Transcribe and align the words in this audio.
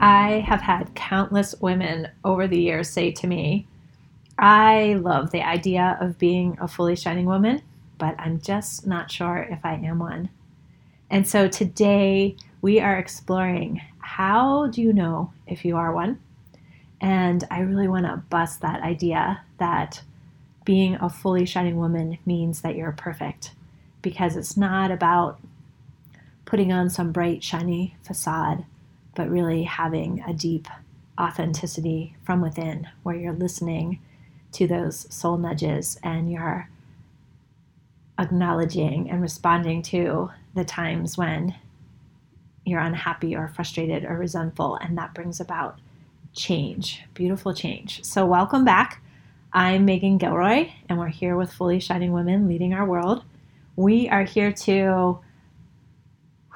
I 0.00 0.44
have 0.46 0.62
had 0.62 0.94
countless 0.94 1.54
women 1.60 2.08
over 2.24 2.48
the 2.48 2.58
years 2.58 2.88
say 2.88 3.10
to 3.12 3.26
me, 3.26 3.66
I 4.38 4.94
love 4.94 5.30
the 5.30 5.42
idea 5.42 5.98
of 6.00 6.18
being 6.18 6.56
a 6.58 6.66
fully 6.66 6.96
shining 6.96 7.26
woman, 7.26 7.60
but 7.98 8.14
I'm 8.18 8.40
just 8.40 8.86
not 8.86 9.10
sure 9.10 9.46
if 9.50 9.58
I 9.62 9.74
am 9.74 9.98
one. 9.98 10.30
And 11.10 11.28
so 11.28 11.48
today 11.48 12.36
we 12.62 12.80
are 12.80 12.96
exploring 12.96 13.82
how 13.98 14.68
do 14.68 14.80
you 14.80 14.94
know 14.94 15.32
if 15.46 15.66
you 15.66 15.76
are 15.76 15.92
one? 15.92 16.18
And 17.02 17.44
I 17.50 17.60
really 17.60 17.88
want 17.88 18.06
to 18.06 18.22
bust 18.30 18.62
that 18.62 18.82
idea 18.82 19.42
that 19.58 20.02
being 20.64 20.94
a 20.94 21.10
fully 21.10 21.44
shining 21.44 21.76
woman 21.76 22.16
means 22.24 22.62
that 22.62 22.74
you're 22.74 22.92
perfect 22.92 23.52
because 24.00 24.36
it's 24.36 24.56
not 24.56 24.90
about 24.90 25.38
putting 26.46 26.72
on 26.72 26.88
some 26.88 27.12
bright, 27.12 27.44
shiny 27.44 27.96
facade, 28.02 28.64
but 29.14 29.30
really 29.30 29.64
having 29.64 30.22
a 30.26 30.32
deep 30.32 30.68
authenticity 31.18 32.16
from 32.22 32.40
within 32.40 32.88
where 33.02 33.16
you're 33.16 33.32
listening 33.32 34.00
to 34.52 34.66
those 34.66 35.12
soul 35.14 35.36
nudges 35.36 35.98
and 36.02 36.30
you're 36.30 36.68
acknowledging 38.18 39.10
and 39.10 39.22
responding 39.22 39.82
to 39.82 40.30
the 40.54 40.64
times 40.64 41.16
when 41.16 41.54
you're 42.64 42.80
unhappy 42.80 43.34
or 43.34 43.48
frustrated 43.48 44.04
or 44.04 44.16
resentful, 44.16 44.76
and 44.76 44.96
that 44.98 45.14
brings 45.14 45.40
about 45.40 45.78
change, 46.34 47.02
beautiful 47.14 47.54
change. 47.54 48.04
So, 48.04 48.26
welcome 48.26 48.64
back. 48.64 49.02
I'm 49.52 49.86
Meghan 49.86 50.18
Gilroy, 50.18 50.70
and 50.88 50.98
we're 50.98 51.08
here 51.08 51.36
with 51.36 51.52
Fully 51.52 51.80
Shining 51.80 52.12
Women 52.12 52.46
Leading 52.46 52.74
Our 52.74 52.86
World. 52.86 53.24
We 53.76 54.08
are 54.08 54.24
here 54.24 54.52
to 54.52 55.18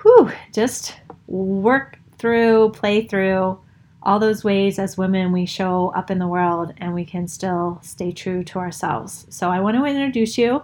whew, 0.03 0.31
just 0.53 0.97
work 1.27 1.99
through, 2.25 2.71
play 2.71 3.07
through 3.07 3.59
all 4.03 4.19
those 4.19 4.43
ways 4.43 4.79
as 4.79 4.97
women 4.97 5.31
we 5.31 5.45
show 5.45 5.93
up 5.95 6.11
in 6.11 6.19
the 6.19 6.27
world 6.27 6.73
and 6.79 6.95
we 6.95 7.05
can 7.05 7.29
still 7.29 7.79
stay 7.83 8.13
true 8.13 8.43
to 8.43 8.59
ourselves. 8.59 9.27
So, 9.29 9.51
I 9.51 9.61
want 9.61 9.77
to 9.77 9.85
introduce 9.85 10.39
you 10.39 10.63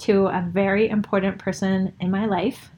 to 0.00 0.26
a 0.28 0.48
very 0.48 0.88
important 0.88 1.36
person 1.36 1.92
in 1.98 2.12
my 2.12 2.26
life. 2.26 2.70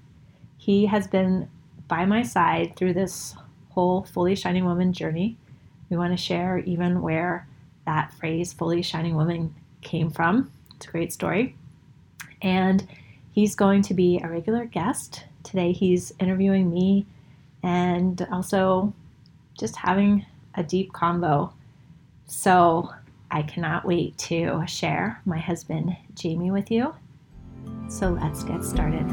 He 0.56 0.86
has 0.86 1.06
been 1.06 1.46
by 1.88 2.06
my 2.06 2.22
side 2.22 2.74
through 2.74 2.94
this 2.94 3.34
whole 3.68 4.04
fully 4.04 4.34
shining 4.34 4.64
woman 4.64 4.94
journey. 4.94 5.36
We 5.90 5.98
want 5.98 6.14
to 6.14 6.16
share 6.16 6.56
even 6.60 7.02
where 7.02 7.46
that 7.84 8.14
phrase 8.14 8.54
fully 8.54 8.80
shining 8.80 9.14
woman 9.14 9.54
came 9.82 10.10
from. 10.10 10.50
It's 10.76 10.86
a 10.86 10.90
great 10.90 11.12
story. 11.12 11.54
And 12.40 12.88
he's 13.30 13.54
going 13.54 13.82
to 13.82 13.92
be 13.92 14.22
a 14.24 14.28
regular 14.30 14.64
guest. 14.64 15.24
Today 15.42 15.72
he's 15.72 16.14
interviewing 16.18 16.72
me 16.72 17.04
and 17.62 18.26
also 18.32 18.92
just 19.58 19.76
having 19.76 20.26
a 20.54 20.62
deep 20.62 20.92
convo. 20.92 21.52
So 22.26 22.90
I 23.30 23.42
cannot 23.42 23.84
wait 23.84 24.18
to 24.18 24.62
share 24.66 25.20
my 25.24 25.38
husband 25.38 25.96
Jamie 26.14 26.50
with 26.50 26.70
you. 26.70 26.94
So 27.88 28.10
let's 28.10 28.42
get 28.44 28.64
started. 28.64 29.06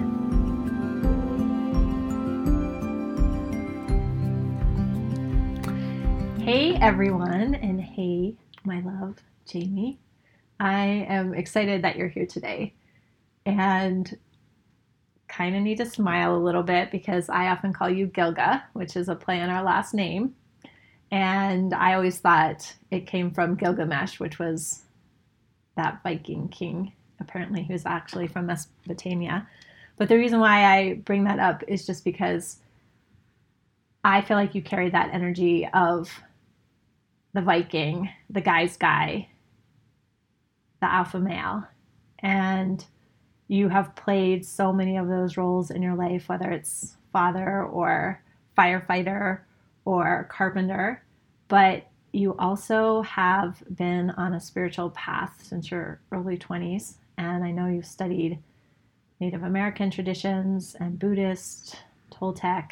Hey 6.41 6.75
everyone, 6.75 7.53
and 7.55 7.79
hey, 7.79 8.35
my 8.63 8.79
love, 8.81 9.17
Jamie. 9.45 9.99
I 10.59 11.05
am 11.07 11.33
excited 11.33 11.83
that 11.83 11.95
you're 11.95 12.07
here 12.07 12.25
today 12.25 12.73
and 13.45 14.17
kind 15.29 15.55
of 15.55 15.61
need 15.61 15.77
to 15.77 15.85
smile 15.85 16.35
a 16.35 16.37
little 16.37 16.63
bit 16.63 16.91
because 16.91 17.29
I 17.29 17.47
often 17.47 17.71
call 17.71 17.89
you 17.89 18.07
Gilga, 18.07 18.63
which 18.73 18.95
is 18.95 19.07
a 19.07 19.15
play 19.15 19.39
on 19.39 19.49
our 19.49 19.63
last 19.63 19.93
name. 19.93 20.35
And 21.11 21.73
I 21.73 21.93
always 21.93 22.19
thought 22.19 22.75
it 22.91 23.07
came 23.07 23.31
from 23.31 23.55
Gilgamesh, 23.55 24.19
which 24.19 24.39
was 24.39 24.83
that 25.75 26.01
Viking 26.03 26.49
king 26.49 26.91
apparently 27.19 27.63
who's 27.63 27.85
actually 27.85 28.27
from 28.27 28.45
Mesopotamia. 28.45 29.47
But 29.97 30.09
the 30.09 30.17
reason 30.17 30.39
why 30.39 30.65
I 30.65 30.93
bring 30.95 31.25
that 31.25 31.39
up 31.39 31.63
is 31.67 31.85
just 31.85 32.03
because 32.03 32.59
I 34.03 34.21
feel 34.21 34.37
like 34.37 34.55
you 34.55 34.61
carry 34.61 34.89
that 34.89 35.13
energy 35.13 35.67
of 35.73 36.09
the 37.33 37.41
Viking, 37.41 38.09
the 38.29 38.41
guy's 38.41 38.77
guy, 38.77 39.29
the 40.81 40.91
alpha 40.91 41.19
male. 41.19 41.65
And 42.19 42.83
you 43.49 43.67
have 43.67 43.95
played 43.95 44.45
so 44.45 44.71
many 44.71 44.95
of 44.95 45.07
those 45.07 45.35
roles 45.35 45.71
in 45.71 45.81
your 45.81 45.95
life, 45.95 46.29
whether 46.29 46.49
it's 46.51 46.95
father 47.11 47.63
or 47.63 48.23
firefighter 48.57 49.39
or 49.85 50.29
carpenter. 50.31 51.03
But 51.47 51.87
you 52.13 52.35
also 52.37 53.01
have 53.01 53.61
been 53.75 54.11
on 54.11 54.35
a 54.35 54.39
spiritual 54.39 54.91
path 54.91 55.43
since 55.43 55.69
your 55.69 55.99
early 56.11 56.37
20s 56.37 56.95
and 57.17 57.43
I 57.43 57.51
know 57.51 57.67
you've 57.67 57.85
studied 57.85 58.39
Native 59.19 59.43
American 59.43 59.91
traditions 59.91 60.75
and 60.79 60.97
Buddhist, 60.97 61.75
Toltec. 62.11 62.71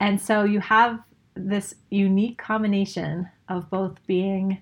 And 0.00 0.18
so 0.20 0.44
you 0.44 0.60
have 0.60 1.00
this 1.34 1.74
unique 1.90 2.38
combination 2.38 3.28
of 3.48 3.68
both 3.68 3.98
being 4.06 4.58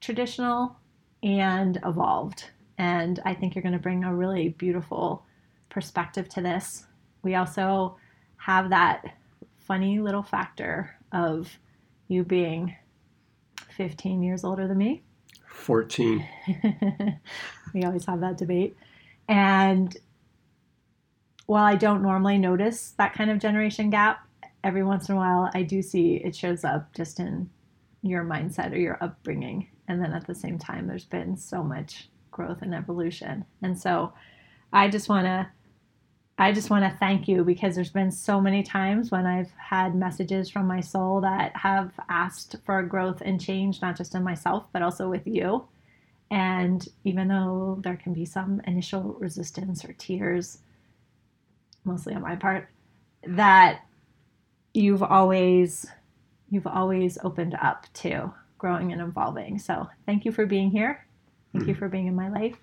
traditional 0.00 0.77
and 1.22 1.78
evolved. 1.84 2.50
And 2.78 3.20
I 3.24 3.34
think 3.34 3.54
you're 3.54 3.62
going 3.62 3.72
to 3.72 3.78
bring 3.78 4.04
a 4.04 4.14
really 4.14 4.50
beautiful 4.50 5.24
perspective 5.68 6.28
to 6.30 6.40
this. 6.40 6.86
We 7.22 7.34
also 7.34 7.96
have 8.36 8.70
that 8.70 9.16
funny 9.58 9.98
little 9.98 10.22
factor 10.22 10.96
of 11.12 11.58
you 12.06 12.24
being 12.24 12.74
15 13.76 14.22
years 14.22 14.44
older 14.44 14.66
than 14.66 14.78
me 14.78 15.02
14. 15.58 16.26
we 17.74 17.82
always 17.82 18.06
have 18.06 18.20
that 18.20 18.38
debate. 18.38 18.76
And 19.28 19.94
while 21.46 21.64
I 21.64 21.74
don't 21.74 22.02
normally 22.02 22.38
notice 22.38 22.94
that 22.98 23.12
kind 23.12 23.30
of 23.30 23.38
generation 23.38 23.90
gap, 23.90 24.26
every 24.64 24.82
once 24.82 25.08
in 25.08 25.14
a 25.14 25.18
while 25.18 25.50
I 25.54 25.62
do 25.62 25.82
see 25.82 26.16
it 26.16 26.34
shows 26.34 26.64
up 26.64 26.94
just 26.94 27.20
in 27.20 27.50
your 28.02 28.24
mindset 28.24 28.72
or 28.72 28.76
your 28.76 29.02
upbringing. 29.02 29.68
And 29.88 30.02
then 30.02 30.12
at 30.12 30.26
the 30.26 30.34
same 30.34 30.58
time, 30.58 30.86
there's 30.86 31.06
been 31.06 31.36
so 31.36 31.62
much 31.62 32.08
growth 32.30 32.62
and 32.62 32.74
evolution. 32.74 33.44
And 33.62 33.78
so 33.78 34.12
I 34.72 34.88
just 34.88 35.08
want 35.08 35.26
to 35.26 35.48
I 36.40 36.52
just 36.52 36.70
want 36.70 36.84
to 36.84 36.98
thank 36.98 37.26
you 37.26 37.42
because 37.42 37.74
there's 37.74 37.90
been 37.90 38.12
so 38.12 38.40
many 38.40 38.62
times 38.62 39.10
when 39.10 39.26
I've 39.26 39.50
had 39.56 39.96
messages 39.96 40.48
from 40.48 40.68
my 40.68 40.80
soul 40.80 41.20
that 41.22 41.56
have 41.56 41.90
asked 42.08 42.54
for 42.64 42.80
growth 42.84 43.20
and 43.22 43.40
change, 43.40 43.82
not 43.82 43.96
just 43.96 44.14
in 44.14 44.22
myself, 44.22 44.66
but 44.72 44.80
also 44.80 45.08
with 45.10 45.26
you. 45.26 45.66
And 46.30 46.86
even 47.02 47.26
though 47.26 47.80
there 47.82 47.96
can 47.96 48.12
be 48.12 48.24
some 48.24 48.60
initial 48.68 49.16
resistance 49.18 49.84
or 49.84 49.94
tears, 49.94 50.58
mostly 51.82 52.14
on 52.14 52.22
my 52.22 52.36
part, 52.36 52.68
that 53.26 53.80
you've 54.74 55.02
always 55.02 55.86
you've 56.50 56.68
always 56.68 57.18
opened 57.24 57.56
up 57.60 57.86
to 57.94 58.32
growing 58.58 58.92
and 58.92 59.00
evolving. 59.00 59.58
So 59.58 59.88
thank 60.06 60.24
you 60.24 60.32
for 60.32 60.46
being 60.46 60.70
here. 60.70 61.06
Thank 61.52 61.64
mm 61.64 61.68
you 61.68 61.74
for 61.74 61.88
being 61.88 62.06
in 62.06 62.14
my 62.14 62.28
life. 62.28 62.56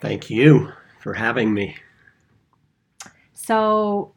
Thank 0.00 0.28
you 0.28 0.72
for 1.00 1.14
having 1.14 1.54
me. 1.54 1.76
So 3.32 4.12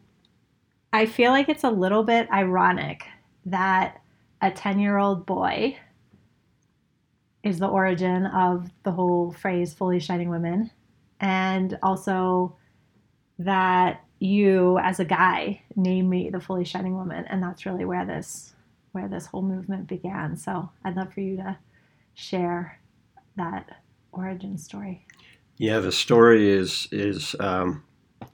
I 0.91 1.06
feel 1.06 1.31
like 1.31 1.47
it's 1.47 1.64
a 1.64 1.70
little 1.70 2.03
bit 2.03 2.30
ironic 2.31 3.06
that 3.46 4.02
a 4.41 4.52
10 4.52 4.80
year 4.80 4.97
old 4.97 5.25
boy 5.25 5.78
is 7.44 7.59
the 7.59 7.68
origin 7.68 8.26
of 8.28 8.70
the 8.84 8.91
whole 8.91 9.32
phrase 9.32 9.73
fully 9.73 10.00
shining 10.00 10.29
women. 10.29 10.72
And 11.20 11.78
also 11.82 12.56
that 13.40 14.03
you 14.20 14.78
as 14.79 15.00
a 15.00 15.06
guy 15.06 15.61
name 15.76 16.09
me 16.09 16.29
the 16.29 16.40
fully 16.40 16.66
shining 16.66 16.96
woman. 16.96 17.26
And 17.28 17.41
that's 17.41 17.66
really 17.66 17.85
where 17.85 18.06
this 18.06 18.53
where 18.91 19.08
this 19.08 19.28
whole 19.28 19.41
movement 19.41 19.88
began. 19.88 20.35
So 20.35 20.70
I'd 20.84 20.96
love 20.96 21.14
for 21.14 21.22
you 21.22 21.38
to 21.38 21.58
share 22.14 22.79
that 23.38 23.82
origin 24.11 24.58
story. 24.58 25.05
Yeah, 25.58 25.79
the 25.79 25.91
story 25.91 26.49
is 26.49 26.88
is 26.91 27.35
um, 27.40 27.84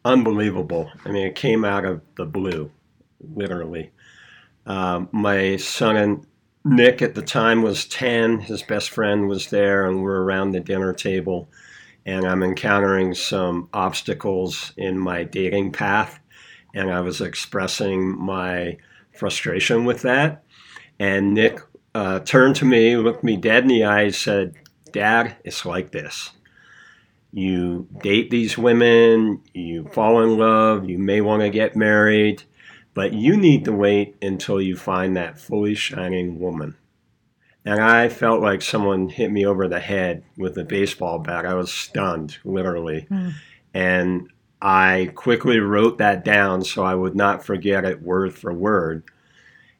unbelievable. 0.05 0.89
I 1.05 1.11
mean, 1.11 1.27
it 1.27 1.35
came 1.35 1.65
out 1.65 1.85
of 1.85 2.01
the 2.15 2.25
blue, 2.25 2.71
literally. 3.35 3.91
Um, 4.65 5.09
my 5.11 5.57
son 5.57 5.95
and 5.97 6.25
Nick 6.65 7.01
at 7.01 7.15
the 7.15 7.21
time 7.21 7.61
was 7.61 7.85
10. 7.85 8.41
His 8.41 8.61
best 8.63 8.89
friend 8.89 9.27
was 9.27 9.49
there, 9.49 9.85
and 9.85 10.01
we're 10.03 10.21
around 10.21 10.51
the 10.51 10.59
dinner 10.59 10.93
table. 10.93 11.49
And 12.05 12.25
I'm 12.25 12.43
encountering 12.43 13.13
some 13.13 13.69
obstacles 13.73 14.73
in 14.77 14.97
my 14.97 15.23
dating 15.23 15.71
path. 15.71 16.19
And 16.73 16.91
I 16.91 17.01
was 17.01 17.21
expressing 17.21 18.17
my 18.17 18.77
frustration 19.13 19.85
with 19.85 20.01
that. 20.03 20.43
And 20.99 21.33
Nick 21.33 21.59
uh, 21.93 22.19
turned 22.19 22.55
to 22.57 22.65
me, 22.65 22.95
looked 22.97 23.23
me 23.23 23.37
dead 23.37 23.63
in 23.63 23.69
the 23.69 23.83
eyes, 23.83 24.17
said, 24.17 24.55
Dad, 24.91 25.35
it's 25.43 25.65
like 25.65 25.91
this 25.91 26.31
you 27.31 27.87
date 28.01 28.29
these 28.29 28.57
women, 28.57 29.41
you 29.53 29.87
fall 29.89 30.23
in 30.23 30.37
love, 30.37 30.89
you 30.89 30.97
may 30.97 31.21
want 31.21 31.41
to 31.41 31.49
get 31.49 31.75
married, 31.75 32.43
but 32.93 33.13
you 33.13 33.37
need 33.37 33.65
to 33.65 33.71
wait 33.71 34.15
until 34.21 34.61
you 34.61 34.75
find 34.75 35.15
that 35.15 35.39
fully 35.39 35.75
shining 35.75 36.39
woman. 36.39 36.75
And 37.65 37.81
I 37.81 38.07
felt 38.07 38.41
like 38.41 38.61
someone 38.61 39.09
hit 39.09 39.29
me 39.31 39.45
over 39.45 39.67
the 39.67 39.79
head 39.79 40.23
with 40.37 40.57
a 40.57 40.63
baseball 40.63 41.19
bat. 41.19 41.45
I 41.45 41.53
was 41.53 41.71
stunned, 41.71 42.37
literally. 42.45 43.05
Mm. 43.11 43.33
And 43.73 44.31
I 44.61 45.11
quickly 45.13 45.59
wrote 45.59 45.97
that 45.97 46.23
down 46.23 46.63
so 46.63 46.83
I 46.83 46.95
would 46.95 47.15
not 47.15 47.45
forget 47.45 47.83
it 47.83 48.01
word 48.01 48.33
for 48.33 48.53
word. 48.53 49.03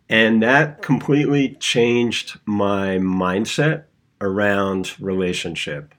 And 0.09 0.41
that 0.41 0.81
completely 0.81 1.55
changed 1.55 2.39
my 2.45 2.97
mindset 2.97 3.83
around 4.21 4.99
relationship. 4.99 5.93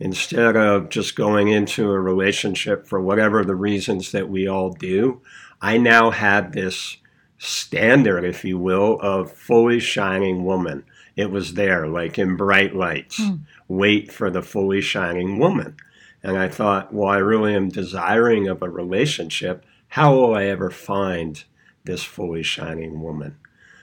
Instead 0.00 0.56
of 0.56 0.88
just 0.88 1.14
going 1.14 1.48
into 1.48 1.90
a 1.90 2.00
relationship 2.00 2.86
for 2.86 3.00
whatever 3.00 3.44
the 3.44 3.54
reasons 3.54 4.12
that 4.12 4.28
we 4.28 4.48
all 4.48 4.70
do, 4.70 5.20
I 5.60 5.78
now 5.78 6.10
had 6.10 6.52
this 6.52 6.96
standard, 7.38 8.24
if 8.24 8.44
you 8.44 8.58
will, 8.58 8.98
of 9.00 9.32
fully 9.32 9.78
shining 9.78 10.44
woman. 10.44 10.84
It 11.16 11.30
was 11.30 11.54
there, 11.54 11.86
like 11.86 12.18
in 12.18 12.36
bright 12.36 12.74
lights. 12.74 13.18
Hmm. 13.18 13.36
Wait 13.68 14.10
for 14.10 14.30
the 14.30 14.42
fully 14.42 14.80
shining 14.80 15.38
woman. 15.38 15.76
And 16.22 16.36
I 16.38 16.48
thought, 16.48 16.92
well, 16.92 17.08
I 17.08 17.18
really 17.18 17.54
am 17.54 17.68
desiring 17.68 18.48
of 18.48 18.62
a 18.62 18.70
relationship. 18.70 19.64
How 19.88 20.14
will 20.14 20.34
I 20.34 20.44
ever 20.46 20.70
find 20.70 21.44
this 21.84 22.02
fully 22.02 22.42
shining 22.42 23.00
woman? 23.00 23.36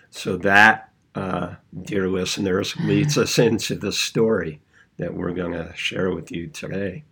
So 0.09 0.37
that, 0.37 0.91
uh, 1.15 1.55
dear 1.81 2.07
listeners, 2.07 2.75
leads 2.77 3.17
us 3.17 3.39
into 3.39 3.75
the 3.75 3.91
story 3.91 4.61
that 4.97 5.13
we're 5.13 5.31
going 5.31 5.53
to 5.53 5.73
share 5.75 6.11
with 6.11 6.31
you 6.31 6.47
today. 6.47 7.03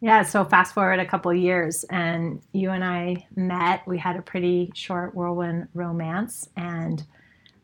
Yeah, 0.00 0.22
so 0.22 0.44
fast 0.44 0.74
forward 0.74 0.98
a 0.98 1.06
couple 1.06 1.32
years, 1.32 1.84
and 1.84 2.42
you 2.52 2.70
and 2.70 2.84
I 2.84 3.26
met. 3.34 3.86
We 3.86 3.96
had 3.96 4.16
a 4.16 4.22
pretty 4.22 4.70
short 4.74 5.14
whirlwind 5.14 5.68
romance, 5.72 6.48
and 6.56 7.02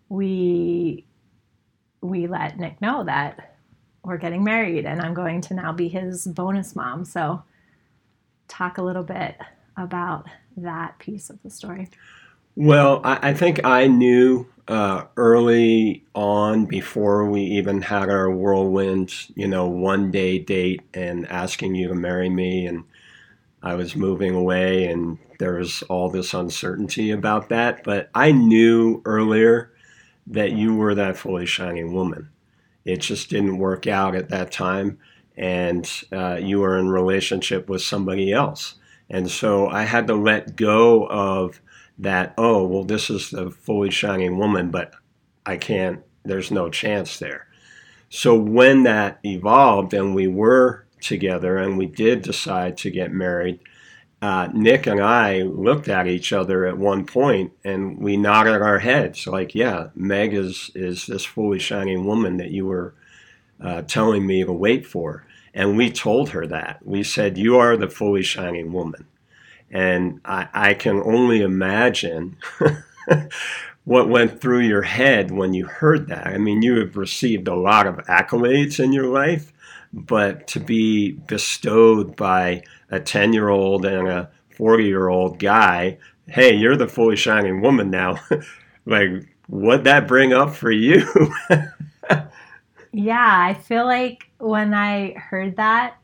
we 0.08 1.04
we 2.00 2.26
let 2.26 2.58
Nick 2.58 2.80
know 2.80 3.04
that 3.04 3.56
we're 4.02 4.16
getting 4.16 4.42
married, 4.42 4.86
and 4.86 5.00
I'm 5.00 5.14
going 5.14 5.40
to 5.42 5.54
now 5.54 5.72
be 5.72 5.88
his 5.88 6.26
bonus 6.26 6.74
mom. 6.74 7.04
So, 7.04 7.42
talk 8.48 8.78
a 8.78 8.82
little 8.82 9.04
bit 9.04 9.36
about 9.76 10.26
that 10.56 10.98
piece 10.98 11.28
of 11.28 11.42
the 11.42 11.50
story. 11.50 11.90
Well, 12.56 13.00
I, 13.04 13.30
I 13.30 13.34
think 13.34 13.64
I 13.64 13.86
knew 13.86 14.46
uh, 14.68 15.04
early 15.16 16.04
on, 16.14 16.66
before 16.66 17.28
we 17.28 17.42
even 17.42 17.82
had 17.82 18.08
our 18.08 18.30
whirlwind, 18.30 19.12
you 19.34 19.48
know, 19.48 19.66
one 19.66 20.10
day 20.10 20.38
date 20.38 20.82
and 20.94 21.26
asking 21.28 21.74
you 21.74 21.88
to 21.88 21.94
marry 21.94 22.28
me, 22.30 22.66
and 22.66 22.84
I 23.62 23.74
was 23.74 23.96
moving 23.96 24.34
away, 24.34 24.86
and 24.86 25.18
there 25.38 25.54
was 25.54 25.82
all 25.84 26.10
this 26.10 26.34
uncertainty 26.34 27.10
about 27.10 27.48
that. 27.50 27.84
But 27.84 28.10
I 28.14 28.32
knew 28.32 29.02
earlier 29.04 29.72
that 30.28 30.52
you 30.52 30.76
were 30.76 30.94
that 30.94 31.16
fully 31.16 31.46
shining 31.46 31.92
woman. 31.94 32.30
It 32.84 32.98
just 33.00 33.30
didn't 33.30 33.58
work 33.58 33.86
out 33.86 34.14
at 34.14 34.30
that 34.30 34.52
time, 34.52 34.98
and 35.36 35.90
uh, 36.12 36.38
you 36.40 36.60
were 36.60 36.78
in 36.78 36.88
relationship 36.88 37.68
with 37.68 37.82
somebody 37.82 38.32
else, 38.32 38.76
and 39.10 39.30
so 39.30 39.68
I 39.68 39.82
had 39.84 40.06
to 40.08 40.14
let 40.14 40.56
go 40.56 41.06
of 41.08 41.60
that, 42.02 42.34
oh, 42.36 42.66
well, 42.66 42.84
this 42.84 43.08
is 43.10 43.30
the 43.30 43.50
fully 43.50 43.90
shining 43.90 44.38
woman, 44.38 44.70
but 44.70 44.92
I 45.46 45.56
can't, 45.56 46.02
there's 46.24 46.50
no 46.50 46.68
chance 46.68 47.18
there. 47.18 47.46
So 48.08 48.34
when 48.36 48.82
that 48.82 49.18
evolved 49.24 49.94
and 49.94 50.14
we 50.14 50.26
were 50.26 50.84
together 51.00 51.56
and 51.56 51.78
we 51.78 51.86
did 51.86 52.22
decide 52.22 52.76
to 52.78 52.90
get 52.90 53.12
married, 53.12 53.60
uh, 54.20 54.48
Nick 54.52 54.86
and 54.86 55.00
I 55.00 55.42
looked 55.42 55.88
at 55.88 56.06
each 56.06 56.32
other 56.32 56.66
at 56.66 56.78
one 56.78 57.06
point 57.06 57.52
and 57.64 57.98
we 57.98 58.16
nodded 58.16 58.62
our 58.62 58.78
heads 58.80 59.26
like, 59.26 59.54
yeah, 59.54 59.88
Meg 59.94 60.34
is, 60.34 60.70
is 60.74 61.06
this 61.06 61.24
fully 61.24 61.58
shining 61.58 62.04
woman 62.04 62.36
that 62.36 62.50
you 62.50 62.66
were 62.66 62.94
uh, 63.60 63.82
telling 63.82 64.26
me 64.26 64.44
to 64.44 64.52
wait 64.52 64.86
for. 64.86 65.26
And 65.54 65.76
we 65.76 65.90
told 65.90 66.30
her 66.30 66.46
that. 66.46 66.84
We 66.84 67.02
said, 67.02 67.36
You 67.36 67.58
are 67.58 67.76
the 67.76 67.88
fully 67.88 68.22
shining 68.22 68.72
woman. 68.72 69.06
And 69.72 70.20
I, 70.24 70.48
I 70.52 70.74
can 70.74 71.02
only 71.02 71.40
imagine 71.40 72.36
what 73.84 74.08
went 74.08 74.40
through 74.40 74.60
your 74.60 74.82
head 74.82 75.30
when 75.30 75.54
you 75.54 75.66
heard 75.66 76.08
that. 76.08 76.26
I 76.26 76.38
mean, 76.38 76.62
you 76.62 76.78
have 76.78 76.96
received 76.96 77.48
a 77.48 77.56
lot 77.56 77.86
of 77.86 77.96
accolades 78.06 78.78
in 78.78 78.92
your 78.92 79.06
life, 79.06 79.52
but 79.92 80.46
to 80.48 80.60
be 80.60 81.12
bestowed 81.12 82.14
by 82.14 82.62
a 82.90 83.00
10 83.00 83.32
year 83.32 83.48
old 83.48 83.84
and 83.86 84.06
a 84.08 84.30
40 84.50 84.84
year 84.84 85.08
old 85.08 85.38
guy, 85.38 85.98
hey, 86.26 86.54
you're 86.54 86.76
the 86.76 86.86
fully 86.86 87.16
shining 87.16 87.60
woman 87.60 87.90
now. 87.90 88.18
like, 88.86 89.10
what'd 89.48 89.84
that 89.84 90.06
bring 90.06 90.32
up 90.32 90.54
for 90.54 90.70
you? 90.70 91.06
yeah, 92.92 93.36
I 93.40 93.54
feel 93.54 93.86
like 93.86 94.30
when 94.38 94.74
I 94.74 95.12
heard 95.12 95.56
that, 95.56 95.96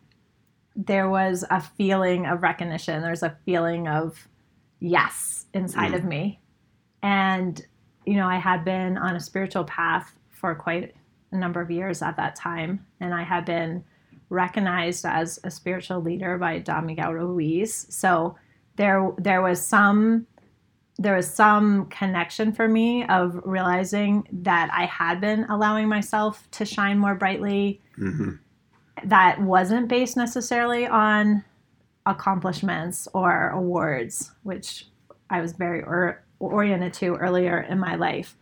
there 0.79 1.11
was 1.11 1.45
a 1.51 1.61
feeling 1.61 2.25
of 2.25 2.43
recognition. 2.43 3.03
There's 3.03 3.25
a 3.25 3.37
feeling 3.45 3.89
of 3.89 4.29
yes 4.79 5.47
inside 5.53 5.91
mm. 5.91 5.97
of 5.97 6.05
me. 6.05 6.41
And, 7.03 7.61
you 8.07 8.15
know, 8.15 8.29
I 8.29 8.37
had 8.37 8.65
been 8.65 8.97
on 8.97 9.17
a 9.17 9.21
spiritual 9.21 9.65
path 9.65 10.15
for 10.31 10.55
quite 10.55 10.95
a 11.33 11.37
number 11.37 11.61
of 11.61 11.71
years 11.71 12.01
at 12.01 12.17
that 12.17 12.37
time. 12.37 12.87
And 13.01 13.13
I 13.13 13.25
had 13.25 13.45
been 13.45 13.85
recognized 14.29 15.05
as 15.05 15.41
a 15.43 15.51
spiritual 15.51 16.01
leader 16.01 16.39
by 16.39 16.61
Don 16.61 16.87
Miguel 16.87 17.13
Ruiz. 17.13 17.87
So 17.91 18.37
there, 18.77 19.11
there 19.19 19.43
was 19.43 19.65
some 19.67 20.27
there 21.01 21.15
was 21.15 21.33
some 21.33 21.87
connection 21.87 22.51
for 22.51 22.67
me 22.67 23.07
of 23.07 23.41
realizing 23.45 24.27
that 24.33 24.69
I 24.73 24.85
had 24.87 25.21
been 25.21 25.45
allowing 25.45 25.87
myself 25.87 26.51
to 26.53 26.65
shine 26.65 26.99
more 26.99 27.15
brightly, 27.15 27.81
mm-hmm 27.97 28.35
that 29.05 29.41
wasn't 29.41 29.89
based 29.89 30.17
necessarily 30.17 30.87
on 30.87 31.45
accomplishments 32.07 33.09
or 33.13 33.51
awards, 33.51 34.33
which 34.43 34.87
I 35.31 35.41
was 35.41 35.53
very 35.53 35.83
or- 35.83 36.25
oriented 36.41 36.95
to 36.95 37.15
earlier 37.17 37.61
in 37.61 37.79
my 37.79 37.95
life. 37.97 38.37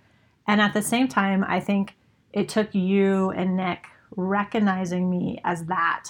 And 0.46 0.60
at 0.60 0.74
the 0.74 0.82
same 0.82 1.08
time, 1.08 1.44
I 1.46 1.60
think 1.60 1.96
it 2.32 2.48
took 2.48 2.74
you 2.74 3.30
and 3.30 3.56
Nick 3.56 3.86
recognizing 4.14 5.10
me 5.10 5.40
as 5.44 5.64
that 5.64 6.04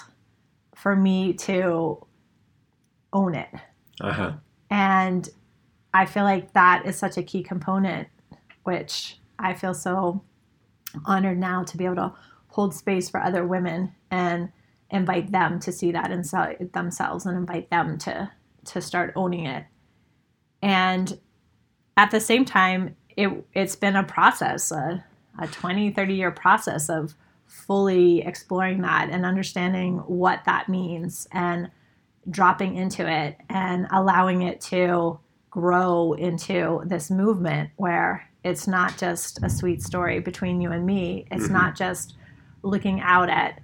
for 0.75 0.95
me 0.95 1.33
to 1.33 2.05
own 3.13 3.35
it. 3.35 3.49
Uh-huh. 4.01 4.33
And 4.69 5.27
I 5.93 6.05
feel 6.05 6.23
like 6.23 6.53
that 6.53 6.83
is 6.85 6.97
such 6.97 7.17
a 7.17 7.23
key 7.23 7.41
component, 7.41 8.07
which 8.63 9.17
I 9.39 9.53
feel 9.53 9.73
so 9.73 10.23
honored 11.05 11.39
now 11.39 11.63
to 11.63 11.77
be 11.77 11.85
able 11.85 11.95
to 11.95 12.13
hold 12.57 12.73
space 12.73 13.07
for 13.07 13.21
other 13.21 13.45
women 13.45 13.93
and 14.09 14.49
invite 14.89 15.31
them 15.31 15.59
to 15.59 15.71
see 15.71 15.91
that 15.91 16.11
inside 16.11 16.71
themselves 16.73 17.23
and 17.23 17.37
invite 17.37 17.69
them 17.69 17.99
to 17.99 18.31
to 18.65 18.81
start 18.81 19.13
owning 19.15 19.45
it 19.45 19.63
and 20.63 21.19
at 21.95 22.09
the 22.09 22.19
same 22.19 22.43
time 22.43 22.95
it 23.15 23.29
it's 23.53 23.75
been 23.75 23.95
a 23.95 24.03
process 24.03 24.71
a, 24.71 25.05
a 25.39 25.47
20 25.47 25.91
30 25.91 26.15
year 26.15 26.31
process 26.31 26.89
of 26.89 27.13
fully 27.45 28.21
exploring 28.21 28.81
that 28.81 29.09
and 29.11 29.23
understanding 29.23 29.97
what 30.07 30.41
that 30.45 30.67
means 30.67 31.27
and 31.31 31.69
dropping 32.31 32.75
into 32.75 33.07
it 33.07 33.37
and 33.49 33.85
allowing 33.91 34.41
it 34.41 34.59
to 34.59 35.19
grow 35.51 36.13
into 36.13 36.81
this 36.85 37.11
movement 37.11 37.69
where 37.75 38.27
it's 38.43 38.67
not 38.67 38.97
just 38.97 39.43
a 39.43 39.49
sweet 39.49 39.83
story 39.83 40.19
between 40.19 40.59
you 40.59 40.71
and 40.71 40.87
me 40.87 41.27
it's 41.29 41.43
mm-hmm. 41.43 41.53
not 41.53 41.75
just 41.75 42.15
looking 42.63 42.99
out 43.01 43.29
at 43.29 43.61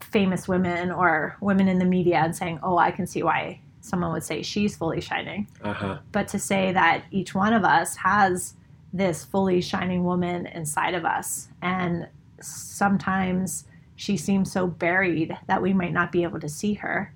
famous 0.00 0.46
women 0.46 0.90
or 0.90 1.36
women 1.40 1.68
in 1.68 1.78
the 1.78 1.84
media 1.84 2.18
and 2.18 2.36
saying, 2.36 2.60
oh, 2.62 2.78
I 2.78 2.90
can 2.90 3.06
see 3.06 3.22
why 3.22 3.60
someone 3.80 4.12
would 4.12 4.22
say 4.22 4.42
she's 4.42 4.76
fully 4.76 5.00
shining. 5.00 5.48
Uh-huh. 5.62 5.98
But 6.12 6.28
to 6.28 6.38
say 6.38 6.72
that 6.72 7.04
each 7.10 7.34
one 7.34 7.52
of 7.52 7.64
us 7.64 7.96
has 7.96 8.54
this 8.92 9.24
fully 9.24 9.60
shining 9.60 10.04
woman 10.04 10.46
inside 10.46 10.94
of 10.94 11.04
us. 11.04 11.48
And 11.62 12.08
sometimes 12.40 13.64
she 13.96 14.16
seems 14.16 14.52
so 14.52 14.66
buried 14.66 15.36
that 15.46 15.62
we 15.62 15.72
might 15.72 15.92
not 15.92 16.12
be 16.12 16.22
able 16.22 16.40
to 16.40 16.48
see 16.48 16.74
her. 16.74 17.14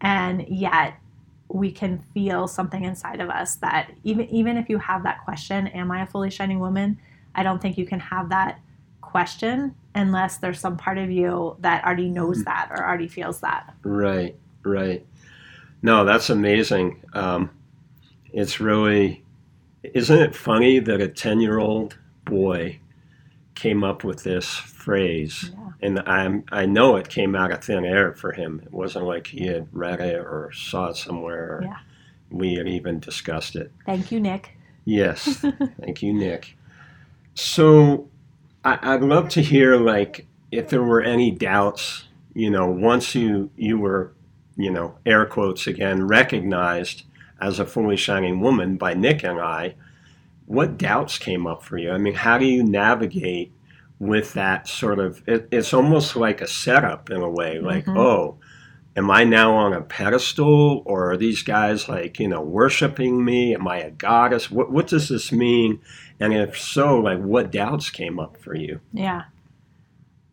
And 0.00 0.46
yet, 0.48 0.94
we 1.48 1.72
can 1.72 1.98
feel 2.14 2.46
something 2.46 2.84
inside 2.84 3.20
of 3.20 3.28
us 3.28 3.56
that 3.56 3.90
even 4.04 4.28
even 4.30 4.56
if 4.56 4.68
you 4.68 4.78
have 4.78 5.02
that 5.02 5.24
question, 5.24 5.66
am 5.68 5.90
I 5.90 6.02
a 6.02 6.06
fully 6.06 6.30
shining 6.30 6.60
woman? 6.60 6.98
I 7.34 7.42
don't 7.42 7.60
think 7.60 7.76
you 7.76 7.86
can 7.86 8.00
have 8.00 8.28
that 8.28 8.60
question 9.10 9.74
unless 9.94 10.38
there's 10.38 10.60
some 10.60 10.76
part 10.76 10.98
of 10.98 11.10
you 11.10 11.56
that 11.60 11.84
already 11.84 12.08
knows 12.08 12.38
mm-hmm. 12.38 12.44
that 12.44 12.68
or 12.70 12.86
already 12.86 13.08
feels 13.08 13.40
that. 13.40 13.74
Right, 13.82 14.36
right. 14.62 15.04
No, 15.82 16.04
that's 16.04 16.30
amazing. 16.30 17.02
Um, 17.14 17.50
it's 18.32 18.60
really, 18.60 19.24
isn't 19.82 20.18
it 20.18 20.34
funny 20.34 20.78
that 20.78 21.00
a 21.00 21.08
10 21.08 21.40
year 21.40 21.58
old 21.58 21.98
boy 22.24 22.78
came 23.54 23.82
up 23.82 24.04
with 24.04 24.22
this 24.22 24.48
phrase? 24.48 25.50
Yeah. 25.52 25.56
And 25.82 26.00
I'm, 26.00 26.44
I 26.52 26.66
know 26.66 26.96
it 26.96 27.08
came 27.08 27.34
out 27.34 27.50
of 27.50 27.64
thin 27.64 27.84
air 27.84 28.12
for 28.12 28.32
him. 28.32 28.60
It 28.64 28.72
wasn't 28.72 29.06
like 29.06 29.26
he 29.26 29.46
had 29.46 29.66
read 29.72 30.00
it 30.00 30.16
or 30.18 30.52
saw 30.52 30.90
it 30.90 30.96
somewhere. 30.96 31.60
Yeah. 31.62 31.76
we 32.30 32.54
had 32.54 32.68
even 32.68 33.00
discussed 33.00 33.56
it. 33.56 33.72
Thank 33.86 34.12
you, 34.12 34.20
Nick. 34.20 34.56
Yes, 34.84 35.36
thank 35.80 36.02
you, 36.02 36.12
Nick. 36.12 36.56
So 37.34 38.09
I, 38.64 38.78
I'd 38.82 39.02
love 39.02 39.28
to 39.30 39.42
hear 39.42 39.76
like 39.76 40.26
if 40.50 40.68
there 40.68 40.82
were 40.82 41.02
any 41.02 41.30
doubts. 41.30 42.04
You 42.34 42.50
know, 42.50 42.66
once 42.66 43.14
you 43.14 43.50
you 43.56 43.78
were, 43.78 44.12
you 44.56 44.70
know, 44.70 44.96
air 45.04 45.26
quotes 45.26 45.66
again, 45.66 46.06
recognized 46.06 47.02
as 47.40 47.58
a 47.58 47.66
fully 47.66 47.96
shining 47.96 48.40
woman 48.40 48.76
by 48.76 48.94
Nick 48.94 49.24
and 49.24 49.40
I, 49.40 49.74
what 50.46 50.78
doubts 50.78 51.18
came 51.18 51.46
up 51.46 51.64
for 51.64 51.76
you? 51.78 51.90
I 51.90 51.98
mean, 51.98 52.14
how 52.14 52.38
do 52.38 52.44
you 52.44 52.62
navigate 52.62 53.52
with 53.98 54.32
that 54.34 54.68
sort 54.68 54.98
of? 55.00 55.22
It, 55.26 55.48
it's 55.50 55.74
almost 55.74 56.14
like 56.14 56.40
a 56.40 56.46
setup 56.46 57.10
in 57.10 57.20
a 57.20 57.28
way. 57.28 57.58
Like, 57.58 57.86
Mhm. 57.86 57.98
oh, 57.98 58.36
am 58.96 59.10
I 59.10 59.24
now 59.24 59.54
on 59.54 59.72
a 59.72 59.80
pedestal, 59.80 60.82
or 60.86 61.10
are 61.10 61.16
these 61.16 61.42
guys 61.42 61.88
like 61.88 62.20
you 62.20 62.28
know 62.28 62.42
worshiping 62.42 63.24
me? 63.24 63.54
Am 63.54 63.66
I 63.66 63.78
a 63.78 63.90
goddess? 63.90 64.50
What 64.52 64.70
what 64.70 64.86
does 64.86 65.08
this 65.08 65.32
mean? 65.32 65.80
And 66.20 66.34
if 66.34 66.58
so, 66.58 66.98
like, 66.98 67.18
what 67.18 67.50
doubts 67.50 67.90
came 67.90 68.20
up 68.20 68.36
for 68.36 68.54
you? 68.54 68.80
Yeah. 68.92 69.24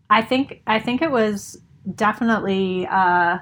I 0.10 0.22
think 0.22 0.62
I 0.68 0.80
think 0.80 1.02
it 1.02 1.12
was 1.12 1.60
definitely 1.96 2.88
uh, 2.88 3.40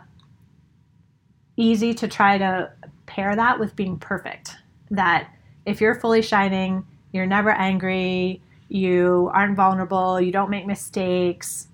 easy 1.58 1.94
to 1.96 2.08
try 2.08 2.38
to 2.38 2.72
pair 3.06 3.36
that 3.36 3.60
with 3.60 3.76
being 3.76 3.98
perfect. 3.98 4.56
That 4.92 5.30
if 5.66 5.82
you're 5.82 5.96
fully 5.96 6.22
shining, 6.22 6.86
you're 7.12 7.26
never 7.26 7.52
angry, 7.52 8.42
you 8.70 9.30
aren't 9.34 9.56
vulnerable, 9.56 10.22
you 10.22 10.32
don't 10.32 10.50
make 10.50 10.66
mistakes, 10.66 11.68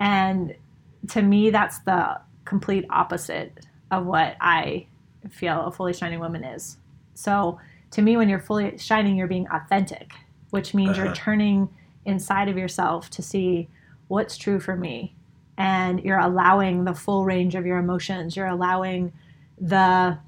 and 0.00 0.54
to 1.08 1.22
me, 1.22 1.50
that's 1.50 1.78
the 1.80 2.20
complete 2.44 2.84
opposite 2.90 3.66
of 3.90 4.06
what 4.06 4.36
I 4.40 4.86
feel 5.30 5.66
a 5.66 5.72
fully 5.72 5.92
shining 5.92 6.20
woman 6.20 6.44
is. 6.44 6.76
So 7.14 7.58
to 7.96 8.02
me, 8.02 8.18
when 8.18 8.28
you're 8.28 8.38
fully 8.38 8.76
shining, 8.76 9.16
you're 9.16 9.26
being 9.26 9.48
authentic, 9.48 10.12
which 10.50 10.74
means 10.74 10.98
you're 10.98 11.06
Uh-huh. 11.06 11.14
turning 11.16 11.68
inside 12.04 12.50
of 12.50 12.58
yourself 12.58 13.08
to 13.08 13.22
see 13.22 13.70
what's 14.08 14.36
true 14.36 14.60
for 14.60 14.76
me. 14.76 15.14
And 15.56 16.00
you're 16.02 16.18
allowing 16.18 16.84
the 16.84 16.92
full 16.92 17.24
range 17.24 17.54
of 17.54 17.64
your 17.64 17.78
emotions. 17.78 18.36
You're 18.36 18.48
allowing 18.48 19.14
the 19.58 20.18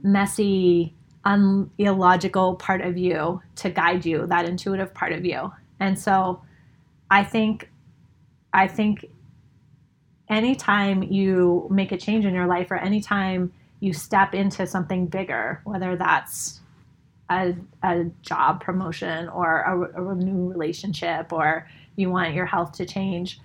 messy, 0.00 0.94
un- 1.24 1.70
illogical 1.76 2.54
part 2.54 2.82
of 2.82 2.96
you 2.96 3.42
to 3.56 3.68
guide 3.68 4.06
you, 4.06 4.28
that 4.28 4.48
intuitive 4.48 4.94
part 4.94 5.10
of 5.10 5.24
you. 5.24 5.52
And 5.80 5.98
so 5.98 6.40
I 7.10 7.24
think, 7.24 7.68
I 8.52 8.68
think 8.68 9.06
anytime 10.28 11.02
you 11.02 11.66
make 11.68 11.90
a 11.90 11.96
change 11.96 12.24
in 12.24 12.32
your 12.32 12.46
life 12.46 12.70
or 12.70 12.76
anytime 12.76 13.52
you 13.80 13.92
step 13.92 14.34
into 14.34 14.68
something 14.68 15.06
bigger, 15.06 15.62
whether 15.64 15.96
that's 15.96 16.59
a, 17.30 17.54
a 17.82 18.04
job 18.22 18.60
promotion 18.60 19.28
or 19.28 19.60
a, 19.60 20.10
a 20.10 20.14
new 20.14 20.50
relationship 20.50 21.32
or 21.32 21.68
you 21.96 22.10
want 22.10 22.34
your 22.34 22.46
health 22.46 22.72
to 22.72 22.86
change, 22.86 23.40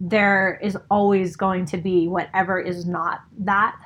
there 0.00 0.58
is 0.62 0.76
always 0.90 1.36
going 1.36 1.64
to 1.66 1.78
be 1.78 2.08
whatever 2.08 2.60
is 2.60 2.86
not 2.86 3.20
that, 3.38 3.76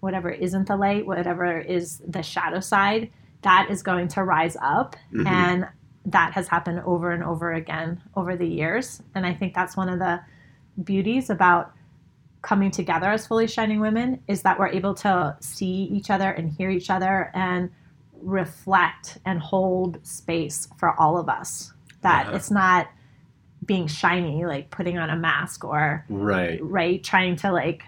whatever 0.00 0.30
isn't 0.30 0.66
the 0.66 0.76
light, 0.76 1.06
whatever 1.06 1.58
is 1.58 2.02
the 2.06 2.22
shadow 2.22 2.60
side, 2.60 3.10
that 3.42 3.68
is 3.70 3.82
going 3.82 4.08
to 4.08 4.22
rise 4.22 4.56
up. 4.60 4.96
Mhm. 5.12 5.26
And 5.26 5.68
that 6.06 6.32
has 6.32 6.48
happened 6.48 6.80
over 6.84 7.12
and 7.12 7.22
over 7.22 7.52
again 7.52 8.02
over 8.16 8.36
the 8.36 8.46
years. 8.46 9.02
And 9.14 9.24
I 9.24 9.34
think 9.34 9.54
that's 9.54 9.76
one 9.76 9.88
of 9.88 9.98
the 9.98 10.20
beauties 10.82 11.30
about 11.30 11.72
coming 12.40 12.70
together 12.72 13.10
as 13.10 13.26
fully 13.26 13.46
shining 13.46 13.78
women 13.78 14.20
is 14.26 14.42
that 14.42 14.58
we're 14.58 14.68
able 14.68 14.94
to 14.94 15.36
see 15.40 15.84
each 15.84 16.10
other 16.10 16.30
and 16.30 16.50
hear 16.50 16.70
each 16.70 16.90
other 16.90 17.30
and 17.34 17.70
reflect 18.22 19.18
and 19.26 19.40
hold 19.40 19.98
space 20.06 20.68
for 20.78 20.98
all 20.98 21.18
of 21.18 21.28
us. 21.28 21.72
That 22.02 22.26
Uh-huh. 22.28 22.36
it's 22.36 22.50
not 22.50 22.88
being 23.64 23.86
shiny, 23.86 24.44
like 24.44 24.70
putting 24.70 24.98
on 24.98 25.10
a 25.10 25.16
mask 25.16 25.64
or 25.64 26.04
Right. 26.08 26.58
right 26.62 27.02
trying 27.02 27.36
to 27.36 27.52
like 27.52 27.84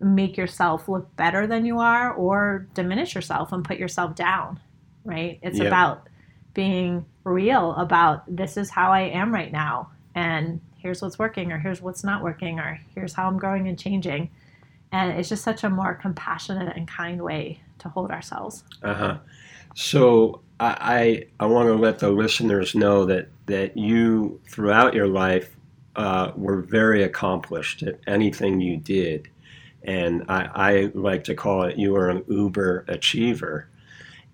make 0.00 0.36
yourself 0.36 0.88
look 0.88 1.14
better 1.16 1.46
than 1.46 1.64
you 1.64 1.78
are 1.78 2.12
or 2.12 2.66
diminish 2.74 3.14
yourself 3.14 3.52
and 3.52 3.64
put 3.64 3.78
yourself 3.78 4.16
down 4.16 4.58
right 5.04 5.38
it's 5.42 5.58
Yeah. 5.60 5.66
about 5.68 6.08
being 6.54 7.04
real 7.22 7.72
about 7.76 8.24
this 8.26 8.56
is 8.56 8.68
how 8.70 8.90
i 8.90 9.02
am 9.02 9.32
right 9.32 9.52
now 9.52 9.90
and 10.16 10.60
here's 10.76 11.00
what's 11.00 11.20
working 11.20 11.52
or 11.52 11.58
here's 11.58 11.80
what's 11.80 12.02
not 12.02 12.20
working 12.20 12.58
or 12.58 12.80
here's 12.96 13.12
how 13.14 13.28
i'm 13.28 13.38
growing 13.38 13.68
and 13.68 13.78
changing 13.78 14.28
and 14.90 15.12
it's 15.12 15.28
just 15.28 15.44
such 15.44 15.62
a 15.62 15.70
more 15.70 15.94
compassionate 15.94 16.76
and 16.76 16.88
kind 16.88 17.22
way 17.22 17.60
to 17.82 17.88
hold 17.88 18.10
ourselves 18.10 18.64
Uh 18.82 18.94
huh. 18.94 19.18
So 19.74 20.40
I 20.58 21.26
I, 21.40 21.44
I 21.44 21.46
want 21.46 21.68
to 21.68 21.74
let 21.74 21.98
the 21.98 22.10
listeners 22.10 22.74
know 22.74 23.04
that 23.06 23.28
that 23.46 23.76
you 23.76 24.40
throughout 24.48 24.94
your 24.94 25.08
life 25.08 25.56
uh, 25.96 26.32
were 26.36 26.62
very 26.62 27.02
accomplished 27.02 27.82
at 27.82 27.98
anything 28.06 28.60
you 28.60 28.76
did, 28.78 29.28
and 29.82 30.24
I, 30.28 30.48
I 30.54 30.90
like 30.94 31.24
to 31.24 31.34
call 31.34 31.64
it 31.64 31.76
you 31.78 31.92
were 31.92 32.08
an 32.08 32.24
uber 32.28 32.84
achiever, 32.88 33.68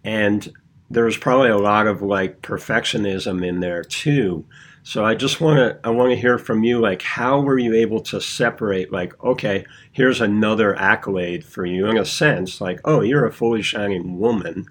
and 0.05 0.49
there's 0.91 1.17
probably 1.17 1.51
a 1.51 1.59
lot 1.59 1.87
of 1.87 2.03
like 2.03 2.43
perfectionism 2.43 3.47
in 3.47 3.61
there 3.61 3.83
too. 3.83 4.45
So 4.89 5.05
I 5.05 5.15
just 5.15 5.39
want 5.39 5.59
to 5.59 5.79
I 5.87 5.91
want 5.91 6.13
to 6.13 6.17
hear 6.17 6.39
from 6.39 6.65
you 6.65 6.81
like 6.81 7.03
how 7.03 7.43
were 7.43 7.59
you 7.59 7.75
able 7.75 8.01
to 8.05 8.23
separate 8.23 8.91
like 8.91 9.23
okay 9.23 9.67
here's 9.93 10.23
another 10.23 10.75
accolade 10.77 11.45
for 11.45 11.67
you 11.67 11.89
in 11.89 11.99
a 11.99 12.07
sense 12.07 12.59
like 12.59 12.81
oh 12.87 13.03
you're 13.03 13.27
a 13.27 13.31
fully 13.31 13.61
shining 13.61 14.19
woman. 14.19 14.65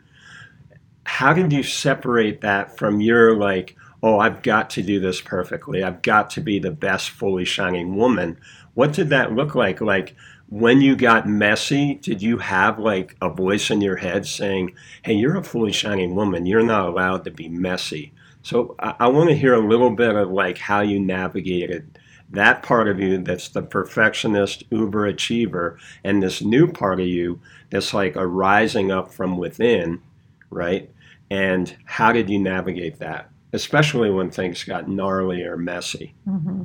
How 1.04 1.34
did 1.34 1.54
you 1.54 1.62
separate 1.62 2.42
that 2.42 2.76
from 2.80 3.00
your 3.00 3.38
like 3.38 3.76
oh 4.02 4.18
i've 4.18 4.42
got 4.42 4.72
to 4.72 4.82
do 4.82 5.00
this 5.00 5.22
perfectly. 5.22 5.84
I've 5.84 6.02
got 6.02 6.32
to 6.32 6.42
be 6.42 6.58
the 6.58 6.72
best 6.72 7.12
fully 7.12 7.46
shining 7.46 7.96
woman. 7.96 8.40
What 8.74 8.94
did 8.94 9.10
that 9.10 9.34
look 9.34 9.54
like? 9.54 9.82
Like 9.82 10.16
when 10.50 10.82
you 10.82 10.96
got 10.96 11.30
messy 11.30 11.94
did 11.94 12.24
you 12.24 12.40
have 12.40 12.80
like 12.80 13.16
a 13.22 13.30
voice 13.30 13.70
in 13.70 13.82
your 13.82 13.98
head 13.98 14.26
saying 14.26 14.74
hey 15.04 15.14
you're 15.14 15.38
a 15.38 15.44
fully 15.44 15.74
shining 15.74 16.16
woman. 16.16 16.48
You're 16.48 16.64
not 16.64 16.90
allowed 16.90 17.24
to 17.26 17.30
be 17.30 17.50
messy 17.50 18.14
so 18.48 18.76
i, 18.80 18.96
I 19.00 19.08
want 19.08 19.30
to 19.30 19.36
hear 19.36 19.54
a 19.54 19.68
little 19.68 19.92
bit 19.92 20.16
of 20.16 20.30
like 20.30 20.58
how 20.58 20.82
you 20.82 21.00
navigated 21.00 22.00
that 22.30 22.62
part 22.62 22.90
of 22.90 23.00
you 23.00 23.20
that's 23.20 23.50
the 23.50 23.62
perfectionist 23.62 24.64
uber 24.70 25.06
achiever 25.06 25.80
and 26.04 26.22
this 26.22 26.42
new 26.42 26.72
part 26.72 27.00
of 27.00 27.08
you 27.08 27.40
that's 27.70 27.94
like 27.94 28.16
a 28.16 28.28
rising 28.28 28.92
up 28.92 29.14
from 29.14 29.38
within 29.38 30.02
right? 30.50 30.90
And 31.30 31.76
how 31.86 32.12
did 32.12 32.30
you 32.30 32.40
navigate 32.40 33.00
that? 33.00 33.30
Especially 33.54 34.10
when 34.10 34.30
things 34.30 34.64
got 34.64 34.90
gnarly 34.90 35.44
or 35.44 35.58
messy. 35.58 36.14
Hmm 36.26 36.64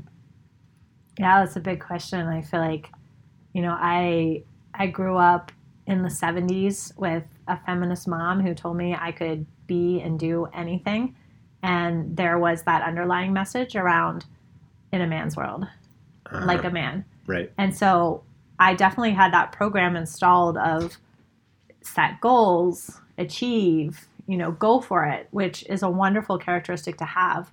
Yeah, 1.19 1.45
that's 1.45 1.57
a 1.57 1.61
big 1.61 1.81
question. 1.81 2.27
I 2.27 2.43
feel 2.43 2.61
like, 2.61 2.91
you 3.53 3.63
know, 3.63 3.77
I 3.79 4.45
I 4.75 4.87
grew 4.87 5.17
up 5.17 5.53
in 5.87 6.03
the 6.03 6.09
'70s 6.09 6.97
with 6.97 7.25
a 7.49 7.59
feminist 7.67 8.09
mom 8.09 8.41
who 8.41 8.55
told 8.55 8.77
me 8.77 8.97
I 8.99 9.13
could 9.13 9.47
be 9.67 10.01
and 10.01 10.19
do 10.19 10.47
anything, 10.55 11.15
and 11.63 12.17
there 12.17 12.39
was 12.39 12.63
that 12.63 12.83
underlying 12.83 13.33
message 13.33 13.77
around 13.77 14.25
in 14.93 15.01
a 15.01 15.07
man's 15.07 15.37
world, 15.37 15.67
Uh, 16.31 16.45
like 16.45 16.65
a 16.65 16.71
man. 16.71 17.05
right 17.27 17.51
And 17.59 17.75
so 17.75 18.23
I 18.59 18.75
definitely 18.75 19.13
had 19.13 19.33
that 19.33 19.53
program 19.53 19.97
installed 19.97 20.57
of 20.57 20.97
set 21.83 22.21
goals, 22.21 23.01
achieve, 23.19 24.07
you 24.27 24.37
know, 24.37 24.53
go 24.53 24.81
for 24.81 25.05
it, 25.05 25.29
which 25.31 25.65
is 25.69 25.83
a 25.83 25.91
wonderful 25.91 26.39
characteristic 26.39 26.97
to 26.99 27.05
have. 27.05 27.51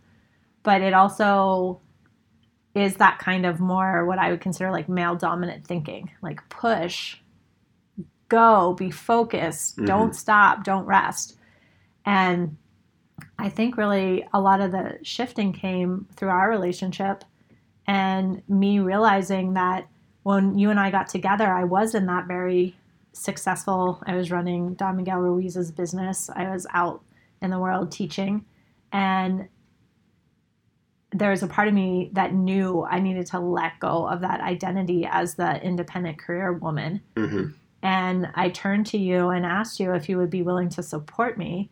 But 0.63 0.81
it 0.81 0.93
also 0.93 1.79
is 2.75 2.97
that 2.97 3.17
kind 3.17 3.45
of 3.45 3.59
more 3.59 4.05
what 4.05 4.19
I 4.19 4.29
would 4.29 4.41
consider 4.41 4.69
like 4.71 4.87
male 4.87 5.15
dominant 5.15 5.65
thinking, 5.65 6.11
like 6.21 6.47
push, 6.49 7.17
go, 8.27 8.73
be 8.73 8.91
focused, 8.91 9.77
Mhm. 9.77 9.87
don't 9.87 10.15
stop, 10.15 10.63
don't 10.63 10.85
rest. 10.85 11.37
And 12.05 12.57
I 13.37 13.49
think 13.49 13.77
really 13.77 14.27
a 14.33 14.39
lot 14.39 14.61
of 14.61 14.71
the 14.71 14.99
shifting 15.03 15.53
came 15.53 16.07
through 16.15 16.29
our 16.29 16.49
relationship 16.49 17.23
and 17.87 18.43
me 18.47 18.79
realizing 18.79 19.53
that 19.53 19.87
when 20.23 20.57
you 20.57 20.69
and 20.69 20.79
I 20.79 20.91
got 20.91 21.07
together, 21.07 21.47
I 21.47 21.63
was 21.63 21.95
in 21.95 22.05
that 22.05 22.27
very 22.27 22.75
successful. 23.13 24.01
I 24.05 24.15
was 24.15 24.31
running 24.31 24.75
Don 24.75 24.97
Miguel 24.97 25.19
Ruiz's 25.19 25.71
business. 25.71 26.29
I 26.35 26.49
was 26.49 26.67
out 26.73 27.01
in 27.41 27.49
the 27.49 27.59
world 27.59 27.91
teaching. 27.91 28.45
And 28.91 29.47
there 31.11 31.31
was 31.31 31.41
a 31.41 31.47
part 31.47 31.67
of 31.67 31.73
me 31.73 32.11
that 32.13 32.33
knew 32.33 32.83
I 32.83 32.99
needed 32.99 33.25
to 33.27 33.39
let 33.39 33.79
go 33.79 34.07
of 34.07 34.21
that 34.21 34.41
identity 34.41 35.07
as 35.09 35.35
the 35.35 35.61
independent 35.63 36.19
career 36.19 36.53
woman. 36.53 37.01
hmm 37.17 37.47
And 37.81 38.29
I 38.35 38.49
turned 38.49 38.85
to 38.87 38.97
you 38.97 39.29
and 39.29 39.45
asked 39.45 39.79
you 39.79 39.93
if 39.93 40.09
you 40.09 40.17
would 40.17 40.29
be 40.29 40.43
willing 40.43 40.69
to 40.69 40.83
support 40.83 41.37
me. 41.37 41.69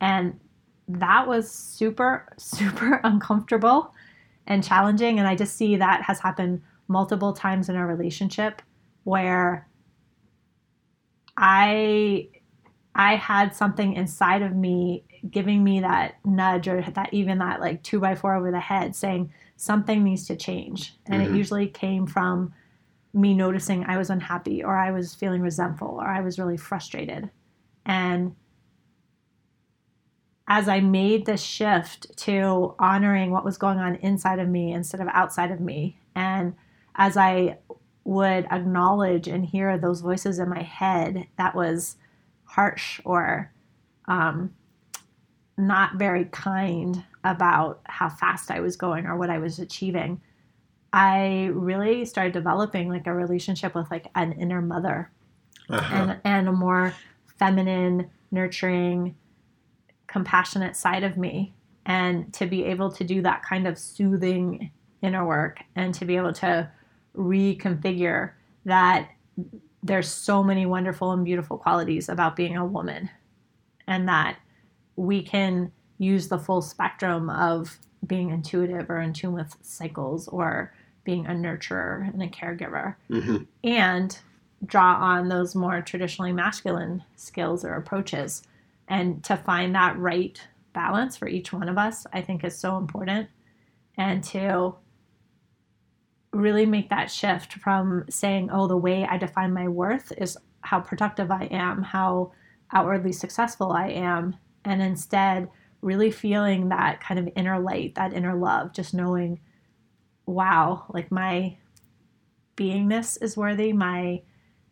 And 0.00 0.40
that 0.88 1.26
was 1.28 1.50
super, 1.50 2.26
super 2.38 3.00
uncomfortable 3.04 3.94
and 4.46 4.64
challenging. 4.64 5.18
And 5.18 5.28
I 5.28 5.36
just 5.36 5.56
see 5.56 5.76
that 5.76 6.02
has 6.02 6.20
happened 6.20 6.62
multiple 6.88 7.32
times 7.32 7.68
in 7.68 7.76
our 7.76 7.86
relationship 7.86 8.62
where 9.04 9.68
I 11.36 12.28
I 12.94 13.16
had 13.16 13.54
something 13.54 13.94
inside 13.94 14.42
of 14.42 14.56
me 14.56 15.04
giving 15.30 15.64
me 15.64 15.80
that 15.80 16.16
nudge 16.24 16.68
or 16.68 16.82
that 16.82 17.12
even 17.14 17.38
that 17.38 17.60
like 17.60 17.82
two 17.82 18.00
by 18.00 18.14
four 18.16 18.34
over 18.34 18.50
the 18.50 18.60
head 18.60 18.96
saying 18.96 19.32
something 19.56 20.04
needs 20.04 20.26
to 20.28 20.36
change. 20.36 20.96
And 21.10 21.22
Mhm. 21.22 21.26
it 21.26 21.30
usually 21.30 21.68
came 21.68 22.06
from 22.06 22.54
me 23.14 23.34
noticing 23.34 23.84
I 23.86 23.98
was 23.98 24.10
unhappy 24.10 24.64
or 24.64 24.76
I 24.76 24.92
was 24.92 25.14
feeling 25.14 25.42
resentful 25.42 25.88
or 25.88 26.06
I 26.06 26.20
was 26.22 26.38
really 26.38 26.56
frustrated. 26.58 27.30
And 27.86 28.36
as 30.50 30.66
I 30.68 30.80
made 30.80 31.26
this 31.26 31.42
shift 31.42 32.16
to 32.18 32.74
honoring 32.78 33.30
what 33.30 33.44
was 33.44 33.58
going 33.58 33.78
on 33.78 33.96
inside 33.96 34.38
of 34.38 34.48
me 34.48 34.72
instead 34.72 35.00
of 35.00 35.08
outside 35.12 35.50
of 35.50 35.60
me, 35.60 35.98
and 36.14 36.54
as 36.96 37.16
I 37.16 37.58
would 38.04 38.46
acknowledge 38.50 39.28
and 39.28 39.44
hear 39.44 39.76
those 39.76 40.00
voices 40.00 40.38
in 40.38 40.48
my 40.48 40.62
head 40.62 41.26
that 41.36 41.54
was 41.54 41.96
harsh 42.44 43.00
or 43.04 43.52
um, 44.06 44.54
not 45.58 45.96
very 45.96 46.24
kind 46.24 47.04
about 47.22 47.80
how 47.84 48.08
fast 48.08 48.50
I 48.50 48.60
was 48.60 48.76
going 48.76 49.04
or 49.04 49.16
what 49.16 49.28
I 49.28 49.38
was 49.38 49.58
achieving, 49.58 50.22
I 50.94 51.50
really 51.52 52.06
started 52.06 52.32
developing 52.32 52.88
like 52.88 53.06
a 53.06 53.12
relationship 53.12 53.74
with 53.74 53.90
like 53.90 54.06
an 54.14 54.32
inner 54.32 54.62
mother 54.62 55.10
Uh-huh. 55.68 55.94
and, 55.94 56.20
and 56.24 56.48
a 56.48 56.52
more 56.52 56.94
feminine, 57.38 58.10
nurturing, 58.30 59.14
compassionate 60.08 60.74
side 60.76 61.04
of 61.04 61.16
me. 61.16 61.54
And 61.86 62.32
to 62.34 62.46
be 62.46 62.64
able 62.64 62.90
to 62.92 63.04
do 63.04 63.22
that 63.22 63.42
kind 63.42 63.66
of 63.66 63.78
soothing 63.78 64.70
inner 65.00 65.24
work 65.24 65.60
and 65.76 65.94
to 65.94 66.04
be 66.04 66.16
able 66.16 66.32
to 66.34 66.68
reconfigure 67.16 68.32
that 68.64 69.08
there's 69.82 70.08
so 70.08 70.42
many 70.42 70.66
wonderful 70.66 71.12
and 71.12 71.24
beautiful 71.24 71.56
qualities 71.56 72.08
about 72.08 72.36
being 72.36 72.56
a 72.56 72.66
woman 72.66 73.08
and 73.86 74.08
that 74.08 74.36
we 74.96 75.22
can 75.22 75.70
use 75.98 76.28
the 76.28 76.38
full 76.38 76.60
spectrum 76.60 77.30
of 77.30 77.78
being 78.06 78.30
intuitive 78.30 78.90
or 78.90 79.00
in 79.00 79.12
tune 79.12 79.32
with 79.32 79.56
cycles 79.62 80.28
or 80.28 80.74
being 81.04 81.26
a 81.26 81.30
nurturer 81.30 82.12
and 82.12 82.22
a 82.22 82.28
caregiver 82.28 82.96
Mhm. 83.08 83.46
and 83.64 84.18
draw 84.66 84.94
on 84.96 85.28
those 85.28 85.54
more 85.54 85.80
traditionally 85.80 86.32
masculine 86.32 87.02
skills 87.16 87.64
or 87.64 87.74
approaches 87.74 88.42
and 88.88 89.22
to 89.24 89.36
find 89.36 89.74
that 89.74 89.96
right 89.98 90.40
balance 90.72 91.16
for 91.16 91.28
each 91.28 91.52
one 91.52 91.68
of 91.68 91.78
us 91.78 92.06
i 92.12 92.20
think 92.20 92.44
is 92.44 92.56
so 92.58 92.76
important 92.76 93.28
and 93.96 94.22
to 94.24 94.74
really 96.32 96.66
make 96.66 96.90
that 96.90 97.10
shift 97.10 97.54
from 97.54 98.04
saying 98.10 98.50
oh 98.52 98.66
the 98.66 98.76
way 98.76 99.04
i 99.06 99.16
define 99.16 99.52
my 99.52 99.66
worth 99.66 100.12
is 100.18 100.36
how 100.60 100.78
productive 100.80 101.30
i 101.30 101.44
am 101.44 101.82
how 101.82 102.30
outwardly 102.72 103.12
successful 103.12 103.72
i 103.72 103.88
am 103.88 104.36
and 104.64 104.82
instead 104.82 105.48
really 105.80 106.10
feeling 106.10 106.68
that 106.68 107.00
kind 107.00 107.18
of 107.18 107.28
inner 107.36 107.58
light 107.58 107.94
that 107.94 108.12
inner 108.12 108.34
love 108.34 108.72
just 108.72 108.92
knowing 108.92 109.40
wow 110.26 110.84
like 110.92 111.10
my 111.10 111.56
beingness 112.56 113.20
is 113.22 113.36
worthy 113.36 113.72
my 113.72 114.20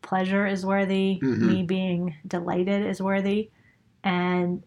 pleasure 0.02 0.46
is 0.46 0.66
worthy 0.66 1.18
Mhm. 1.22 1.38
me 1.40 1.62
being 1.62 2.14
delighted 2.26 2.84
is 2.84 3.00
worthy 3.00 3.50
and 4.06 4.62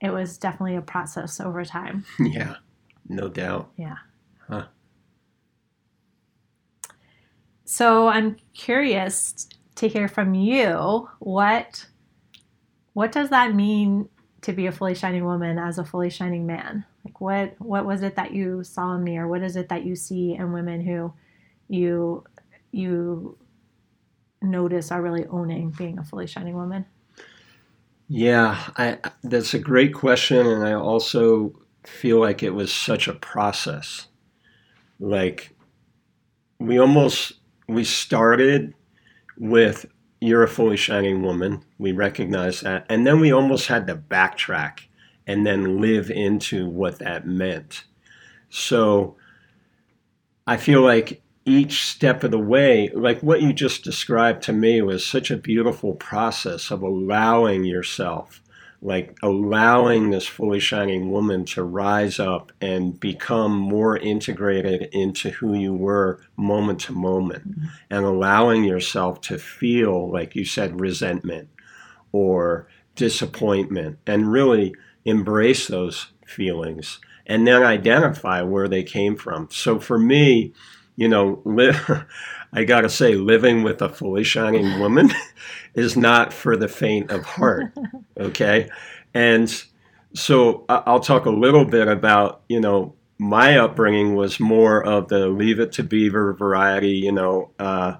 it 0.00 0.10
was 0.10 0.36
definitely 0.36 0.76
a 0.76 0.82
process 0.82 1.40
over 1.40 1.64
time 1.64 2.04
Yeah, 2.18 2.56
no 3.08 3.28
doubt. 3.28 3.70
yeah 3.76 3.96
Huh. 4.48 4.66
so 7.64 8.08
i'm 8.08 8.36
curious 8.52 9.48
to 9.76 9.88
hear 9.88 10.08
from 10.08 10.34
you 10.34 11.08
what 11.20 11.86
what 12.92 13.10
does 13.12 13.30
that 13.30 13.54
mean 13.54 14.08
to 14.42 14.52
be 14.52 14.66
a 14.66 14.72
fully 14.72 14.94
shining 14.94 15.24
woman 15.24 15.58
as 15.58 15.78
a 15.78 15.84
fully 15.84 16.10
shining 16.10 16.44
man 16.46 16.84
like 17.04 17.20
what 17.20 17.54
what 17.58 17.86
was 17.86 18.02
it 18.02 18.16
that 18.16 18.32
you 18.32 18.62
saw 18.62 18.94
in 18.94 19.02
me 19.02 19.16
or 19.16 19.26
what 19.28 19.42
is 19.42 19.56
it 19.56 19.68
that 19.70 19.84
you 19.84 19.96
see 19.96 20.34
in 20.34 20.52
women 20.52 20.80
who 20.84 21.12
you 21.68 22.22
you 22.72 23.38
notice 24.42 24.92
are 24.92 25.00
really 25.00 25.26
owning 25.28 25.70
being 25.70 25.98
a 25.98 26.04
fully 26.04 26.26
shining 26.26 26.54
woman 26.54 26.84
Yeah, 28.08 28.58
I, 28.76 28.98
that's 29.22 29.54
a 29.54 29.58
great 29.58 29.94
question, 29.94 30.46
and 30.46 30.64
I 30.64 30.72
also 30.74 31.54
feel 31.84 32.20
like 32.20 32.42
it 32.42 32.50
was 32.50 32.72
such 32.72 33.08
a 33.08 33.14
process. 33.14 34.08
Like 35.00 35.54
we 36.58 36.78
almost 36.78 37.32
we 37.68 37.84
started 37.84 38.74
with 39.38 39.86
you're 40.20 40.44
a 40.44 40.48
fully 40.48 40.76
shining 40.76 41.22
woman. 41.22 41.64
We 41.78 41.92
recognize 41.92 42.62
that, 42.62 42.86
and 42.88 43.06
then 43.06 43.20
we 43.20 43.32
almost 43.32 43.68
had 43.68 43.86
to 43.88 43.96
backtrack 43.96 44.80
and 45.26 45.46
then 45.46 45.80
live 45.80 46.10
into 46.10 46.68
what 46.68 46.98
that 47.00 47.26
meant. 47.26 47.84
So 48.50 49.16
I 50.46 50.56
feel 50.56 50.82
like 50.82 51.22
each 51.46 51.84
step 51.84 52.24
of 52.24 52.30
the 52.30 52.38
way, 52.38 52.90
like 52.94 53.20
what 53.20 53.42
you 53.42 53.52
just 53.52 53.84
described 53.84 54.42
to 54.44 54.52
me, 54.52 54.80
was 54.82 55.06
such 55.06 55.30
a 55.30 55.36
beautiful 55.36 55.94
process 55.94 56.70
of 56.70 56.82
allowing 56.82 57.64
yourself, 57.64 58.42
like 58.80 59.16
allowing 59.22 60.10
this 60.10 60.26
fully 60.26 60.60
shining 60.60 61.10
woman 61.10 61.44
to 61.44 61.62
rise 61.62 62.18
up 62.18 62.52
and 62.60 62.98
become 62.98 63.52
more 63.52 63.96
integrated 63.96 64.88
into 64.92 65.30
who 65.30 65.54
you 65.54 65.74
were 65.74 66.20
moment 66.36 66.80
to 66.80 66.92
moment, 66.92 67.48
Mhm. 67.48 67.68
and 67.90 68.04
allowing 68.04 68.64
yourself 68.64 69.20
to 69.22 69.38
feel, 69.38 70.10
like 70.10 70.34
you 70.34 70.44
said, 70.44 70.80
resentment 70.80 71.48
or 72.12 72.68
disappointment, 72.96 73.98
and 74.06 74.32
really 74.32 74.74
embrace 75.04 75.66
those 75.66 76.06
feelings 76.26 77.00
and 77.26 77.46
then 77.46 77.62
identify 77.62 78.42
where 78.42 78.68
they 78.68 78.82
came 78.82 79.16
from. 79.16 79.48
So 79.50 79.78
for 79.78 79.98
me, 79.98 80.52
you 80.96 81.08
know, 81.08 81.40
li- 81.44 81.72
I 82.52 82.64
got 82.64 82.82
to 82.82 82.88
say, 82.88 83.16
living 83.16 83.62
with 83.62 83.82
a 83.82 83.88
fully 83.88 84.22
shining 84.22 84.78
woman 84.78 85.10
is 85.74 85.96
not 85.96 86.32
for 86.32 86.56
the 86.56 86.68
faint 86.68 87.10
of 87.10 87.24
heart. 87.24 87.72
Okay. 88.16 88.70
And 89.12 89.52
so 90.14 90.64
I'll 90.68 91.00
talk 91.00 91.26
a 91.26 91.30
little 91.30 91.64
bit 91.64 91.88
about, 91.88 92.42
you 92.48 92.60
know, 92.60 92.94
my 93.18 93.58
upbringing 93.58 94.14
was 94.14 94.38
more 94.38 94.84
of 94.84 95.08
the 95.08 95.26
leave 95.26 95.58
it 95.58 95.72
to 95.72 95.82
beaver 95.82 96.32
variety, 96.32 96.92
you 96.92 97.10
know, 97.10 97.50
uh, 97.58 97.96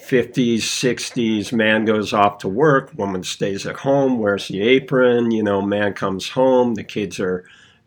50s, 0.00 0.56
60s, 0.56 1.52
man 1.52 1.84
goes 1.84 2.12
off 2.12 2.38
to 2.38 2.48
work, 2.48 2.92
woman 2.96 3.22
stays 3.22 3.64
at 3.64 3.76
home, 3.76 4.18
wears 4.18 4.48
the 4.48 4.60
apron, 4.60 5.30
you 5.30 5.42
know, 5.42 5.62
man 5.62 5.94
comes 5.94 6.30
home, 6.30 6.74
the 6.74 6.84
kids 6.84 7.20
are 7.20 7.44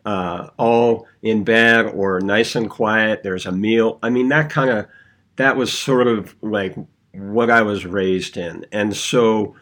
uh, 0.08 0.48
all 0.56 1.06
in 1.20 1.44
bed 1.44 1.84
or 1.84 2.18
nice 2.20 2.56
and 2.56 2.70
quiet, 2.70 3.22
there's 3.22 3.44
a 3.44 3.52
meal. 3.52 3.98
I 4.02 4.08
mean, 4.08 4.30
that 4.30 4.48
kind 4.48 4.70
of, 4.70 4.86
that 5.36 5.54
was 5.54 5.70
sort 5.70 6.06
of 6.06 6.34
like 6.40 6.74
what 7.12 7.50
I 7.50 7.60
was 7.60 7.84
raised 7.84 8.38
in. 8.38 8.64
And 8.72 8.96
so 8.96 9.54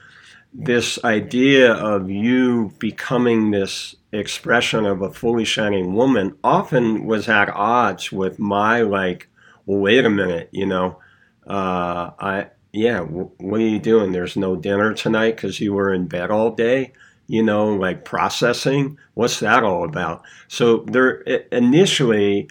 this 0.54 1.02
idea 1.02 1.72
of 1.72 2.08
you 2.08 2.72
becoming 2.78 3.50
this 3.50 3.96
expression 4.12 4.86
of 4.86 5.02
a 5.02 5.12
fully 5.12 5.44
shining 5.44 5.94
woman 5.94 6.36
often 6.44 7.06
was 7.06 7.28
at 7.28 7.50
odds 7.50 8.12
with 8.12 8.38
my 8.38 8.82
like, 8.82 9.28
well, 9.66 9.80
wait 9.80 10.04
a 10.04 10.10
minute, 10.10 10.48
you 10.52 10.66
know, 10.66 11.00
uh, 11.48 12.12
I 12.20 12.50
yeah, 12.72 12.98
w- 12.98 13.30
what 13.38 13.60
are 13.60 13.64
you 13.64 13.80
doing? 13.80 14.12
There's 14.12 14.36
no 14.36 14.54
dinner 14.54 14.94
tonight 14.94 15.34
because 15.34 15.58
you 15.60 15.74
were 15.74 15.92
in 15.92 16.06
bed 16.06 16.30
all 16.30 16.52
day. 16.52 16.92
You 17.26 17.42
know, 17.42 17.68
like 17.68 18.04
processing. 18.04 18.98
What's 19.14 19.40
that 19.40 19.64
all 19.64 19.84
about? 19.84 20.22
So 20.48 20.84
there, 20.86 21.20
initially, 21.50 22.48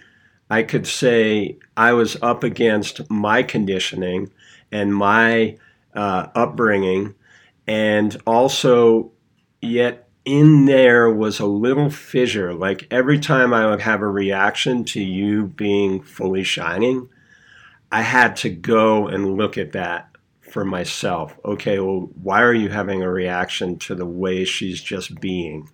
I 0.49 0.63
could 0.63 0.85
say 0.85 1.57
I 1.77 1.93
was 1.93 2.21
up 2.21 2.43
against 2.43 3.09
my 3.09 3.41
conditioning 3.43 4.31
and 4.71 4.93
my 4.93 5.57
uh, 5.95 6.27
upbringing, 6.35 7.15
and 7.67 8.15
also 8.25 9.11
yet 9.61 10.07
in 10.25 10.65
there 10.65 11.09
was 11.09 11.39
a 11.39 11.45
little 11.45 11.89
fissure. 11.89 12.53
Like 12.53 12.88
every 12.91 13.19
time 13.19 13.53
I 13.53 13.67
would 13.67 13.81
have 13.81 14.01
a 14.01 14.07
reaction 14.07 14.83
to 14.85 15.01
you 15.01 15.45
being 15.45 16.01
fully 16.01 16.43
shining, 16.43 17.09
I 17.91 18.01
had 18.01 18.35
to 18.38 18.49
go 18.49 19.07
and 19.07 19.38
look 19.38 19.57
at 19.57 19.71
that 19.73 20.09
for 20.55 20.63
myself. 20.63 21.37
Okay, 21.43 21.79
well, 21.79 22.09
why 22.23 22.41
are 22.41 22.53
you 22.53 22.69
having 22.69 23.03
a 23.03 23.11
reaction 23.11 23.77
to 23.77 23.93
the 23.93 24.05
way 24.05 24.45
she's 24.45 24.81
just 24.81 25.19
being? 25.19 25.69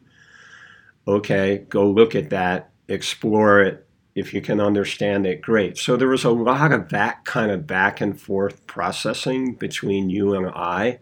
Okay, 1.08 1.68
go 1.70 1.88
look 1.88 2.16
at 2.16 2.32
that, 2.32 2.72
explore 2.88 3.62
it. 3.62 3.88
If 4.16 4.34
you 4.34 4.42
can 4.42 4.60
understand 4.60 5.28
it, 5.28 5.40
great. 5.40 5.78
So 5.78 5.96
there 5.96 6.08
was 6.08 6.24
a 6.24 6.32
lot 6.32 6.72
of 6.72 6.90
that 6.90 7.26
kind 7.26 7.52
of 7.52 7.68
back 7.68 8.02
and 8.02 8.20
forth 8.20 8.66
processing 8.66 9.54
between 9.54 10.10
you 10.10 10.34
and 10.34 10.48
I. 10.48 10.98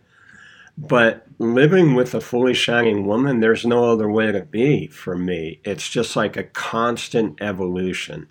But 0.78 1.26
living 1.38 1.96
with 1.96 2.14
a 2.14 2.20
fully 2.20 2.54
shining 2.54 3.06
woman, 3.06 3.40
there's 3.40 3.66
no 3.66 3.94
other 3.94 4.12
way 4.12 4.34
to 4.34 4.42
be 4.42 4.88
for 4.88 5.18
me. 5.18 5.62
It's 5.64 5.88
just 5.88 6.18
like 6.18 6.36
a 6.36 6.44
constant 6.44 7.42
evolution. 7.42 8.28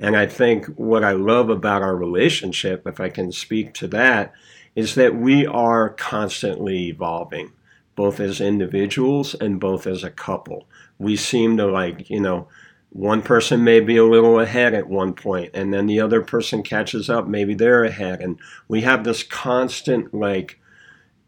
And 0.00 0.16
I 0.16 0.24
think 0.26 0.64
what 0.76 1.04
I 1.04 1.12
love 1.12 1.50
about 1.50 1.82
our 1.82 1.96
relationship, 1.96 2.86
if 2.86 2.98
I 2.98 3.10
can 3.10 3.30
speak 3.30 3.74
to 3.74 3.88
that, 3.88 4.32
is 4.76 4.94
that 4.94 5.16
we 5.16 5.46
are 5.46 5.88
constantly 5.88 6.88
evolving, 6.88 7.50
both 7.96 8.20
as 8.20 8.40
individuals 8.40 9.34
and 9.34 9.58
both 9.58 9.86
as 9.86 10.04
a 10.04 10.10
couple. 10.10 10.68
We 10.98 11.16
seem 11.16 11.56
to 11.56 11.66
like, 11.66 12.10
you 12.10 12.20
know, 12.20 12.46
one 12.90 13.22
person 13.22 13.64
may 13.64 13.80
be 13.80 13.96
a 13.96 14.04
little 14.04 14.38
ahead 14.38 14.74
at 14.74 14.88
one 14.88 15.14
point 15.14 15.50
and 15.54 15.72
then 15.72 15.86
the 15.86 16.00
other 16.00 16.22
person 16.22 16.62
catches 16.62 17.10
up 17.10 17.26
maybe 17.26 17.54
they're 17.54 17.84
ahead. 17.84 18.20
And 18.20 18.38
we 18.68 18.82
have 18.82 19.02
this 19.02 19.22
constant 19.22 20.14
like 20.14 20.60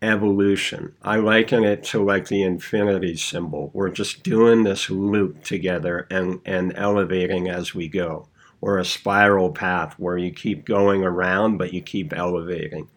evolution. 0.00 0.94
I 1.02 1.16
liken 1.16 1.64
it 1.64 1.82
to 1.84 2.04
like 2.04 2.28
the 2.28 2.42
infinity 2.42 3.16
symbol. 3.16 3.70
We're 3.72 3.90
just 3.90 4.22
doing 4.22 4.62
this 4.62 4.88
loop 4.90 5.42
together 5.42 6.06
and 6.10 6.40
and 6.44 6.72
elevating 6.76 7.48
as 7.48 7.74
we 7.74 7.88
go. 7.88 8.28
Or 8.60 8.78
a 8.78 8.84
spiral 8.84 9.52
path 9.52 9.94
where 9.98 10.18
you 10.18 10.32
keep 10.32 10.64
going 10.64 11.02
around 11.02 11.58
but 11.58 11.72
you 11.72 11.80
keep 11.80 12.12
elevating 12.12 12.88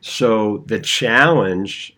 so 0.00 0.64
the 0.66 0.80
challenge 0.80 1.96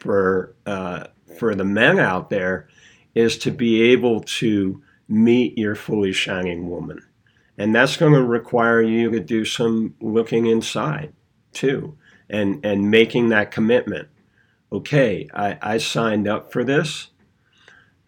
for 0.00 0.54
uh, 0.66 1.04
for 1.38 1.54
the 1.54 1.64
men 1.64 1.98
out 1.98 2.30
there 2.30 2.68
is 3.14 3.38
to 3.38 3.50
be 3.50 3.82
able 3.82 4.20
to 4.20 4.82
meet 5.08 5.58
your 5.58 5.74
fully 5.74 6.12
shining 6.12 6.68
woman. 6.68 7.02
And 7.58 7.74
that's 7.74 7.96
going 7.96 8.12
to 8.12 8.22
require 8.22 8.80
you 8.80 9.10
to 9.10 9.20
do 9.20 9.44
some 9.44 9.94
looking 10.00 10.46
inside 10.46 11.12
too 11.52 11.98
and, 12.28 12.64
and 12.64 12.90
making 12.90 13.28
that 13.28 13.50
commitment. 13.50 14.08
Okay, 14.72 15.28
I, 15.34 15.58
I 15.60 15.78
signed 15.78 16.28
up 16.28 16.52
for 16.52 16.62
this. 16.62 17.08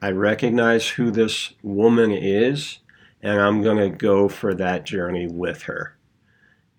I 0.00 0.10
recognize 0.10 0.88
who 0.88 1.10
this 1.10 1.52
woman 1.62 2.12
is, 2.12 2.78
and 3.20 3.40
I'm 3.40 3.62
going 3.62 3.78
to 3.78 3.96
go 3.96 4.28
for 4.28 4.54
that 4.54 4.84
journey 4.84 5.26
with 5.26 5.62
her. 5.62 5.96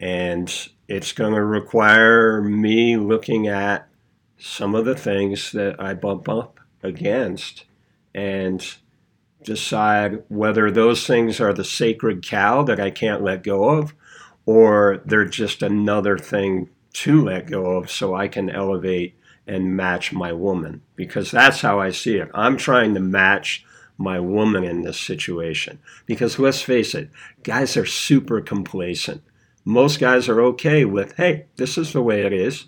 And 0.04 0.54
it's 0.90 1.14
going 1.14 1.34
to 1.34 1.42
require 1.42 2.42
me 2.42 2.98
looking 2.98 3.48
at 3.48 3.88
some 4.38 4.76
of 4.76 4.84
the 4.84 4.98
things 4.98 5.54
that 5.54 5.80
I 5.80 5.94
bump 5.94 6.28
up 6.28 6.60
against 6.84 7.64
and 8.14 8.76
decide 9.44 10.22
whether 10.28 10.70
those 10.70 11.08
things 11.08 11.40
are 11.40 11.54
the 11.54 11.64
sacred 11.64 12.22
cow 12.22 12.64
that 12.64 12.82
I 12.82 12.90
can't 12.90 13.24
let 13.24 13.44
go 13.44 13.70
of, 13.70 13.94
or 14.46 15.02
they're 15.06 15.24
just 15.24 15.64
another 15.64 16.18
thing 16.18 16.70
to 16.92 17.24
let 17.24 17.48
go 17.48 17.78
of 17.78 17.90
so 17.90 18.14
I 18.14 18.28
can 18.28 18.50
elevate 18.50 19.16
and 19.48 19.78
match 19.78 20.12
my 20.12 20.34
woman. 20.34 20.82
Because 20.98 21.32
that's 21.32 21.62
how 21.62 21.80
I 21.80 21.92
see 21.92 22.18
it. 22.18 22.30
I'm 22.34 22.58
trying 22.58 22.94
to 22.96 23.00
match 23.00 23.66
my 23.98 24.20
woman 24.20 24.66
in 24.66 24.82
this 24.82 25.00
situation. 25.00 25.80
Because 26.06 26.40
let's 26.40 26.62
face 26.62 26.94
it, 26.94 27.10
guys 27.44 27.78
are 27.78 27.86
super 27.86 28.42
complacent. 28.42 29.24
Most 29.66 30.00
guys 30.00 30.28
are 30.28 30.42
okay 30.42 30.86
with, 30.86 31.16
hey, 31.16 31.46
this 31.56 31.78
is 31.78 31.94
the 31.94 32.02
way 32.02 32.22
it 32.22 32.34
is. 32.34 32.66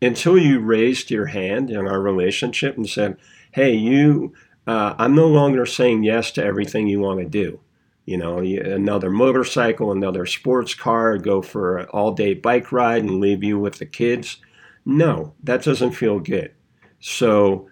Until 0.00 0.36
you 0.36 0.58
raised 0.60 1.10
your 1.10 1.26
hand 1.26 1.70
in 1.70 1.86
our 1.86 2.00
relationship 2.00 2.76
and 2.76 2.88
said, 2.88 3.16
hey, 3.52 3.72
you 3.74 4.32
uh, 4.66 4.94
I'm 4.98 5.14
no 5.14 5.26
longer 5.26 5.66
saying 5.66 6.04
yes 6.04 6.30
to 6.32 6.44
everything 6.44 6.86
you 6.86 7.00
want 7.00 7.20
to 7.20 7.26
do. 7.26 7.60
You 8.04 8.16
know, 8.16 8.38
another 8.38 9.10
motorcycle, 9.10 9.92
another 9.92 10.26
sports 10.26 10.74
car, 10.74 11.18
go 11.18 11.40
for 11.40 11.78
an 11.78 11.86
all 11.86 12.12
day 12.12 12.34
bike 12.34 12.72
ride 12.72 13.02
and 13.02 13.20
leave 13.20 13.44
you 13.44 13.58
with 13.58 13.78
the 13.78 13.86
kids. 13.86 14.38
No, 14.84 15.34
that 15.44 15.62
doesn't 15.62 15.92
feel 15.92 16.18
good. 16.18 16.52
So 17.00 17.68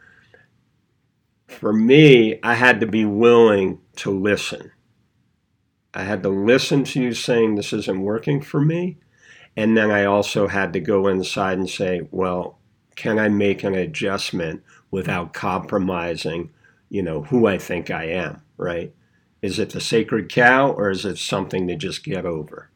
for 1.48 1.72
me, 1.72 2.38
I 2.42 2.54
had 2.54 2.80
to 2.80 2.86
be 2.86 3.04
willing 3.04 3.80
to 3.96 4.10
listen. 4.10 4.70
I 5.94 6.04
had 6.04 6.22
to 6.22 6.28
listen 6.28 6.84
to 6.84 7.00
you 7.00 7.14
saying 7.14 7.54
this 7.54 7.72
isn't 7.72 8.00
working 8.00 8.40
for 8.40 8.60
me. 8.60 8.98
And 9.56 9.76
then 9.76 9.90
I 9.90 10.04
also 10.04 10.46
had 10.46 10.72
to 10.74 10.80
go 10.80 11.08
inside 11.08 11.58
and 11.58 11.68
say, 11.68 12.02
well, 12.10 12.58
can 12.94 13.18
I 13.18 13.28
make 13.28 13.64
an 13.64 13.74
adjustment 13.74 14.62
without 14.90 15.32
compromising 15.32 16.50
you 16.90 17.02
know, 17.02 17.22
who 17.22 17.46
I 17.46 17.56
think 17.56 17.90
I 17.90 18.04
am, 18.04 18.42
right? 18.58 18.92
Is 19.40 19.58
it 19.58 19.70
the 19.70 19.80
sacred 19.80 20.28
cow 20.28 20.72
or 20.72 20.90
is 20.90 21.06
it 21.06 21.16
something 21.16 21.66
to 21.68 21.76
just 21.76 22.04
get 22.04 22.26
over? 22.26 22.68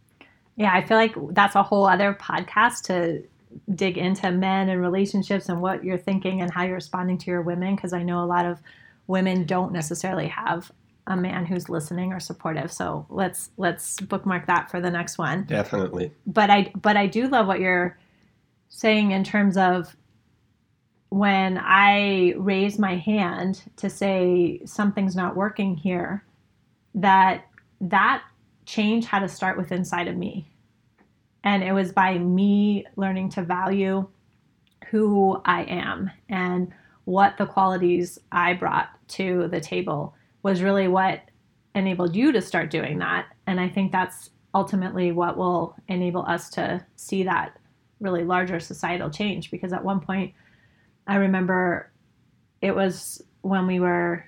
Yeah, 0.57 0.73
I 0.73 0.87
feel 0.87 0.97
like 0.97 1.15
that's 1.31 1.57
a 1.57 1.63
whole 1.63 1.85
other 1.85 2.15
podcast 2.19 2.85
to 2.85 3.25
dig 3.75 3.99
into 3.99 4.31
men 4.31 4.69
and 4.69 4.81
relationships 4.81 5.49
and 5.49 5.61
what 5.61 5.85
you're 5.85 5.99
thinking 5.99 6.41
and 6.41 6.51
how 6.51 6.63
you're 6.63 6.77
responding 6.77 7.19
to 7.19 7.31
your 7.31 7.43
women 7.43 7.75
because 7.75 7.93
I 7.93 8.03
know 8.03 8.23
a 8.23 8.27
lot 8.27 8.47
of 8.47 8.61
women 9.07 9.45
don't 9.45 9.73
necessarily 9.73 10.29
have 10.29 10.73
a 11.07 11.17
man 11.17 11.45
who's 11.45 11.69
listening 11.69 12.13
or 12.13 12.21
supportive. 12.21 12.73
So 12.73 13.07
let's 13.11 13.51
let's 13.57 14.01
bookmark 14.01 14.47
that 14.47 14.71
for 14.71 14.81
the 14.81 14.91
next 14.91 15.19
one. 15.19 15.45
Definitely. 15.45 16.13
But 16.27 16.51
I 16.51 16.73
but 16.75 16.97
I 16.97 17.07
do 17.07 17.29
love 17.29 17.47
what 17.47 17.61
you're 17.61 17.99
saying 18.69 19.11
in 19.13 19.25
terms 19.25 19.57
of 19.57 19.97
when 21.11 21.59
I 21.63 22.35
raise 22.37 22.79
my 22.79 22.97
hand 22.97 23.63
to 23.77 23.89
say 23.89 24.61
something's 24.65 25.15
not 25.15 25.37
working 25.37 25.77
here, 25.77 26.25
that 26.95 27.47
that 27.81 28.25
change 28.67 29.05
had 29.05 29.21
to 29.21 29.29
start 29.29 29.57
with 29.57 29.71
inside 29.71 30.09
of 30.09 30.17
me. 30.17 30.49
And 31.45 31.63
it 31.63 31.73
was 31.73 31.93
by 31.93 32.19
me 32.19 32.87
learning 32.97 33.29
to 33.31 33.43
value 33.43 34.09
who 34.91 35.41
I 35.45 35.65
am 35.65 36.11
and 36.29 36.73
what 37.05 37.37
the 37.37 37.47
qualities 37.47 38.19
I 38.33 38.55
brought 38.55 38.89
to 39.09 39.49
the 39.49 39.61
table 39.61 40.15
was 40.45 40.63
really 40.63 40.87
what 40.87 41.23
enabled 41.75 42.15
you 42.15 42.31
to 42.31 42.41
start 42.41 42.71
doing 42.71 42.99
that. 42.99 43.27
And 43.49 43.59
I 43.59 43.69
think 43.69 43.91
that's 43.91 44.31
ultimately 44.55 45.11
what 45.11 45.37
will 45.37 45.75
enable 45.89 46.25
us 46.27 46.49
to 46.51 46.85
see 46.95 47.25
that 47.25 47.59
really 47.99 48.23
larger 48.23 48.61
societal 48.61 49.11
change 49.11 49.51
because 49.51 49.73
at 49.73 49.83
one 49.83 49.99
point 49.99 50.33
I 51.07 51.17
remember 51.17 51.91
it 52.61 52.77
was 52.77 53.21
when 53.41 53.67
we 53.67 53.81
were 53.81 54.25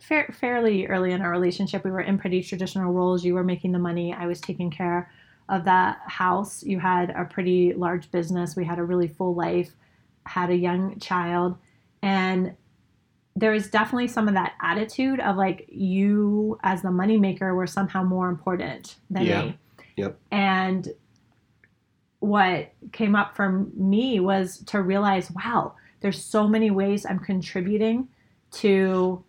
fairly 0.00 0.86
early 0.86 1.12
in 1.12 1.22
our 1.22 1.30
relationship. 1.30 1.84
We 1.84 1.90
were 1.90 2.00
in 2.00 2.18
pretty 2.18 2.42
traditional 2.42 2.92
roles. 2.92 3.24
You 3.24 3.34
were 3.34 3.44
making 3.44 3.72
the 3.72 3.78
money, 3.78 4.12
I 4.12 4.26
was 4.26 4.40
taking 4.40 4.70
care 4.70 5.10
of 5.48 5.64
that 5.64 5.98
house. 6.06 6.62
You 6.62 6.78
had 6.78 7.10
a 7.10 7.24
pretty 7.24 7.72
large 7.72 8.10
business. 8.10 8.56
We 8.56 8.64
had 8.64 8.78
a 8.78 8.84
really 8.84 9.08
full 9.08 9.34
life, 9.34 9.70
had 10.26 10.50
a 10.50 10.56
young 10.56 10.98
child. 10.98 11.56
And 12.02 12.54
there 13.34 13.52
was 13.52 13.68
definitely 13.68 14.08
some 14.08 14.28
of 14.28 14.34
that 14.34 14.52
attitude 14.60 15.20
of 15.20 15.36
like 15.36 15.66
you 15.68 16.58
as 16.62 16.82
the 16.82 16.88
moneymaker 16.88 17.54
were 17.54 17.66
somehow 17.66 18.02
more 18.02 18.28
important 18.28 18.96
than 19.10 19.24
yeah. 19.24 19.42
me. 19.42 19.58
Yep. 19.96 20.18
And 20.30 20.88
what 22.22 22.72
came 22.92 23.16
up 23.16 23.34
for 23.34 23.66
me 23.76 24.20
was 24.20 24.58
to 24.58 24.80
realize 24.80 25.28
wow 25.32 25.74
there's 26.02 26.24
so 26.24 26.46
many 26.46 26.70
ways 26.70 27.04
i'm 27.04 27.18
contributing 27.18 28.06
to 28.52 29.24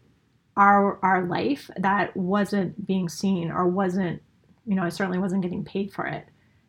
our 0.55 0.99
our 1.03 1.25
life 1.25 1.71
that 1.77 2.15
wasn't 2.15 2.85
being 2.85 3.09
seen 3.09 3.49
or 3.49 3.67
wasn't 3.67 4.21
you 4.67 4.75
know 4.75 4.83
i 4.83 4.89
certainly 4.89 5.17
wasn't 5.17 5.41
getting 5.41 5.65
paid 5.65 5.91
for 5.91 6.05
it 6.05 6.27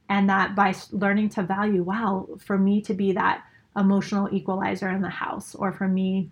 and 0.08 0.30
that 0.30 0.54
by 0.54 0.74
learning 0.92 1.28
to 1.28 1.42
value 1.42 1.82
wow 1.82 2.26
for 2.38 2.56
me 2.56 2.80
to 2.80 2.94
be 2.94 3.12
that 3.12 3.44
emotional 3.76 4.26
equalizer 4.32 4.88
in 4.88 5.02
the 5.02 5.10
house 5.10 5.54
or 5.54 5.72
for 5.72 5.86
me 5.86 6.30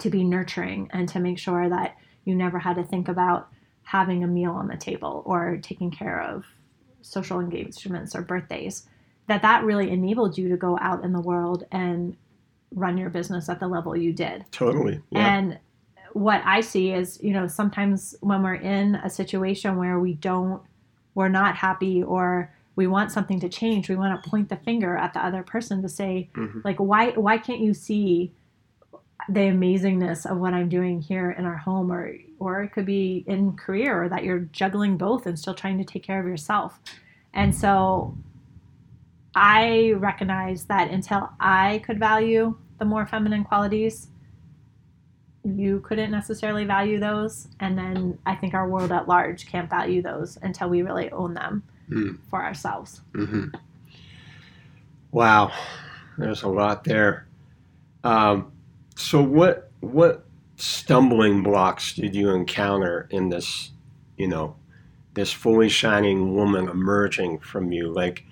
to 0.00 0.10
be 0.10 0.24
nurturing 0.24 0.88
and 0.92 1.08
to 1.08 1.20
make 1.20 1.38
sure 1.38 1.68
that 1.68 1.96
you 2.24 2.34
never 2.34 2.58
had 2.58 2.76
to 2.76 2.84
think 2.84 3.08
about 3.08 3.48
having 3.82 4.24
a 4.24 4.26
meal 4.26 4.52
on 4.52 4.68
the 4.68 4.76
table 4.76 5.22
or 5.26 5.58
taking 5.62 5.90
care 5.90 6.22
of 6.22 6.44
social 7.02 7.38
engagements 7.38 8.14
or 8.14 8.22
birthdays 8.22 8.86
that 9.26 9.42
that 9.42 9.64
really 9.64 9.90
enabled 9.90 10.36
you 10.36 10.48
to 10.48 10.56
go 10.56 10.78
out 10.80 11.04
in 11.04 11.12
the 11.12 11.20
world 11.20 11.64
and 11.70 12.16
run 12.72 12.98
your 12.98 13.10
business 13.10 13.48
at 13.48 13.60
the 13.60 13.68
level 13.68 13.96
you 13.96 14.12
did. 14.12 14.44
Totally. 14.50 15.00
Yeah. 15.10 15.36
And 15.36 15.58
what 16.12 16.42
I 16.44 16.60
see 16.60 16.92
is, 16.92 17.18
you 17.22 17.32
know, 17.32 17.46
sometimes 17.46 18.14
when 18.20 18.42
we're 18.42 18.54
in 18.54 18.96
a 18.96 19.10
situation 19.10 19.76
where 19.76 19.98
we 19.98 20.14
don't, 20.14 20.62
we're 21.14 21.28
not 21.28 21.56
happy 21.56 22.02
or 22.02 22.52
we 22.76 22.86
want 22.86 23.12
something 23.12 23.40
to 23.40 23.48
change, 23.48 23.88
we 23.88 23.96
want 23.96 24.22
to 24.22 24.28
point 24.28 24.48
the 24.48 24.56
finger 24.56 24.96
at 24.96 25.14
the 25.14 25.24
other 25.24 25.42
person 25.42 25.80
to 25.82 25.88
say, 25.88 26.28
mm-hmm. 26.34 26.60
like, 26.64 26.78
why, 26.78 27.10
why 27.10 27.38
can't 27.38 27.60
you 27.60 27.72
see 27.72 28.32
the 29.28 29.40
amazingness 29.40 30.30
of 30.30 30.38
what 30.38 30.54
I'm 30.54 30.68
doing 30.68 31.00
here 31.00 31.30
in 31.30 31.44
our 31.44 31.56
home 31.56 31.90
or, 31.90 32.14
or 32.38 32.62
it 32.62 32.72
could 32.72 32.86
be 32.86 33.24
in 33.26 33.56
career 33.56 34.04
or 34.04 34.08
that 34.08 34.24
you're 34.24 34.40
juggling 34.52 34.96
both 34.96 35.26
and 35.26 35.38
still 35.38 35.54
trying 35.54 35.78
to 35.78 35.84
take 35.84 36.02
care 36.02 36.20
of 36.20 36.26
yourself. 36.26 36.78
And 37.32 37.54
so 37.54 38.16
I 39.34 39.92
recognize 39.96 40.64
that 40.66 40.90
until 40.90 41.30
I 41.40 41.82
could 41.84 41.98
value 41.98 42.56
the 42.78 42.84
more 42.84 43.06
feminine 43.06 43.44
qualities, 43.44 44.08
you 45.44 45.80
couldn't 45.80 46.10
necessarily 46.10 46.64
value 46.64 46.98
those. 46.98 47.48
And 47.60 47.76
then 47.76 48.18
I 48.24 48.34
think 48.34 48.54
our 48.54 48.68
world 48.68 48.92
at 48.92 49.08
large 49.08 49.46
can't 49.46 49.68
value 49.68 50.02
those 50.02 50.38
until 50.42 50.68
we 50.68 50.82
really 50.82 51.10
own 51.10 51.34
them 51.34 51.62
mm. 51.90 52.18
for 52.30 52.42
ourselves. 52.42 53.00
Mm-hmm. 53.12 53.48
Wow, 55.12 55.52
there's 56.18 56.42
a 56.42 56.48
lot 56.48 56.84
there. 56.84 57.26
Um, 58.02 58.52
so 58.94 59.22
what 59.22 59.70
what 59.80 60.24
stumbling 60.56 61.42
blocks 61.42 61.94
did 61.94 62.14
you 62.14 62.30
encounter 62.30 63.08
in 63.10 63.28
this, 63.28 63.70
you 64.16 64.28
know, 64.28 64.56
this 65.14 65.32
fully 65.32 65.68
shining 65.68 66.34
woman 66.34 66.68
emerging 66.68 67.38
from 67.40 67.72
you? 67.72 67.92
Like, 67.92 68.24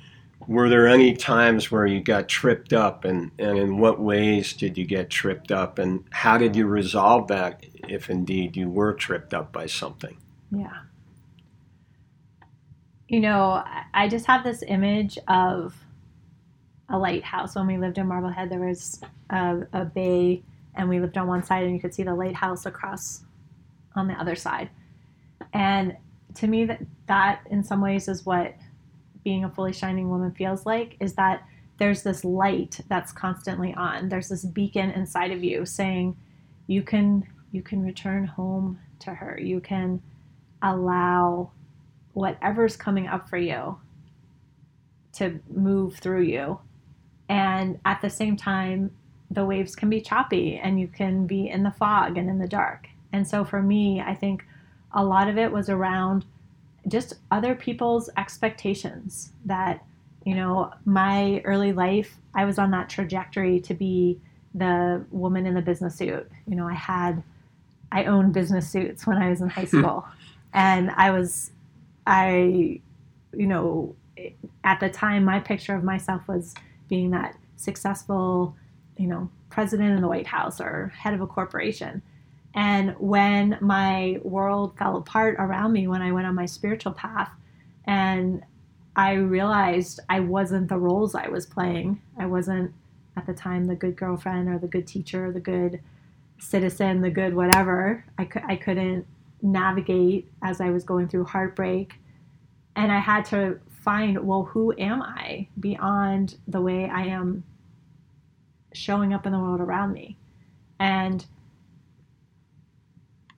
were 0.46 0.68
there 0.68 0.88
any 0.88 1.14
times 1.14 1.70
where 1.70 1.86
you 1.86 2.00
got 2.00 2.28
tripped 2.28 2.72
up 2.72 3.04
and, 3.04 3.30
and 3.38 3.58
in 3.58 3.78
what 3.78 4.00
ways 4.00 4.52
did 4.52 4.76
you 4.76 4.84
get 4.84 5.10
tripped 5.10 5.52
up? 5.52 5.78
And 5.78 6.04
how 6.10 6.38
did 6.38 6.56
you 6.56 6.66
resolve 6.66 7.28
that 7.28 7.64
if 7.88 8.10
indeed 8.10 8.56
you 8.56 8.68
were 8.68 8.92
tripped 8.92 9.34
up 9.34 9.52
by 9.52 9.66
something? 9.66 10.16
Yeah. 10.50 10.78
You 13.08 13.20
know 13.20 13.62
i 13.92 14.08
just 14.08 14.24
have 14.24 14.42
this 14.42 14.64
image 14.66 15.18
of 15.28 15.74
a 16.88 16.98
lighthouse. 16.98 17.54
When 17.54 17.66
we 17.66 17.76
lived 17.76 17.98
in 17.98 18.08
marblehead 18.08 18.48
there 18.50 18.60
was 18.60 19.00
a, 19.28 19.66
a 19.72 19.84
bay 19.84 20.42
and 20.74 20.88
we 20.88 21.00
lived 21.00 21.16
on 21.18 21.26
one 21.26 21.42
side 21.42 21.64
and 21.64 21.74
you 21.74 21.80
could 21.80 21.94
see 21.94 22.02
the 22.02 22.14
lighthouse 22.14 22.66
across 22.66 23.24
on 23.94 24.08
the 24.08 24.14
other 24.14 24.34
side 24.34 24.70
and 25.52 25.96
to 26.34 26.46
me 26.46 26.64
that 26.64 26.80
that 27.06 27.46
in 27.50 27.62
some 27.62 27.80
ways 27.80 28.08
is 28.08 28.24
what 28.24 28.54
being 29.24 29.44
a 29.44 29.50
fully 29.50 29.72
shining 29.72 30.08
woman 30.08 30.32
feels 30.32 30.66
like 30.66 30.96
is 31.00 31.14
that 31.14 31.44
there's 31.78 32.02
this 32.02 32.24
light 32.24 32.80
that's 32.88 33.12
constantly 33.12 33.74
on. 33.74 34.08
There's 34.08 34.28
this 34.28 34.44
beacon 34.44 34.90
inside 34.90 35.32
of 35.32 35.42
you 35.42 35.66
saying 35.66 36.16
you 36.66 36.82
can 36.82 37.26
you 37.50 37.62
can 37.62 37.82
return 37.82 38.24
home 38.24 38.78
to 39.00 39.12
her. 39.12 39.38
You 39.40 39.60
can 39.60 40.02
allow 40.62 41.50
whatever's 42.12 42.76
coming 42.76 43.08
up 43.08 43.28
for 43.28 43.36
you 43.36 43.78
to 45.14 45.40
move 45.50 45.96
through 45.96 46.22
you. 46.22 46.60
And 47.28 47.78
at 47.84 48.00
the 48.00 48.10
same 48.10 48.36
time, 48.36 48.90
the 49.32 49.44
waves 49.44 49.74
can 49.74 49.88
be 49.88 50.00
choppy 50.00 50.56
and 50.56 50.78
you 50.78 50.88
can 50.88 51.26
be 51.26 51.48
in 51.48 51.62
the 51.62 51.70
fog 51.70 52.16
and 52.18 52.28
in 52.28 52.38
the 52.38 52.48
dark. 52.48 52.88
And 53.12 53.26
so 53.26 53.44
for 53.44 53.62
me, 53.62 54.00
I 54.00 54.14
think 54.14 54.44
a 54.92 55.04
lot 55.04 55.28
of 55.28 55.38
it 55.38 55.50
was 55.50 55.68
around 55.68 56.24
just 56.88 57.14
other 57.30 57.54
people's 57.54 58.10
expectations 58.16 59.32
that 59.44 59.84
you 60.24 60.34
know 60.34 60.72
my 60.84 61.40
early 61.44 61.72
life 61.72 62.16
i 62.34 62.44
was 62.44 62.58
on 62.58 62.70
that 62.70 62.88
trajectory 62.88 63.60
to 63.60 63.74
be 63.74 64.18
the 64.54 65.04
woman 65.10 65.46
in 65.46 65.54
the 65.54 65.62
business 65.62 65.96
suit 65.96 66.28
you 66.46 66.56
know 66.56 66.66
i 66.66 66.74
had 66.74 67.22
i 67.92 68.04
owned 68.04 68.32
business 68.32 68.68
suits 68.68 69.06
when 69.06 69.16
i 69.16 69.30
was 69.30 69.40
in 69.40 69.48
high 69.48 69.62
hmm. 69.64 69.78
school 69.78 70.06
and 70.52 70.90
i 70.92 71.10
was 71.10 71.52
i 72.06 72.80
you 73.32 73.46
know 73.46 73.94
at 74.64 74.80
the 74.80 74.88
time 74.88 75.24
my 75.24 75.38
picture 75.38 75.74
of 75.74 75.84
myself 75.84 76.26
was 76.28 76.54
being 76.88 77.10
that 77.10 77.36
successful 77.56 78.54
you 79.02 79.08
know 79.08 79.28
president 79.50 79.90
in 79.90 80.00
the 80.00 80.08
white 80.08 80.26
house 80.26 80.60
or 80.60 80.92
head 80.96 81.12
of 81.12 81.20
a 81.20 81.26
corporation 81.26 82.00
and 82.54 82.94
when 82.98 83.56
my 83.60 84.18
world 84.22 84.76
fell 84.76 84.96
apart 84.96 85.36
around 85.38 85.72
me, 85.72 85.88
when 85.88 86.02
I 86.02 86.12
went 86.12 86.26
on 86.26 86.34
my 86.34 86.46
spiritual 86.46 86.92
path, 86.92 87.30
and 87.84 88.42
I 88.94 89.14
realized 89.14 90.00
I 90.08 90.20
wasn't 90.20 90.68
the 90.68 90.78
roles 90.78 91.14
I 91.14 91.28
was 91.28 91.46
playing, 91.46 92.02
I 92.18 92.26
wasn't 92.26 92.72
at 93.16 93.26
the 93.26 93.32
time 93.32 93.66
the 93.66 93.74
good 93.74 93.96
girlfriend 93.96 94.48
or 94.48 94.58
the 94.58 94.66
good 94.66 94.86
teacher, 94.86 95.32
the 95.32 95.40
good 95.40 95.80
citizen, 96.38 97.00
the 97.00 97.10
good 97.10 97.34
whatever. 97.34 98.04
I, 98.18 98.24
cu- 98.26 98.40
I 98.46 98.56
couldn't 98.56 99.06
navigate 99.40 100.30
as 100.42 100.60
I 100.60 100.70
was 100.70 100.84
going 100.84 101.08
through 101.08 101.24
heartbreak. 101.24 101.94
And 102.76 102.92
I 102.92 102.98
had 102.98 103.24
to 103.26 103.60
find, 103.70 104.26
well, 104.26 104.44
who 104.44 104.74
am 104.78 105.02
I 105.02 105.48
beyond 105.58 106.36
the 106.48 106.60
way 106.60 106.88
I 106.88 107.02
am 107.06 107.44
showing 108.72 109.12
up 109.12 109.26
in 109.26 109.32
the 109.32 109.38
world 109.38 109.60
around 109.60 109.92
me? 109.92 110.16
And 110.78 111.24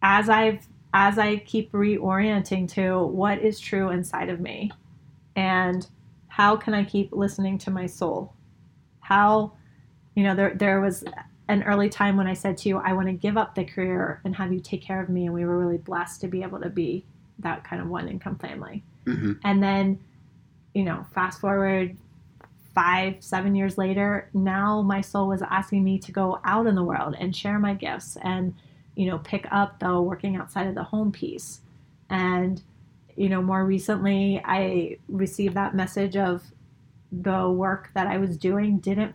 as 0.03 0.29
I've 0.29 0.67
as 0.95 1.19
I 1.19 1.37
keep 1.37 1.73
reorienting 1.73 2.71
to 2.75 3.05
what 3.05 3.41
is 3.41 3.59
true 3.59 3.91
inside 3.91 4.29
of 4.29 4.39
me 4.39 4.71
and 5.35 5.87
how 6.29 6.57
can 6.57 6.73
I 6.73 6.85
keep 6.85 7.13
listening 7.13 7.59
to 7.59 7.71
my 7.71 7.87
soul? 7.87 8.33
How, 9.01 9.53
you 10.15 10.23
know, 10.23 10.37
there, 10.37 10.55
there 10.55 10.81
was 10.81 11.05
an 11.49 11.65
early 11.65 11.89
time 11.89 12.17
when 12.17 12.29
I 12.29 12.35
said 12.35 12.57
to 12.59 12.69
you, 12.69 12.79
I 12.79 12.93
want 12.93 13.09
to 13.09 13.13
give 13.13 13.37
up 13.37 13.55
the 13.55 13.65
career 13.65 14.21
and 14.25 14.37
have 14.37 14.53
you 14.53 14.61
take 14.61 14.83
care 14.83 15.03
of 15.03 15.09
me. 15.09 15.27
And 15.27 15.35
we 15.35 15.45
were 15.45 15.59
really 15.59 15.79
blessed 15.79 16.21
to 16.23 16.29
be 16.29 16.43
able 16.43 16.61
to 16.61 16.71
be 16.71 17.05
that 17.41 17.65
kind 17.65 17.83
of 17.83 17.89
one 17.89 18.09
income 18.09 18.39
family. 18.39 18.85
Mm-hmm. 19.07 19.33
And 19.43 19.63
then, 19.63 19.99
you 20.75 20.85
know, 20.85 21.05
fast 21.13 21.41
forward 21.41 21.97
five, 22.75 23.17
seven 23.21 23.55
years 23.55 23.79
later, 23.79 24.29
now 24.35 24.83
my 24.83 25.01
soul 25.01 25.29
was 25.29 25.43
asking 25.43 25.85
me 25.85 25.99
to 26.01 26.13
go 26.13 26.41
out 26.45 26.67
in 26.67 26.75
the 26.75 26.83
world 26.83 27.15
and 27.19 27.35
share 27.35 27.59
my 27.59 27.75
gifts 27.75 28.17
and 28.23 28.55
you 28.95 29.07
know, 29.07 29.19
pick 29.19 29.47
up 29.51 29.81
the 29.81 30.01
working 30.01 30.37
outside 30.37 30.67
of 30.67 30.75
the 30.75 30.83
home 30.83 31.11
piece. 31.11 31.61
And, 32.11 32.63
you 33.17 33.29
know, 33.29 33.43
more 33.43 33.65
recently, 33.65 34.41
I 34.45 34.99
received 35.09 35.55
that 35.55 35.75
message 35.75 36.17
of 36.17 36.43
the 37.11 37.49
work 37.49 37.91
that 37.95 38.07
I 38.07 38.19
was 38.19 38.37
doing 38.37 38.79
didn't 38.79 39.15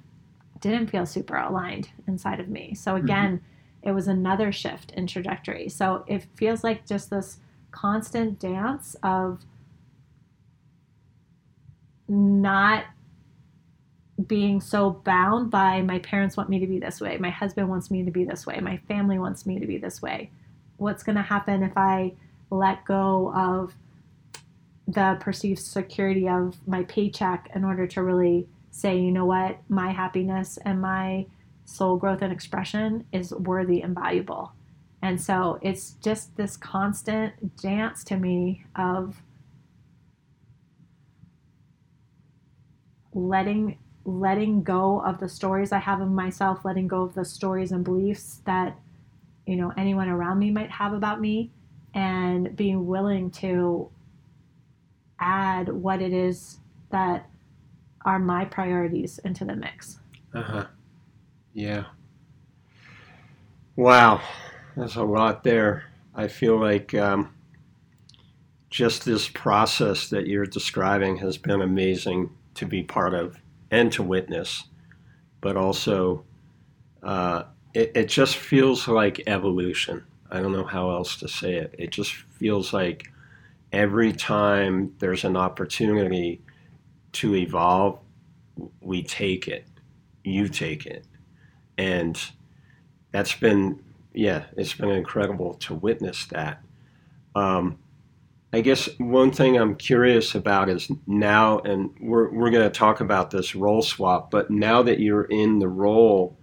didn't 0.62 0.88
feel 0.88 1.06
super 1.06 1.38
aligned 1.38 1.90
inside 2.06 2.42
of 2.42 2.50
me. 2.50 2.74
So 2.76 2.94
mm-hmm. 2.94 3.06
again, 3.06 3.38
mm-hmm. 3.38 3.90
it 3.90 3.92
was 3.94 4.10
another 4.10 4.52
shift 4.52 4.92
in 4.92 5.08
trajectory. 5.08 5.70
So 5.70 6.04
it 6.06 6.26
feels 6.36 6.66
like 6.66 6.86
just 6.86 7.10
this 7.10 7.38
constant 7.72 8.40
dance 8.40 8.98
of 9.02 9.46
not 12.10 12.86
being 14.28 14.60
so 14.60 14.92
bound 14.92 15.50
by 15.50 15.82
my 15.82 16.00
parents 16.00 16.36
want 16.36 16.50
me 16.50 16.60
to 16.60 16.68
be 16.68 16.80
this 16.80 17.00
way, 17.00 17.18
my 17.18 17.30
husband 17.30 17.70
wants 17.70 17.90
me 17.90 18.04
to 18.04 18.12
be 18.12 18.26
this 18.26 18.46
way, 18.46 18.60
my 18.60 18.78
family 18.88 19.20
wants 19.20 19.46
me 19.46 19.60
to 19.60 19.66
be 19.66 19.78
this 19.78 20.02
way. 20.02 20.30
What's 20.78 21.04
going 21.04 21.16
to 21.16 21.22
happen 21.22 21.64
if 21.64 21.78
I 21.78 22.14
let 22.50 22.86
go 22.86 23.34
of 23.34 23.76
the 24.88 25.18
perceived 25.20 25.60
security 25.60 26.28
of 26.28 26.58
my 26.68 26.84
paycheck 26.84 27.50
in 27.54 27.64
order 27.64 27.86
to 27.88 28.04
really 28.04 28.48
say, 28.72 28.98
you 28.98 29.12
know 29.12 29.26
what, 29.26 29.60
my 29.70 29.92
happiness 29.92 30.58
and 30.66 30.82
my 30.82 31.26
soul 31.66 31.98
growth 31.98 32.22
and 32.22 32.34
expression 32.34 33.06
is 33.12 33.32
worthy 33.32 33.82
and 33.82 33.94
valuable. 33.94 34.52
And 35.02 35.22
so 35.22 35.60
it's 35.62 35.92
just 36.02 36.36
this 36.36 36.58
constant 36.58 37.56
dance 37.58 38.04
to 38.06 38.18
me 38.18 38.66
of 38.76 39.22
letting 43.14 43.78
letting 44.10 44.64
go 44.64 45.02
of 45.02 45.20
the 45.20 45.30
stories 45.30 45.72
I 45.72 45.80
have 45.80 46.02
of 46.02 46.10
myself, 46.10 46.66
letting 46.66 46.88
go 46.88 47.04
of 47.04 47.14
the 47.14 47.26
stories 47.26 47.72
and 47.72 47.84
beliefs 47.84 48.42
that 48.46 48.78
you 49.46 49.56
know 49.56 49.72
anyone 49.78 50.10
around 50.10 50.40
me 50.40 50.52
might 50.52 50.72
have 50.72 50.94
about 50.94 51.22
me, 51.22 51.52
and 51.94 52.56
being 52.56 52.88
willing 52.88 53.32
to 53.32 53.90
add 55.20 55.70
what 55.70 56.02
it 56.02 56.14
is 56.14 56.60
that 56.92 57.30
are 58.06 58.20
my 58.20 58.46
priorities 58.46 59.20
into 59.20 59.46
the 59.46 59.56
mix. 59.56 60.00
Uh 60.34 60.42
huh. 60.42 60.66
Yeah. 61.54 61.86
Wow, 63.76 64.22
there's 64.76 64.96
a 64.96 65.04
lot 65.04 65.44
there. 65.44 65.86
I 66.14 66.28
feel 66.28 66.60
like 66.60 66.94
um, 66.94 67.34
just 68.70 69.06
this 69.06 69.30
process 69.30 70.10
that 70.10 70.28
you're 70.28 70.46
describing 70.46 71.18
has 71.18 71.38
been 71.38 71.62
amazing 71.62 72.32
to 72.56 72.66
be 72.66 72.84
part 72.84 73.14
of 73.14 73.40
and 73.72 73.92
to 73.94 74.04
witness, 74.04 74.66
but 75.42 75.56
also 75.56 76.24
uh, 77.04 77.44
it, 77.74 77.92
it 77.96 78.06
just 78.08 78.38
feels 78.38 78.88
like 78.88 79.24
evolution. 79.28 80.04
I 80.32 80.40
don't 80.42 80.54
know 80.54 80.66
how 80.66 80.92
else 80.92 81.16
to 81.18 81.28
say 81.28 81.56
it. 81.56 81.76
It 81.78 81.92
just 81.92 82.14
feels 82.14 82.74
like 82.74 83.12
every 83.72 84.14
time 84.14 84.96
there's 85.00 85.24
an 85.24 85.38
opportunity 85.38 86.42
to 87.14 87.36
evolve, 87.36 88.00
we 88.82 89.04
take 89.04 89.48
it. 89.48 89.66
You 90.24 90.48
take 90.48 90.86
it. 90.86 91.06
And 91.78 92.22
that's 93.12 93.36
been, 93.36 93.82
yeah, 94.14 94.46
it's 94.58 94.74
been 94.74 94.90
incredible 94.90 95.56
to 95.56 95.74
witness 95.74 96.26
that. 96.28 96.62
Um, 97.36 97.78
I 98.52 98.62
guess 98.62 98.90
one 98.98 99.32
thing 99.32 99.58
I'm 99.58 99.76
curious 99.76 100.34
about 100.34 100.70
is 100.70 100.92
now, 101.06 101.60
and 101.60 101.92
we're, 102.00 102.32
we're 102.32 102.50
going 102.50 102.70
to 102.70 102.78
talk 102.78 103.00
about 103.00 103.30
this 103.30 103.54
role 103.54 103.84
swap, 103.84 104.32
but 104.32 104.50
now 104.50 104.82
that 104.84 105.00
you're 105.00 105.26
in 105.26 105.60
the 105.60 105.68
role 105.68 106.36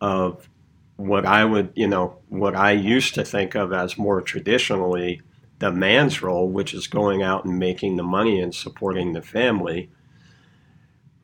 of 0.00 0.48
what 0.96 1.26
I 1.26 1.44
would, 1.44 1.72
you 1.74 1.88
know, 1.88 2.18
what 2.28 2.54
I 2.54 2.72
used 2.72 3.14
to 3.14 3.24
think 3.24 3.56
of 3.56 3.72
as 3.72 3.98
more 3.98 4.20
traditionally 4.20 5.20
the 5.58 5.72
man's 5.72 6.22
role, 6.22 6.48
which 6.48 6.74
is 6.74 6.86
going 6.86 7.22
out 7.22 7.44
and 7.44 7.58
making 7.58 7.96
the 7.96 8.02
money 8.02 8.40
and 8.40 8.54
supporting 8.54 9.12
the 9.12 9.22
family, 9.22 9.90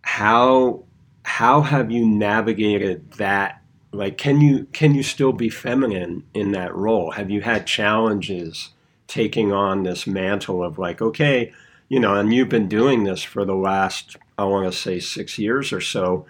how 0.03 0.85
how 1.23 1.61
have 1.61 1.91
you 1.91 2.07
navigated 2.07 3.13
that? 3.13 3.63
Like 3.93 4.17
can 4.17 4.41
you 4.41 4.65
can 4.73 4.95
you 4.95 5.03
still 5.03 5.33
be 5.33 5.51
feminine 5.51 6.25
in 6.35 6.53
that 6.53 6.75
role? 6.75 7.13
Have 7.13 7.31
you 7.31 7.41
had 7.41 7.67
challenges 7.67 8.71
taking 9.09 9.53
on 9.53 9.83
this 9.83 10.07
mantle 10.07 10.63
of 10.63 10.79
like, 10.79 11.03
okay, 11.03 11.53
you 11.89 11.99
know, 11.99 12.15
and 12.15 12.33
you've 12.33 12.49
been 12.49 12.69
doing 12.69 13.05
this 13.05 13.23
for 13.23 13.45
the 13.45 13.55
last, 13.55 14.17
I 14.37 14.45
want 14.45 14.71
to 14.71 14.79
say, 14.79 15.01
six 15.01 15.39
years 15.39 15.73
or 15.73 15.81
so, 15.81 16.27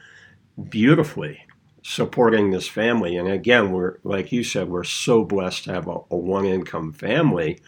beautifully 0.71 1.45
supporting 1.83 2.51
this 2.51 2.69
family. 2.69 3.17
And 3.17 3.29
again, 3.29 3.73
we're 3.73 3.99
like 4.05 4.31
you 4.31 4.45
said, 4.45 4.69
we're 4.69 4.85
so 4.85 5.25
blessed 5.25 5.65
to 5.65 5.73
have 5.73 5.89
a, 5.89 5.99
a 6.11 6.17
one 6.17 6.45
income 6.45 6.93
family. 6.93 7.61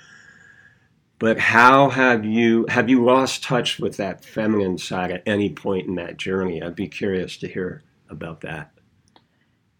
But 1.18 1.38
how 1.38 1.90
have 1.90 2.24
you 2.24 2.66
have 2.68 2.88
you 2.88 3.04
lost 3.04 3.42
touch 3.42 3.78
with 3.78 3.96
that 3.96 4.24
feminine 4.24 4.78
side 4.78 5.10
at 5.10 5.22
any 5.26 5.50
point 5.50 5.86
in 5.86 5.96
that 5.96 6.16
journey? 6.16 6.62
I'd 6.62 6.74
be 6.74 6.88
curious 6.88 7.36
to 7.38 7.48
hear 7.48 7.82
about 8.08 8.40
that. 8.42 8.72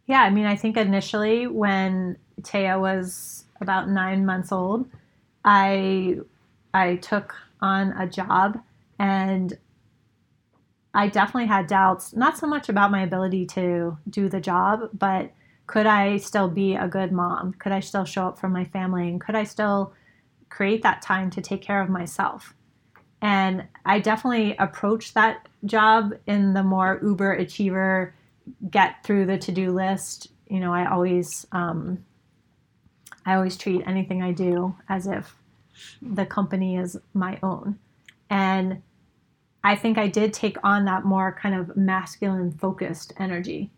Yeah, 0.06 0.22
I 0.22 0.30
mean, 0.30 0.46
I 0.46 0.56
think 0.56 0.76
initially 0.76 1.46
when 1.46 2.16
Taya 2.42 2.80
was 2.80 3.44
about 3.60 3.88
nine 3.88 4.26
months 4.26 4.52
old, 4.52 4.88
I 5.44 6.18
I 6.72 6.96
took 6.96 7.34
on 7.60 7.92
a 7.92 8.06
job 8.06 8.60
and 8.98 9.56
I 10.92 11.08
definitely 11.08 11.46
had 11.46 11.66
doubts, 11.66 12.14
not 12.14 12.36
so 12.36 12.46
much 12.46 12.68
about 12.68 12.90
my 12.90 13.02
ability 13.02 13.46
to 13.46 13.96
do 14.08 14.28
the 14.28 14.40
job, 14.40 14.90
but 14.92 15.30
could 15.66 15.86
I 15.86 16.16
still 16.16 16.48
be 16.48 16.74
a 16.74 16.88
good 16.88 17.12
mom? 17.12 17.52
Could 17.54 17.70
I 17.70 17.78
still 17.80 18.04
show 18.04 18.26
up 18.26 18.40
for 18.40 18.48
my 18.48 18.64
family? 18.64 19.08
And 19.08 19.20
could 19.20 19.36
I 19.36 19.44
still 19.44 19.92
create 20.48 20.82
that 20.82 21.00
time 21.00 21.30
to 21.30 21.40
take 21.40 21.62
care 21.62 21.80
of 21.80 21.88
myself? 21.88 22.54
And 23.22 23.68
I 23.84 24.00
definitely 24.00 24.56
approached 24.56 25.14
that 25.14 25.48
job 25.64 26.14
in 26.26 26.54
the 26.54 26.64
more 26.64 26.98
uber 27.02 27.34
achiever, 27.34 28.14
get 28.68 29.04
through 29.04 29.26
the 29.26 29.38
to 29.38 29.52
do 29.52 29.70
list. 29.70 30.28
You 30.48 30.58
know, 30.58 30.74
I 30.74 30.90
always, 30.90 31.46
um, 31.52 32.04
I 33.26 33.34
always 33.34 33.56
treat 33.56 33.82
anything 33.86 34.22
I 34.22 34.32
do 34.32 34.74
as 34.88 35.06
if 35.06 35.36
the 36.02 36.26
company 36.26 36.76
is 36.76 36.96
my 37.14 37.38
own. 37.42 37.78
And 38.28 38.82
I 39.62 39.76
think 39.76 39.98
I 39.98 40.08
did 40.08 40.32
take 40.32 40.56
on 40.64 40.84
that 40.86 41.04
more 41.04 41.36
kind 41.40 41.54
of 41.54 41.76
masculine 41.76 42.52
focused 42.52 43.12
energy. 43.18 43.70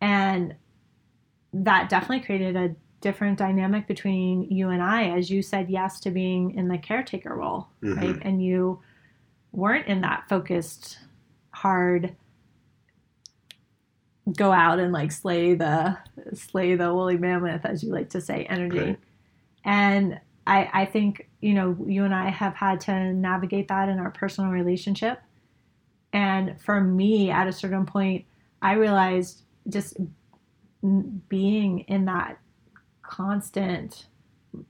And 0.00 0.54
that 1.52 1.88
definitely 1.88 2.24
created 2.24 2.56
a 2.56 2.74
different 3.00 3.36
dynamic 3.36 3.86
between 3.86 4.44
you 4.44 4.70
and 4.70 4.80
I 4.80 5.10
as 5.10 5.28
you 5.28 5.42
said 5.42 5.68
yes 5.68 5.98
to 6.00 6.10
being 6.10 6.54
in 6.56 6.68
the 6.68 6.78
caretaker 6.78 7.34
role, 7.34 7.68
mm-hmm. 7.82 7.98
right? 7.98 8.18
And 8.22 8.42
you 8.42 8.80
weren't 9.50 9.88
in 9.88 10.00
that 10.02 10.28
focused, 10.28 10.98
hard 11.50 12.14
go 14.36 14.52
out 14.52 14.78
and 14.78 14.92
like 14.92 15.10
slay 15.10 15.54
the 15.54 15.98
slay 16.34 16.76
the 16.76 16.92
woolly 16.94 17.16
mammoth 17.16 17.64
as 17.64 17.82
you 17.82 17.90
like 17.92 18.10
to 18.10 18.20
say 18.20 18.46
energy. 18.48 18.78
Right. 18.78 18.98
And 19.64 20.20
I, 20.46 20.70
I 20.72 20.84
think 20.86 21.28
you 21.40 21.54
know 21.54 21.76
you 21.86 22.04
and 22.04 22.14
I 22.14 22.30
have 22.30 22.54
had 22.54 22.80
to 22.82 23.12
navigate 23.12 23.68
that 23.68 23.88
in 23.88 23.98
our 23.98 24.10
personal 24.10 24.50
relationship. 24.50 25.20
And 26.12 26.60
for 26.60 26.80
me, 26.80 27.30
at 27.30 27.48
a 27.48 27.52
certain 27.52 27.86
point, 27.86 28.26
I 28.60 28.74
realized 28.74 29.42
just 29.68 29.96
being 31.28 31.80
in 31.80 32.04
that 32.06 32.38
constant, 33.02 34.06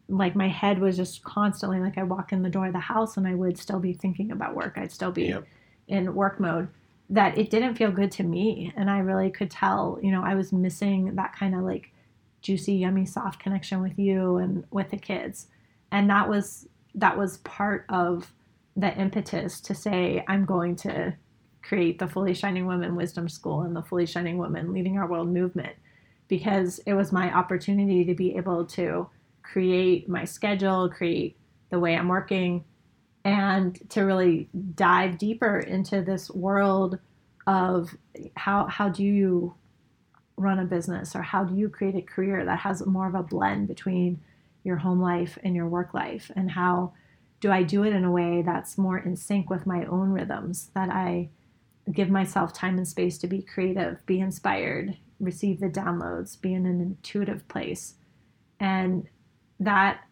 like 0.09 0.37
my 0.37 0.49
head 0.49 0.79
was 0.79 0.97
just 0.97 1.25
constantly 1.25 1.81
like 1.81 1.99
I 1.99 2.05
walk 2.05 2.33
in 2.33 2.43
the 2.43 2.51
door 2.51 2.67
of 2.67 2.73
the 2.73 2.79
house 2.79 3.17
and 3.17 3.27
I 3.27 3.35
would 3.35 3.59
still 3.59 3.81
be 3.81 3.93
thinking 3.93 4.31
about 4.31 4.55
work. 4.55 4.75
I'd 4.77 4.93
still 4.93 5.11
be 5.11 5.27
yep. 5.27 5.47
in 5.89 6.15
work 6.15 6.39
mode. 6.39 6.69
That 7.13 7.39
it 7.39 7.51
didn't 7.51 7.77
feel 7.77 7.93
good 7.93 8.11
to 8.13 8.25
me, 8.25 8.73
and 8.77 8.91
I 8.91 8.99
really 8.99 9.31
could 9.31 9.51
tell. 9.51 9.99
You 10.03 10.11
know, 10.11 10.25
I 10.25 10.35
was 10.35 10.53
missing 10.53 11.15
that 11.15 11.37
kind 11.39 11.55
of 11.55 11.61
like 11.63 11.93
juicy, 12.41 12.75
yummy, 12.75 13.07
soft 13.07 13.39
connection 13.39 13.81
with 13.81 13.99
you 13.99 14.39
and 14.39 14.65
with 14.73 14.91
the 14.91 14.97
kids 14.99 15.47
and 15.93 16.11
that 16.11 16.29
was 16.29 16.67
that 16.97 17.17
was 17.17 17.37
part 17.39 17.85
of 17.89 18.33
the 18.77 18.93
impetus 18.99 19.61
to 19.61 19.75
say 19.75 20.25
i'm 20.27 20.45
going 20.45 20.75
to 20.75 21.15
create 21.63 21.99
the 22.01 22.09
fully 22.09 22.35
shining 22.35 22.67
woman 22.67 22.97
wisdom 22.97 23.29
school 23.29 23.63
and 23.63 23.77
the 23.77 23.83
fully 23.83 24.07
shining 24.07 24.39
woman 24.39 24.73
leading 24.73 24.99
our 24.99 25.07
world 25.07 25.29
movement 25.29 25.77
because 26.27 26.81
it 26.87 26.95
was 26.95 27.13
my 27.13 27.33
opportunity 27.33 28.05
to 28.05 28.15
be 28.15 28.35
able 28.35 28.65
to 28.65 29.09
create 29.43 30.09
my 30.09 30.25
schedule 30.25 30.89
create 30.89 31.37
the 31.71 31.79
way 31.79 31.95
i'm 31.95 32.09
working 32.09 32.65
and 33.25 33.79
to 33.91 34.03
really 34.03 34.49
dive 34.75 35.19
deeper 35.19 35.59
into 35.59 36.03
this 36.03 36.31
world 36.31 36.99
of 37.47 37.95
how 38.37 38.67
how 38.67 38.89
do 38.89 39.03
you 39.03 39.55
run 40.37 40.59
a 40.59 40.65
business 40.65 41.15
or 41.15 41.23
how 41.23 41.45
do 41.45 41.55
you 41.55 41.69
create 41.69 41.95
a 41.95 42.01
career 42.03 42.45
that 42.45 42.59
has 42.59 42.85
more 42.87 43.07
of 43.07 43.15
a 43.15 43.23
blend 43.23 43.69
between 43.69 44.21
your 44.65 44.77
home 44.77 45.01
life 45.01 45.39
and 45.43 45.55
your 45.55 45.67
work 45.67 45.93
life 45.95 46.31
and 46.37 46.51
how 46.51 46.93
do 47.41 47.51
I 47.51 47.65
do 47.65 47.83
it 47.83 47.93
in 47.93 48.05
a 48.05 48.11
way 48.11 48.43
that's 48.43 48.79
more 48.79 48.99
in 48.99 49.17
sync 49.17 49.51
with 49.51 49.67
my 49.67 49.85
own 49.87 50.11
rhythms 50.11 50.71
that 50.75 50.89
I 50.89 51.29
give 51.91 52.09
myself 52.09 52.53
time 52.53 52.79
and 52.79 52.87
space 52.87 53.19
to 53.19 53.27
be 53.27 53.43
creative, 53.43 54.05
be 54.07 54.21
inspired, 54.21 54.97
receive 55.19 55.59
the 55.59 55.69
downloads, 55.69 56.41
be 56.41 56.55
in 56.55 56.67
an 56.67 56.81
intuitive 56.81 57.47
place. 57.49 57.95
And 58.61 59.09
that 59.59 60.03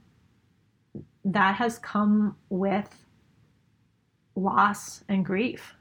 that 1.25 1.57
has 1.57 1.79
come 1.79 2.37
with 2.49 3.07
loss 4.35 5.05
and 5.09 5.25
grief 5.25 5.75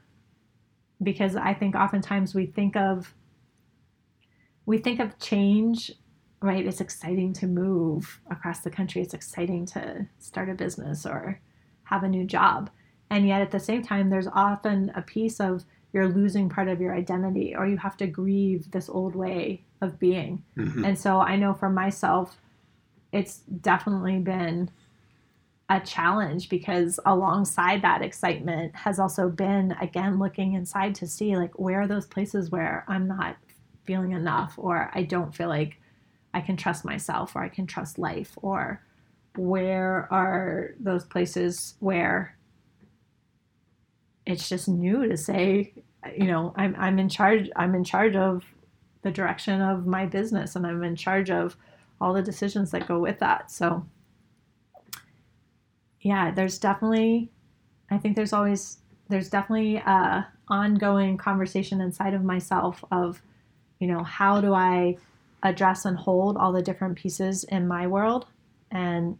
because 1.02 1.34
I 1.36 1.54
think 1.54 1.74
oftentimes 1.74 2.34
we 2.34 2.46
think 2.46 2.76
of 2.76 3.14
we 4.66 4.78
think 4.78 5.00
of 5.00 5.18
change 5.18 5.92
right? 6.42 6.66
It's 6.66 6.80
exciting 6.80 7.32
to 7.34 7.46
move 7.46 8.20
across 8.30 8.60
the 8.60 8.70
country. 8.70 9.02
It's 9.02 9.14
exciting 9.14 9.66
to 9.66 10.06
start 10.18 10.48
a 10.48 10.54
business 10.54 11.04
or 11.04 11.40
have 11.84 12.02
a 12.02 12.08
new 12.08 12.24
job. 12.24 12.70
And 13.10 13.26
yet 13.26 13.42
at 13.42 13.50
the 13.50 13.60
same 13.60 13.82
time, 13.82 14.08
there's 14.08 14.28
often 14.28 14.90
a 14.94 15.02
piece 15.02 15.40
of 15.40 15.64
you're 15.92 16.08
losing 16.08 16.48
part 16.48 16.68
of 16.68 16.80
your 16.80 16.94
identity 16.94 17.54
or 17.54 17.66
you 17.66 17.76
have 17.76 17.96
to 17.98 18.06
grieve 18.06 18.70
this 18.70 18.88
old 18.88 19.14
way 19.14 19.64
of 19.80 19.98
being. 19.98 20.44
Mm-hmm. 20.56 20.84
And 20.84 20.98
so 20.98 21.20
I 21.20 21.36
know 21.36 21.52
for 21.52 21.68
myself, 21.68 22.40
it's 23.12 23.38
definitely 23.38 24.18
been 24.18 24.70
a 25.70 25.78
challenge 25.78 26.48
because 26.48 26.98
alongside 27.06 27.80
that 27.82 28.02
excitement 28.02 28.74
has 28.74 28.98
also 28.98 29.28
been 29.28 29.72
again 29.80 30.18
looking 30.18 30.54
inside 30.54 30.96
to 30.96 31.06
see 31.06 31.36
like 31.36 31.56
where 31.60 31.82
are 31.82 31.86
those 31.86 32.06
places 32.06 32.50
where 32.50 32.84
I'm 32.88 33.06
not 33.06 33.36
feeling 33.84 34.10
enough 34.10 34.54
or 34.56 34.90
I 34.92 35.04
don't 35.04 35.32
feel 35.32 35.48
like 35.48 35.78
I 36.34 36.40
can 36.40 36.56
trust 36.56 36.84
myself 36.84 37.36
or 37.36 37.44
I 37.44 37.48
can 37.48 37.66
trust 37.68 37.98
life? 37.98 38.36
Or 38.42 38.82
where 39.36 40.08
are 40.12 40.74
those 40.80 41.04
places 41.04 41.74
where 41.78 42.36
it's 44.26 44.48
just 44.48 44.68
new 44.68 45.08
to 45.08 45.16
say 45.16 45.72
you 46.16 46.26
know 46.26 46.52
I'm 46.56 46.74
I'm 46.78 46.98
in 46.98 47.08
charge 47.08 47.48
I'm 47.54 47.76
in 47.76 47.84
charge 47.84 48.16
of 48.16 48.44
the 49.02 49.10
direction 49.12 49.60
of 49.62 49.86
my 49.86 50.04
business 50.04 50.56
and 50.56 50.66
I'm 50.66 50.82
in 50.82 50.96
charge 50.96 51.30
of 51.30 51.56
all 52.00 52.12
the 52.12 52.22
decisions 52.22 52.72
that 52.72 52.88
go 52.88 52.98
with 52.98 53.20
that? 53.20 53.52
So 53.52 53.86
yeah 56.00 56.30
there's 56.30 56.58
definitely 56.58 57.30
I 57.90 57.98
think 57.98 58.16
there's 58.16 58.32
always 58.32 58.78
there's 59.08 59.28
definitely 59.28 59.76
a 59.76 60.26
ongoing 60.48 61.16
conversation 61.16 61.80
inside 61.80 62.14
of 62.14 62.24
myself 62.24 62.84
of 62.90 63.22
you 63.78 63.86
know 63.88 64.02
how 64.02 64.40
do 64.40 64.54
I 64.54 64.96
address 65.42 65.84
and 65.84 65.96
hold 65.96 66.36
all 66.36 66.52
the 66.52 66.62
different 66.62 66.96
pieces 66.96 67.44
in 67.44 67.66
my 67.66 67.86
world 67.86 68.26
and 68.70 69.18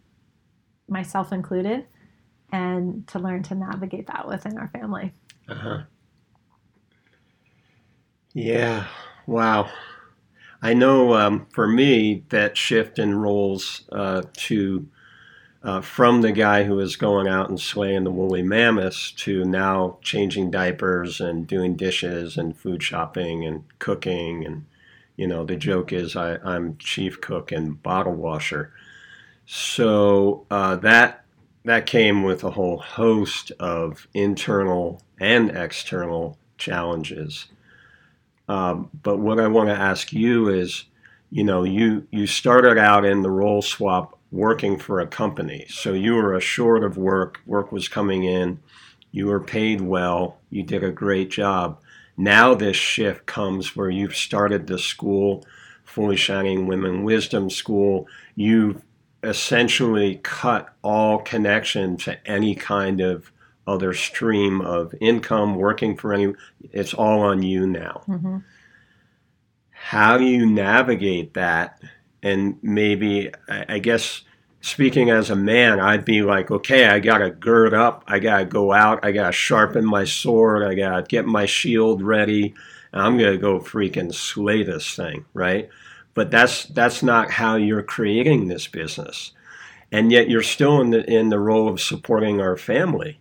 myself 0.88 1.32
included 1.32 1.86
and 2.52 3.06
to 3.08 3.18
learn 3.18 3.42
to 3.44 3.54
navigate 3.54 4.06
that 4.08 4.26
within 4.28 4.58
our 4.58 4.68
family. 4.68 5.12
Uh-huh. 5.48 5.82
Yeah. 8.34 8.86
Wow. 9.26 9.70
I 10.62 10.74
know 10.74 11.14
um, 11.14 11.46
for 11.52 11.66
me 11.66 12.24
that 12.28 12.56
shift 12.56 12.98
in 12.98 13.14
roles 13.14 13.88
uh, 13.92 14.22
to 14.34 14.86
uh, 15.62 15.80
from 15.80 16.22
the 16.22 16.32
guy 16.32 16.64
who 16.64 16.76
was 16.76 16.96
going 16.96 17.28
out 17.28 17.48
and 17.48 17.60
slaying 17.60 18.04
the 18.04 18.10
woolly 18.10 18.42
mammoths 18.42 19.12
to 19.12 19.44
now 19.44 19.98
changing 20.02 20.50
diapers 20.50 21.20
and 21.20 21.46
doing 21.46 21.76
dishes 21.76 22.36
and 22.36 22.56
food 22.56 22.82
shopping 22.82 23.44
and 23.44 23.64
cooking 23.78 24.44
and 24.44 24.64
you 25.20 25.26
know, 25.26 25.44
the 25.44 25.56
joke 25.56 25.92
is 25.92 26.16
I, 26.16 26.38
am 26.42 26.78
chief 26.78 27.20
cook 27.20 27.52
and 27.52 27.82
bottle 27.82 28.14
washer. 28.14 28.72
So 29.44 30.46
uh, 30.50 30.76
that 30.76 31.26
that 31.66 31.84
came 31.84 32.22
with 32.22 32.42
a 32.42 32.52
whole 32.52 32.78
host 32.78 33.52
of 33.60 34.08
internal 34.14 35.02
and 35.20 35.50
external 35.50 36.38
challenges. 36.56 37.48
Um, 38.48 38.88
but 39.02 39.18
what 39.18 39.38
I 39.38 39.48
want 39.48 39.68
to 39.68 39.74
ask 39.74 40.10
you 40.10 40.48
is, 40.48 40.84
you 41.30 41.44
know, 41.44 41.64
you 41.64 42.06
you 42.10 42.26
started 42.26 42.78
out 42.78 43.04
in 43.04 43.20
the 43.20 43.30
role 43.30 43.60
swap 43.60 44.18
working 44.30 44.78
for 44.78 45.00
a 45.00 45.06
company, 45.06 45.66
so 45.68 45.92
you 45.92 46.14
were 46.14 46.34
assured 46.34 46.84
of 46.84 46.96
work. 46.96 47.40
Work 47.46 47.72
was 47.72 47.88
coming 47.88 48.24
in. 48.24 48.60
You 49.12 49.26
were 49.26 49.40
paid 49.40 49.80
well. 49.80 50.38
You 50.50 50.62
did 50.62 50.84
a 50.84 50.92
great 50.92 51.30
job. 51.30 51.80
Now 52.16 52.54
this 52.54 52.76
shift 52.76 53.26
comes 53.26 53.74
where 53.74 53.90
you've 53.90 54.14
started 54.14 54.66
the 54.66 54.78
school, 54.78 55.44
Fully 55.84 56.16
Shining 56.16 56.66
Women 56.66 57.02
Wisdom 57.02 57.50
School. 57.50 58.06
You've 58.36 58.82
essentially 59.22 60.20
cut 60.22 60.74
all 60.82 61.18
connection 61.18 61.96
to 61.98 62.26
any 62.28 62.54
kind 62.54 63.00
of 63.00 63.32
other 63.66 63.92
stream 63.92 64.60
of 64.60 64.94
income 65.00 65.54
working 65.54 65.96
for 65.96 66.12
any 66.12 66.32
it's 66.72 66.94
all 66.94 67.20
on 67.20 67.42
you 67.42 67.66
now 67.66 68.02
mm-hmm. 68.08 68.38
how 69.70 70.16
do 70.16 70.24
you 70.24 70.46
navigate 70.46 71.34
that 71.34 71.80
and 72.22 72.58
maybe 72.62 73.30
i 73.48 73.78
guess 73.78 74.22
speaking 74.60 75.10
as 75.10 75.30
a 75.30 75.36
man, 75.36 75.80
I'd 75.80 76.04
be 76.04 76.22
like, 76.22 76.50
okay, 76.50 76.86
I 76.86 77.00
gotta 77.00 77.30
gird 77.30 77.74
up, 77.74 78.04
I 78.06 78.18
gotta 78.18 78.44
go 78.44 78.72
out, 78.72 79.04
I 79.04 79.12
gotta 79.12 79.32
sharpen 79.32 79.84
my 79.84 80.04
sword, 80.04 80.62
I 80.62 80.74
gotta 80.74 81.02
get 81.02 81.26
my 81.26 81.46
shield 81.46 82.02
ready, 82.02 82.54
I'm 82.92 83.18
gonna 83.18 83.38
go 83.38 83.60
freaking 83.60 84.14
slay 84.14 84.62
this 84.62 84.94
thing, 84.94 85.24
right? 85.34 85.68
But 86.14 86.30
that's 86.30 86.64
that's 86.66 87.02
not 87.02 87.30
how 87.30 87.56
you're 87.56 87.82
creating 87.82 88.48
this 88.48 88.66
business, 88.66 89.32
and 89.92 90.10
yet 90.12 90.28
you're 90.28 90.42
still 90.42 90.80
in 90.80 90.90
the 90.90 91.08
in 91.10 91.28
the 91.30 91.38
role 91.38 91.68
of 91.68 91.80
supporting 91.80 92.40
our 92.40 92.56
family. 92.56 93.19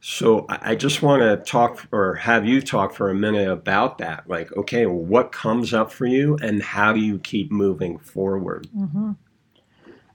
So 0.00 0.46
I 0.48 0.76
just 0.76 1.02
want 1.02 1.22
to 1.22 1.36
talk 1.38 1.88
or 1.90 2.14
have 2.14 2.46
you 2.46 2.62
talk 2.62 2.94
for 2.94 3.10
a 3.10 3.14
minute 3.14 3.50
about 3.50 3.98
that. 3.98 4.28
Like, 4.28 4.56
okay, 4.56 4.86
what 4.86 5.32
comes 5.32 5.74
up 5.74 5.90
for 5.90 6.06
you, 6.06 6.38
and 6.40 6.62
how 6.62 6.92
do 6.92 7.00
you 7.00 7.18
keep 7.18 7.50
moving 7.50 7.98
forward? 7.98 8.68
Mm-hmm. 8.76 9.12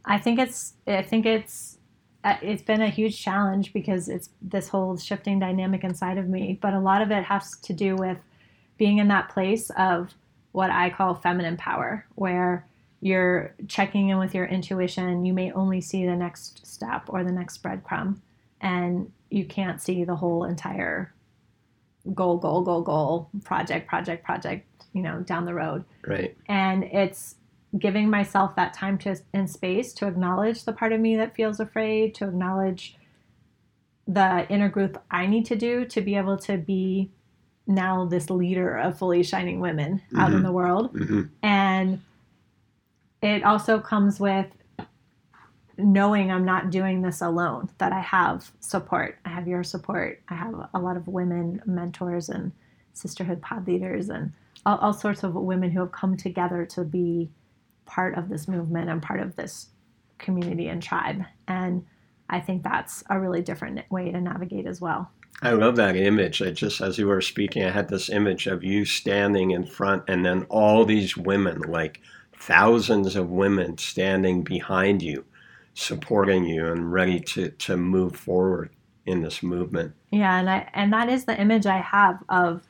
I 0.06 0.18
think 0.18 0.40
it's 0.40 0.74
I 0.88 1.02
think 1.02 1.26
it's 1.26 1.78
uh, 2.24 2.38
it's 2.42 2.62
been 2.62 2.82
a 2.82 2.90
huge 2.90 3.22
challenge 3.22 3.74
because 3.74 4.08
it's 4.08 4.30
this 4.42 4.70
whole 4.70 4.96
shifting 4.98 5.40
dynamic 5.40 5.84
inside 5.84 6.18
of 6.18 6.30
me. 6.30 6.58
But 6.62 6.74
a 6.74 6.80
lot 6.80 7.02
of 7.02 7.12
it 7.12 7.24
has 7.26 7.58
to 7.58 7.74
do 7.74 7.96
with 7.96 8.18
being 8.78 9.00
in 9.00 9.10
that 9.10 9.30
place 9.30 9.70
of 9.72 10.14
what 10.54 10.70
I 10.70 10.90
call 10.92 11.16
feminine 11.16 11.58
power, 11.58 12.06
where 12.16 12.66
you're 13.02 13.54
checking 13.68 14.10
in 14.10 14.18
with 14.18 14.34
your 14.34 14.46
intuition. 14.46 15.26
You 15.26 15.34
may 15.34 15.52
only 15.52 15.82
see 15.82 16.06
the 16.06 16.16
next 16.16 16.66
step 16.66 17.04
or 17.08 17.26
the 17.26 17.34
next 17.34 17.62
breadcrumb, 17.62 18.20
and 18.62 19.12
you 19.34 19.46
can't 19.46 19.82
see 19.82 20.04
the 20.04 20.16
whole 20.16 20.44
entire 20.44 21.12
goal, 22.14 22.38
goal, 22.38 22.62
goal, 22.62 22.82
goal, 22.82 23.30
project, 23.44 23.88
project, 23.88 24.24
project, 24.24 24.68
you 24.94 25.02
know, 25.02 25.22
down 25.22 25.46
the 25.46 25.54
road. 25.54 25.84
Right. 26.06 26.38
And 26.48 26.84
it's 26.84 27.36
giving 27.80 28.10
myself 28.10 28.56
that 28.56 28.74
time 28.74 29.00
to 29.00 29.16
in 29.34 29.48
space 29.48 29.92
to 29.94 30.08
acknowledge 30.08 30.66
the 30.66 30.74
part 30.74 30.94
of 30.94 31.00
me 31.00 31.16
that 31.16 31.36
feels 31.36 31.60
afraid, 31.60 32.14
to 32.16 32.26
acknowledge 32.26 32.96
the 34.08 34.46
inner 34.50 34.70
growth 34.70 34.98
I 35.10 35.26
need 35.26 35.46
to 35.48 35.56
do 35.56 35.86
to 35.86 36.02
be 36.02 36.16
able 36.16 36.38
to 36.40 36.58
be 36.58 37.10
now 37.66 38.06
this 38.06 38.30
leader 38.30 38.78
of 38.78 39.00
fully 39.00 39.24
shining 39.24 39.60
women 39.60 39.96
mm-hmm. 39.96 40.20
out 40.20 40.28
in 40.28 40.36
mm-hmm. 40.36 40.46
the 40.46 40.52
world. 40.52 40.94
Mm-hmm. 40.94 41.22
And 41.42 42.02
it 43.24 43.44
also 43.44 43.80
comes 43.80 44.20
with 44.20 44.48
knowing 45.78 46.32
I'm 46.32 46.46
not 46.46 46.70
doing 46.70 47.02
this 47.02 47.22
alone, 47.22 47.70
that 47.80 47.92
I 47.92 48.00
have 48.02 48.52
support. 48.60 49.18
I 49.26 49.30
have 49.30 49.48
your 49.48 49.64
support. 49.64 50.22
I 50.30 50.36
have 50.36 50.70
a 50.74 50.80
lot 50.80 50.98
of 50.98 51.08
women 51.08 51.62
mentors 51.66 52.30
and 52.30 52.52
sisterhood 52.94 53.42
pod 53.42 53.68
leaders 53.68 54.10
and 54.10 54.32
all, 54.66 54.78
all 54.78 54.94
sorts 54.94 55.24
of 55.24 55.34
women 55.34 55.72
who 55.72 55.80
have 55.80 55.92
come 55.92 56.16
together 56.16 56.66
to 56.68 56.84
be 56.84 57.30
part 57.86 58.18
of 58.18 58.30
this 58.30 58.48
movement 58.48 58.90
and 58.90 59.02
part 59.02 59.20
of 59.20 59.36
this 59.36 59.70
community 60.20 60.68
and 60.68 60.82
tribe. 60.82 61.24
And 61.48 61.86
I 62.30 62.40
think 62.40 62.64
that's 62.64 63.04
a 63.10 63.20
really 63.20 63.42
different 63.42 63.82
way 63.92 64.12
to 64.12 64.22
navigate 64.22 64.66
as 64.66 64.80
well. 64.80 65.12
I 65.42 65.52
love 65.52 65.76
that 65.76 65.98
image. 65.98 66.42
I 66.42 66.52
just, 66.52 66.80
as 66.80 66.98
you 66.98 67.08
were 67.08 67.20
speaking, 67.20 67.66
I 67.66 67.72
had 67.72 67.90
this 67.90 68.10
image 68.10 68.48
of 68.48 68.64
you 68.64 68.86
standing 68.86 69.52
in 69.52 69.66
front 69.66 70.04
and 70.08 70.26
then 70.26 70.44
all 70.50 70.86
these 70.86 71.18
women, 71.18 71.62
like 71.62 72.00
thousands 72.38 73.16
of 73.16 73.30
women 73.30 73.78
standing 73.78 74.44
behind 74.44 75.02
you, 75.02 75.26
supporting 75.74 76.46
you 76.46 76.68
and 76.68 76.92
ready 76.92 77.20
to, 77.20 77.50
to 77.50 77.78
move 77.78 78.16
forward 78.16 78.70
in 79.06 79.22
this 79.22 79.44
movement. 79.44 79.94
Yeah, 80.12 80.40
and 80.40 80.50
I 80.50 80.70
and 80.74 80.94
that 80.94 81.10
is 81.10 81.26
the 81.26 81.40
image 81.40 81.66
I 81.66 81.80
have 81.80 82.24
of 82.30 82.64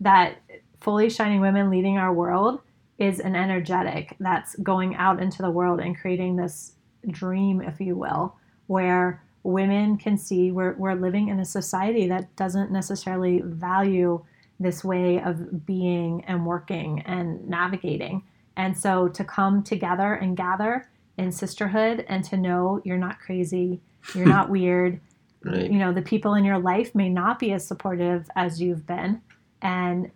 that 0.00 0.38
fully 0.80 1.10
shining 1.10 1.40
women 1.40 1.70
leading 1.70 1.98
our 1.98 2.12
world 2.12 2.60
is 2.98 3.20
an 3.20 3.34
energetic 3.34 4.16
that's 4.20 4.56
going 4.56 4.96
out 4.96 5.22
into 5.22 5.42
the 5.42 5.50
world 5.50 5.80
and 5.80 5.96
creating 5.96 6.36
this 6.36 6.72
dream, 7.10 7.60
if 7.60 7.80
you 7.80 7.96
will, 7.96 8.36
where 8.66 9.22
women 9.44 9.96
can 9.96 10.18
see 10.18 10.50
we're, 10.50 10.74
we're 10.74 10.94
living 10.94 11.28
in 11.28 11.40
a 11.40 11.44
society 11.44 12.08
that 12.08 12.34
doesn't 12.36 12.72
necessarily 12.72 13.40
value 13.44 14.22
this 14.60 14.82
way 14.84 15.22
of 15.22 15.64
being 15.64 16.24
and 16.24 16.44
working 16.44 17.00
and 17.02 17.48
navigating. 17.48 18.22
And 18.56 18.76
so 18.76 19.08
to 19.08 19.24
come 19.24 19.62
together 19.62 20.14
and 20.14 20.36
gather 20.36 20.88
in 21.18 21.32
sisterhood 21.32 22.04
and 22.08 22.24
to 22.24 22.36
know 22.36 22.80
you're 22.84 22.96
not 22.96 23.18
crazy, 23.18 23.80
you're 24.14 24.24
hmm. 24.24 24.30
not 24.30 24.48
weird. 24.48 25.00
Right. 25.44 25.70
You 25.70 25.78
know, 25.78 25.92
the 25.92 26.02
people 26.02 26.34
in 26.34 26.44
your 26.44 26.58
life 26.58 26.94
may 26.94 27.08
not 27.08 27.38
be 27.38 27.52
as 27.52 27.66
supportive 27.66 28.28
as 28.34 28.60
you've 28.60 28.86
been. 28.86 29.20
And 29.60 30.10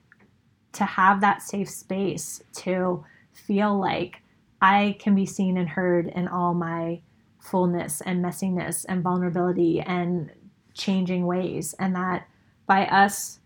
to 0.73 0.85
have 0.85 1.21
that 1.21 1.43
safe 1.43 1.69
space 1.69 2.43
to 2.57 3.05
feel 3.33 3.79
like 3.79 4.23
I 4.61 4.97
can 4.99 5.15
be 5.15 5.27
seen 5.27 5.59
and 5.59 5.69
heard 5.69 6.07
in 6.09 6.29
all 6.29 6.55
my 6.55 7.03
fullness 7.41 8.01
and 8.01 8.25
messiness 8.25 8.87
and 8.89 9.03
vulnerability 9.03 9.81
and 9.81 10.31
changing 10.75 11.27
ways 11.27 11.75
and 11.79 11.95
that 11.97 12.27
by 12.67 12.87
us 12.87 13.41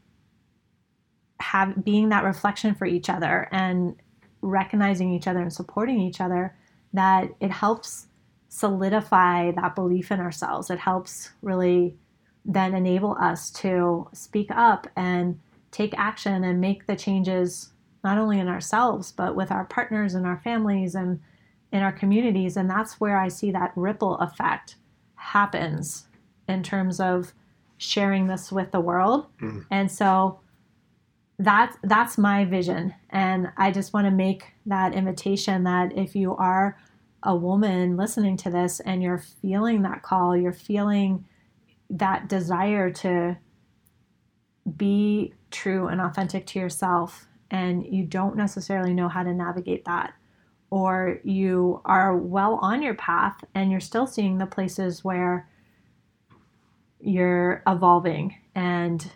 have 1.40 1.84
being 1.84 2.10
that 2.10 2.24
reflection 2.24 2.74
for 2.74 2.86
each 2.86 3.08
other 3.08 3.48
and 3.50 3.96
recognizing 4.42 5.12
each 5.12 5.26
other 5.26 5.40
and 5.40 5.52
supporting 5.52 6.00
each 6.00 6.20
other 6.20 6.54
that 6.96 7.30
it 7.40 7.50
helps 7.50 8.08
solidify 8.48 9.50
that 9.52 9.74
belief 9.74 10.10
in 10.10 10.20
ourselves. 10.20 10.70
It 10.70 10.78
helps 10.78 11.30
really 11.42 11.96
then 12.46 12.74
enable 12.74 13.16
us 13.20 13.50
to 13.50 14.08
speak 14.12 14.48
up 14.50 14.86
and 14.96 15.38
take 15.72 15.92
action 15.98 16.44
and 16.44 16.60
make 16.60 16.86
the 16.86 16.96
changes 16.96 17.72
not 18.04 18.18
only 18.18 18.38
in 18.38 18.48
ourselves 18.48 19.12
but 19.12 19.34
with 19.34 19.50
our 19.50 19.64
partners 19.64 20.14
and 20.14 20.24
our 20.24 20.40
families 20.42 20.94
and 20.94 21.20
in 21.72 21.82
our 21.82 21.92
communities. 21.92 22.56
And 22.56 22.70
that's 22.70 23.00
where 23.00 23.18
i 23.18 23.28
see 23.28 23.50
that 23.50 23.72
ripple 23.76 24.16
effect 24.18 24.76
happens 25.16 26.06
in 26.48 26.62
terms 26.62 27.00
of 27.00 27.34
sharing 27.78 28.26
this 28.26 28.50
with 28.50 28.70
the 28.70 28.80
world. 28.80 29.26
Mm. 29.42 29.66
and 29.70 29.90
so 29.90 30.40
that's 31.38 31.76
that's 31.82 32.16
my 32.16 32.44
vision. 32.44 32.94
And 33.10 33.48
i 33.56 33.70
just 33.70 33.92
want 33.92 34.06
to 34.06 34.10
make 34.12 34.44
that 34.64 34.94
invitation 34.94 35.64
that 35.64 35.92
if 35.98 36.14
you 36.14 36.34
are 36.36 36.78
a 37.26 37.34
woman 37.34 37.96
listening 37.96 38.36
to 38.36 38.50
this 38.50 38.80
and 38.80 39.02
you're 39.02 39.18
feeling 39.42 39.82
that 39.82 40.02
call 40.02 40.36
you're 40.36 40.52
feeling 40.52 41.24
that 41.90 42.28
desire 42.28 42.90
to 42.90 43.36
be 44.76 45.34
true 45.50 45.88
and 45.88 46.00
authentic 46.00 46.46
to 46.46 46.58
yourself 46.58 47.26
and 47.50 47.84
you 47.86 48.04
don't 48.04 48.36
necessarily 48.36 48.94
know 48.94 49.08
how 49.08 49.22
to 49.22 49.32
navigate 49.32 49.84
that 49.84 50.14
or 50.70 51.20
you 51.24 51.80
are 51.84 52.16
well 52.16 52.54
on 52.62 52.80
your 52.82 52.94
path 52.94 53.44
and 53.54 53.70
you're 53.70 53.80
still 53.80 54.06
seeing 54.06 54.38
the 54.38 54.46
places 54.46 55.04
where 55.04 55.48
you're 57.00 57.62
evolving 57.66 58.36
and 58.54 59.12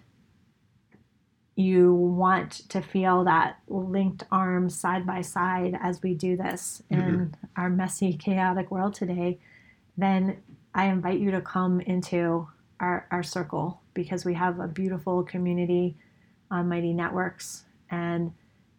you 1.60 1.94
want 1.94 2.68
to 2.68 2.80
feel 2.80 3.24
that 3.24 3.58
linked 3.68 4.24
arms 4.32 4.78
side 4.78 5.06
by 5.06 5.20
side 5.20 5.78
as 5.82 6.02
we 6.02 6.14
do 6.14 6.36
this 6.36 6.82
mm-hmm. 6.90 7.02
in 7.02 7.34
our 7.56 7.68
messy 7.68 8.12
chaotic 8.12 8.70
world 8.70 8.94
today 8.94 9.38
then 9.96 10.36
i 10.74 10.86
invite 10.86 11.20
you 11.20 11.30
to 11.30 11.40
come 11.40 11.80
into 11.80 12.46
our, 12.80 13.06
our 13.10 13.22
circle 13.22 13.80
because 13.94 14.24
we 14.24 14.34
have 14.34 14.58
a 14.58 14.66
beautiful 14.66 15.22
community 15.22 15.96
on 16.50 16.68
Mighty 16.68 16.92
Networks. 16.92 17.64
And 17.90 18.32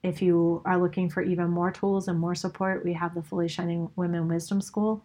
if 0.03 0.21
you 0.21 0.61
are 0.65 0.82
looking 0.82 1.09
for 1.09 1.21
even 1.21 1.49
more 1.49 1.71
tools 1.71 2.07
and 2.07 2.19
more 2.19 2.36
support, 2.36 2.84
we 2.84 2.93
have 2.93 3.13
the 3.15 3.21
Fully 3.21 3.47
Shining 3.47 3.89
Women 3.95 4.27
Wisdom 4.27 4.61
School. 4.61 5.03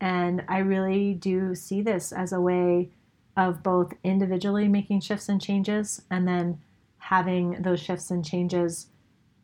And 0.00 0.44
I 0.48 0.58
really 0.58 1.14
do 1.14 1.54
see 1.54 1.80
this 1.80 2.12
as 2.12 2.32
a 2.32 2.40
way 2.40 2.90
of 3.36 3.62
both 3.62 3.92
individually 4.04 4.68
making 4.68 5.00
shifts 5.00 5.28
and 5.28 5.40
changes 5.40 6.02
and 6.10 6.26
then 6.26 6.60
having 7.08 7.62
those 7.62 7.78
shifts 7.78 8.10
and 8.10 8.24
changes 8.24 8.88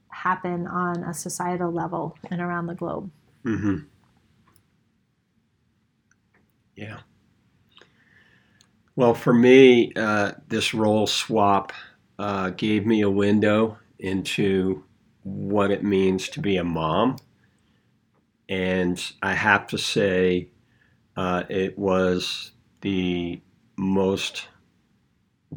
happen 0.08 0.66
on 0.66 1.04
a 1.04 1.14
societal 1.14 1.70
level 1.70 2.18
and 2.28 2.40
around 2.40 2.66
the 2.66 2.74
globe. 2.74 3.08
Mm-hmm. 3.44 3.76
Yeah. 6.74 6.98
Well, 8.96 9.14
for 9.14 9.32
me, 9.32 9.92
uh, 9.94 10.32
this 10.48 10.74
role 10.74 11.06
swap 11.06 11.72
uh, 12.18 12.50
gave 12.50 12.84
me 12.84 13.00
a 13.00 13.10
window 13.10 13.78
into 14.00 14.82
what 15.22 15.70
it 15.70 15.84
means 15.84 16.28
to 16.30 16.40
be 16.40 16.56
a 16.56 16.64
mom. 16.64 17.16
And 18.48 19.00
I 19.22 19.34
have 19.34 19.68
to 19.68 19.78
say, 19.78 20.48
uh, 21.16 21.44
it 21.48 21.78
was 21.78 22.50
the 22.80 23.40
most 23.76 24.48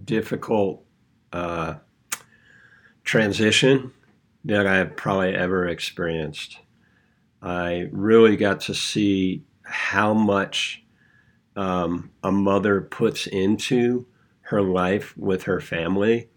difficult 0.03 0.85
uh, 1.33 1.75
transition 3.05 3.93
that 4.43 4.67
I've 4.67 4.95
probably 4.95 5.33
ever 5.33 5.67
experienced. 5.67 6.59
I 7.41 7.87
really 7.91 8.35
got 8.35 8.61
to 8.61 8.75
see 8.75 9.43
how 9.63 10.13
much 10.13 10.83
um, 11.55 12.11
a 12.23 12.31
mother 12.31 12.81
puts 12.81 13.27
into 13.27 14.05
her 14.41 14.61
life 14.61 15.17
with 15.17 15.43
her 15.43 15.61
family 15.61 16.29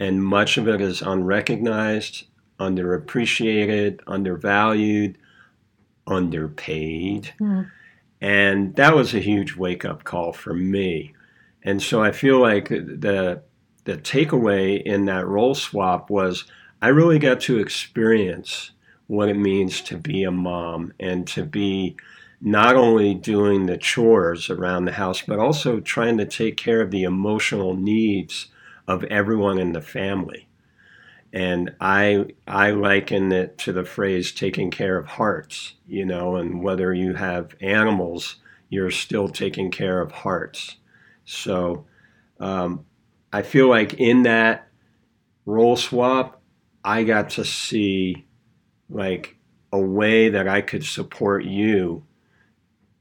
and 0.00 0.24
much 0.24 0.56
of 0.56 0.66
it 0.66 0.80
is 0.80 1.02
unrecognized, 1.02 2.24
underappreciated, 2.58 4.00
undervalued, 4.06 5.18
underpaid. 6.06 7.34
Mm. 7.38 7.70
And 8.22 8.74
that 8.76 8.96
was 8.96 9.14
a 9.14 9.20
huge 9.20 9.56
wake 9.56 9.84
up 9.84 10.04
call 10.04 10.32
for 10.32 10.54
me. 10.54 11.14
And 11.62 11.82
so 11.82 12.02
I 12.02 12.12
feel 12.12 12.40
like 12.40 12.70
the 12.70 13.42
the 13.90 13.96
takeaway 13.96 14.80
in 14.80 15.06
that 15.06 15.26
role 15.26 15.52
swap 15.52 16.10
was 16.10 16.44
I 16.80 16.88
really 16.88 17.18
got 17.18 17.40
to 17.42 17.58
experience 17.58 18.70
what 19.08 19.28
it 19.28 19.36
means 19.36 19.80
to 19.80 19.98
be 19.98 20.22
a 20.22 20.30
mom 20.30 20.92
and 21.00 21.26
to 21.26 21.44
be 21.44 21.96
not 22.40 22.76
only 22.76 23.14
doing 23.14 23.66
the 23.66 23.76
chores 23.76 24.48
around 24.48 24.84
the 24.84 24.92
house, 24.92 25.22
but 25.22 25.40
also 25.40 25.80
trying 25.80 26.18
to 26.18 26.24
take 26.24 26.56
care 26.56 26.80
of 26.80 26.92
the 26.92 27.02
emotional 27.02 27.74
needs 27.74 28.46
of 28.86 29.02
everyone 29.04 29.58
in 29.58 29.72
the 29.72 29.82
family. 29.82 30.46
And 31.32 31.74
I 31.80 32.26
I 32.46 32.70
liken 32.70 33.32
it 33.32 33.58
to 33.58 33.72
the 33.72 33.84
phrase 33.84 34.30
taking 34.30 34.70
care 34.70 34.98
of 34.98 35.06
hearts, 35.06 35.74
you 35.88 36.04
know, 36.04 36.36
and 36.36 36.62
whether 36.62 36.94
you 36.94 37.14
have 37.14 37.56
animals, 37.60 38.36
you're 38.68 38.92
still 38.92 39.28
taking 39.28 39.72
care 39.72 40.00
of 40.00 40.12
hearts. 40.12 40.76
So 41.24 41.86
um, 42.38 42.84
I 43.32 43.42
feel 43.42 43.68
like 43.68 43.94
in 43.94 44.22
that 44.24 44.68
role 45.46 45.76
swap, 45.76 46.42
I 46.84 47.04
got 47.04 47.30
to 47.30 47.44
see 47.44 48.26
like 48.88 49.36
a 49.72 49.78
way 49.78 50.28
that 50.30 50.48
I 50.48 50.60
could 50.60 50.84
support 50.84 51.44
you 51.44 52.04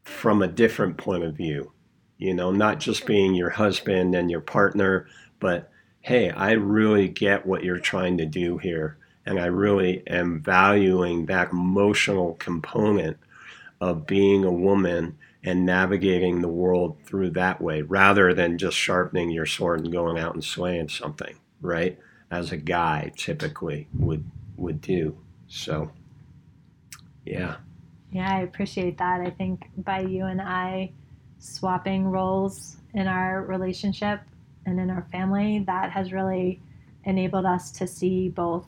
from 0.04 0.42
a 0.42 0.48
different 0.48 0.98
point 0.98 1.24
of 1.24 1.36
view. 1.36 1.72
You 2.18 2.34
know, 2.34 2.52
not 2.52 2.80
just 2.80 3.06
being 3.06 3.34
your 3.34 3.50
husband 3.50 4.14
and 4.14 4.30
your 4.30 4.42
partner, 4.42 5.08
but 5.40 5.72
hey, 6.02 6.30
I 6.30 6.52
really 6.52 7.08
get 7.08 7.46
what 7.46 7.64
you're 7.64 7.80
trying 7.80 8.18
to 8.18 8.26
do 8.26 8.58
here. 8.58 8.98
And 9.26 9.40
I 9.40 9.46
really 9.46 10.04
am 10.08 10.42
valuing 10.42 11.26
that 11.28 11.52
emotional 11.52 12.34
component 12.36 13.18
of 13.80 14.06
being 14.06 14.44
a 14.44 14.52
woman 14.52 15.18
and 15.44 15.66
navigating 15.66 16.42
the 16.42 16.48
world 16.48 16.98
through 17.06 17.30
that 17.32 17.62
way 17.62 17.82
rather 17.82 18.34
than 18.34 18.58
just 18.58 18.78
sharpening 18.78 19.30
your 19.30 19.46
sword 19.46 19.80
and 19.80 19.92
going 19.92 20.18
out 20.18 20.34
and 20.34 20.44
slaying 20.44 20.90
something, 20.90 21.36
right? 21.62 21.98
As 22.30 22.52
a 22.52 22.58
guy 22.58 23.12
typically 23.16 23.88
would 23.94 24.30
would 24.58 24.82
do. 24.82 25.18
So 25.48 25.92
yeah. 27.26 27.58
Yeah, 28.12 28.36
I 28.36 28.42
appreciate 28.42 28.98
that. 28.98 29.22
I 29.22 29.30
think 29.30 29.70
by 29.78 30.02
you 30.02 30.26
and 30.26 30.42
I 30.42 30.92
swapping 31.38 32.06
roles 32.06 32.78
in 32.94 33.08
our 33.08 33.44
relationship 33.44 34.20
and 34.66 34.80
in 34.80 34.90
our 34.90 35.06
family, 35.12 35.60
that 35.68 35.92
has 35.92 36.12
really 36.12 36.60
enabled 37.06 37.46
us 37.46 37.72
to 37.72 37.88
see 37.88 38.30
both 38.30 38.66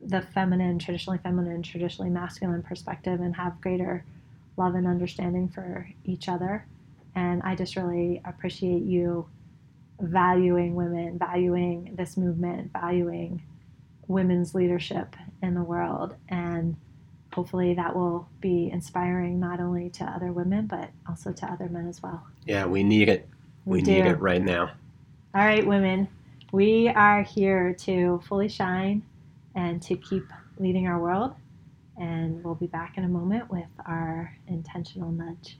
the 0.00 0.22
feminine, 0.22 0.78
traditionally 0.78 1.18
feminine, 1.18 1.62
traditionally 1.62 2.10
masculine 2.10 2.62
perspective 2.62 3.20
and 3.20 3.34
have 3.34 3.60
greater 3.60 4.04
love 4.58 4.74
and 4.74 4.86
understanding 4.86 5.48
for 5.48 5.88
each 6.04 6.28
other. 6.28 6.66
And 7.14 7.42
I 7.42 7.54
just 7.54 7.76
really 7.76 8.20
appreciate 8.24 8.82
you 8.82 9.28
valuing 10.00 10.74
women, 10.74 11.18
valuing 11.18 11.94
this 11.96 12.16
movement, 12.16 12.72
valuing 12.72 13.42
women's 14.06 14.54
leadership 14.54 15.16
in 15.42 15.54
the 15.54 15.62
world. 15.62 16.14
And 16.28 16.76
hopefully 17.32 17.74
that 17.74 17.94
will 17.94 18.28
be 18.40 18.70
inspiring 18.72 19.40
not 19.40 19.60
only 19.60 19.90
to 19.90 20.04
other 20.04 20.32
women, 20.32 20.66
but 20.66 20.90
also 21.08 21.32
to 21.32 21.46
other 21.46 21.68
men 21.68 21.88
as 21.88 22.02
well. 22.02 22.26
Yeah, 22.44 22.66
we 22.66 22.82
need 22.82 23.08
it. 23.08 23.28
We, 23.64 23.78
we 23.78 23.82
need 23.82 24.06
it 24.06 24.20
right 24.20 24.42
now. 24.42 24.72
All 25.34 25.44
right, 25.44 25.66
women, 25.66 26.08
we 26.52 26.88
are 26.88 27.22
here 27.22 27.74
to 27.80 28.22
fully 28.26 28.48
shine 28.48 29.02
and 29.54 29.82
to 29.82 29.96
keep 29.96 30.24
leading 30.58 30.86
our 30.86 30.98
world. 30.98 31.34
And 31.98 32.44
we'll 32.44 32.54
be 32.54 32.66
back 32.66 32.96
in 32.96 33.04
a 33.04 33.08
moment 33.08 33.50
with 33.50 33.68
our 33.86 34.36
intentional 34.46 35.10
nudge. 35.10 35.58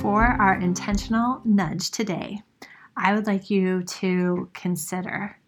For 0.00 0.24
our 0.24 0.54
intentional 0.54 1.40
nudge 1.44 1.90
today, 1.90 2.42
I 2.96 3.14
would 3.14 3.26
like 3.26 3.50
you 3.50 3.82
to 3.84 4.50
consider 4.52 5.38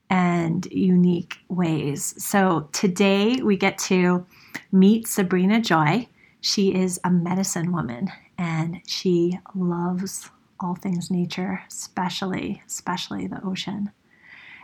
and 0.10 0.66
unique 0.68 1.38
ways. 1.50 2.22
So 2.24 2.70
today 2.74 3.38
we 3.42 3.58
get 3.58 3.78
to 3.80 4.26
meet 4.72 5.08
Sabrina 5.08 5.62
Joy. 5.62 6.08
She 6.42 6.76
is 6.76 7.00
a 7.04 7.10
medicine 7.10 7.72
woman 7.72 8.12
and 8.38 8.82
she 8.86 9.40
loves 9.56 10.30
all 10.60 10.76
things 10.76 11.10
nature, 11.10 11.62
especially 11.68 12.62
especially 12.68 13.28
the 13.28 13.44
ocean. 13.44 13.92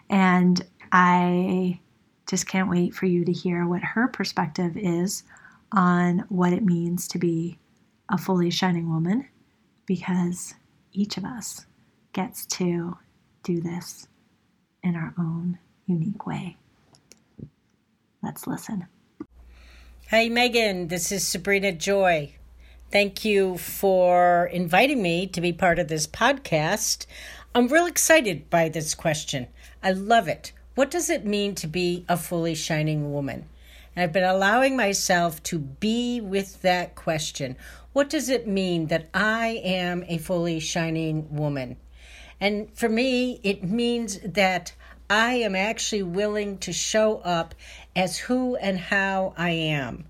And 0.09 0.65
I 0.91 1.79
just 2.27 2.47
can't 2.47 2.69
wait 2.69 2.93
for 2.93 3.05
you 3.05 3.25
to 3.25 3.31
hear 3.31 3.65
what 3.65 3.81
her 3.81 4.07
perspective 4.07 4.77
is 4.77 5.23
on 5.71 6.25
what 6.29 6.53
it 6.53 6.63
means 6.63 7.07
to 7.09 7.17
be 7.17 7.57
a 8.09 8.17
fully 8.17 8.49
shining 8.49 8.89
woman 8.89 9.27
because 9.85 10.53
each 10.93 11.17
of 11.17 11.25
us 11.25 11.65
gets 12.13 12.45
to 12.45 12.97
do 13.43 13.61
this 13.61 14.07
in 14.83 14.95
our 14.95 15.13
own 15.17 15.57
unique 15.85 16.25
way. 16.25 16.57
Let's 18.21 18.47
listen. 18.47 18.87
Hey, 20.07 20.29
Meghan, 20.29 20.89
this 20.89 21.11
is 21.11 21.25
Sabrina 21.25 21.71
Joy. 21.71 22.35
Thank 22.91 23.23
you 23.23 23.57
for 23.57 24.47
inviting 24.47 25.01
me 25.01 25.25
to 25.27 25.39
be 25.39 25.53
part 25.53 25.79
of 25.79 25.87
this 25.87 26.05
podcast. 26.05 27.05
I'm 27.55 27.67
real 27.67 27.85
excited 27.85 28.49
by 28.49 28.69
this 28.69 28.93
question. 28.93 29.47
I 29.81 29.91
love 29.91 30.27
it. 30.27 30.51
What 30.75 30.91
does 30.91 31.09
it 31.09 31.25
mean 31.25 31.55
to 31.55 31.67
be 31.67 32.05
a 32.09 32.17
fully 32.17 32.55
shining 32.55 33.13
woman? 33.13 33.47
And 33.95 34.03
I've 34.03 34.13
been 34.13 34.23
allowing 34.23 34.75
myself 34.77 35.43
to 35.43 35.59
be 35.59 36.21
with 36.21 36.61
that 36.61 36.95
question. 36.95 37.57
What 37.93 38.09
does 38.09 38.29
it 38.29 38.47
mean 38.47 38.87
that 38.87 39.09
I 39.13 39.61
am 39.63 40.05
a 40.07 40.17
fully 40.17 40.59
shining 40.59 41.35
woman? 41.35 41.77
And 42.39 42.73
for 42.73 42.87
me, 42.89 43.39
it 43.43 43.63
means 43.63 44.19
that 44.23 44.73
I 45.09 45.33
am 45.33 45.55
actually 45.55 46.03
willing 46.03 46.57
to 46.59 46.71
show 46.71 47.17
up 47.17 47.53
as 47.95 48.17
who 48.17 48.55
and 48.55 48.79
how 48.79 49.33
I 49.37 49.49
am. 49.49 50.05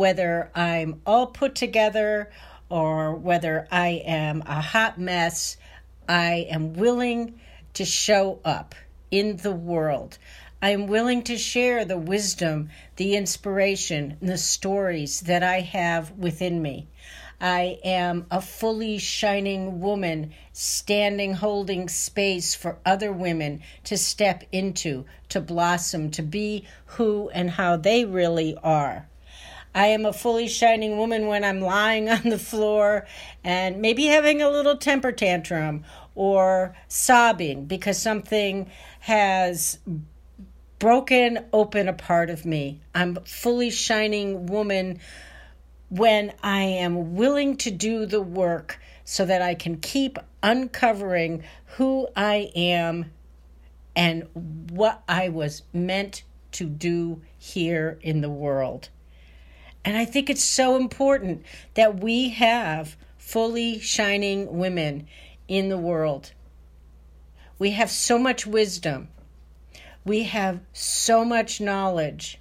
whether 0.00 0.50
I'm 0.54 1.00
all 1.04 1.26
put 1.26 1.54
together 1.54 2.30
or 2.70 3.14
whether 3.14 3.68
I 3.70 4.02
am 4.06 4.42
a 4.46 4.60
hot 4.60 4.98
mess, 4.98 5.58
I 6.08 6.46
am 6.50 6.72
willing 6.72 7.38
to 7.74 7.84
show 7.84 8.40
up 8.44 8.74
in 9.10 9.38
the 9.38 9.52
world. 9.52 10.18
I 10.62 10.70
am 10.70 10.86
willing 10.86 11.22
to 11.22 11.38
share 11.38 11.84
the 11.84 11.96
wisdom, 11.96 12.68
the 12.96 13.16
inspiration, 13.16 14.18
the 14.20 14.36
stories 14.36 15.20
that 15.22 15.42
I 15.42 15.60
have 15.60 16.10
within 16.18 16.60
me. 16.60 16.88
I 17.40 17.78
am 17.82 18.26
a 18.30 18.42
fully 18.42 18.98
shining 18.98 19.80
woman 19.80 20.34
standing 20.52 21.32
holding 21.32 21.88
space 21.88 22.54
for 22.54 22.78
other 22.84 23.10
women 23.10 23.62
to 23.84 23.96
step 23.96 24.44
into, 24.52 25.06
to 25.30 25.40
blossom, 25.40 26.10
to 26.10 26.22
be 26.22 26.66
who 26.84 27.30
and 27.30 27.52
how 27.52 27.76
they 27.76 28.04
really 28.04 28.54
are. 28.62 29.08
I 29.74 29.86
am 29.86 30.04
a 30.04 30.12
fully 30.12 30.48
shining 30.48 30.98
woman 30.98 31.28
when 31.28 31.44
I'm 31.44 31.60
lying 31.60 32.10
on 32.10 32.24
the 32.24 32.38
floor 32.38 33.06
and 33.42 33.80
maybe 33.80 34.06
having 34.06 34.42
a 34.42 34.50
little 34.50 34.76
temper 34.76 35.12
tantrum 35.12 35.84
or 36.14 36.74
sobbing 36.88 37.66
because 37.66 38.00
something 38.00 38.70
has 39.00 39.78
broken 40.78 41.44
open 41.52 41.88
a 41.88 41.92
part 41.92 42.30
of 42.30 42.44
me. 42.44 42.80
I'm 42.94 43.16
fully 43.24 43.70
shining 43.70 44.46
woman 44.46 44.98
when 45.88 46.32
I 46.42 46.62
am 46.62 47.14
willing 47.14 47.56
to 47.58 47.70
do 47.70 48.06
the 48.06 48.22
work 48.22 48.80
so 49.04 49.24
that 49.24 49.42
I 49.42 49.54
can 49.54 49.76
keep 49.76 50.18
uncovering 50.42 51.42
who 51.76 52.08
I 52.16 52.50
am 52.54 53.10
and 53.96 54.26
what 54.70 55.02
I 55.08 55.28
was 55.28 55.62
meant 55.72 56.22
to 56.52 56.64
do 56.64 57.20
here 57.38 57.98
in 58.02 58.20
the 58.20 58.30
world. 58.30 58.88
And 59.84 59.96
I 59.96 60.04
think 60.04 60.30
it's 60.30 60.44
so 60.44 60.76
important 60.76 61.44
that 61.74 62.00
we 62.00 62.30
have 62.30 62.96
fully 63.18 63.78
shining 63.78 64.58
women 64.58 65.06
in 65.50 65.68
the 65.68 65.76
world. 65.76 66.32
We 67.58 67.72
have 67.72 67.90
so 67.90 68.18
much 68.18 68.46
wisdom. 68.46 69.08
We 70.04 70.22
have 70.22 70.60
so 70.72 71.24
much 71.24 71.60
knowledge. 71.60 72.38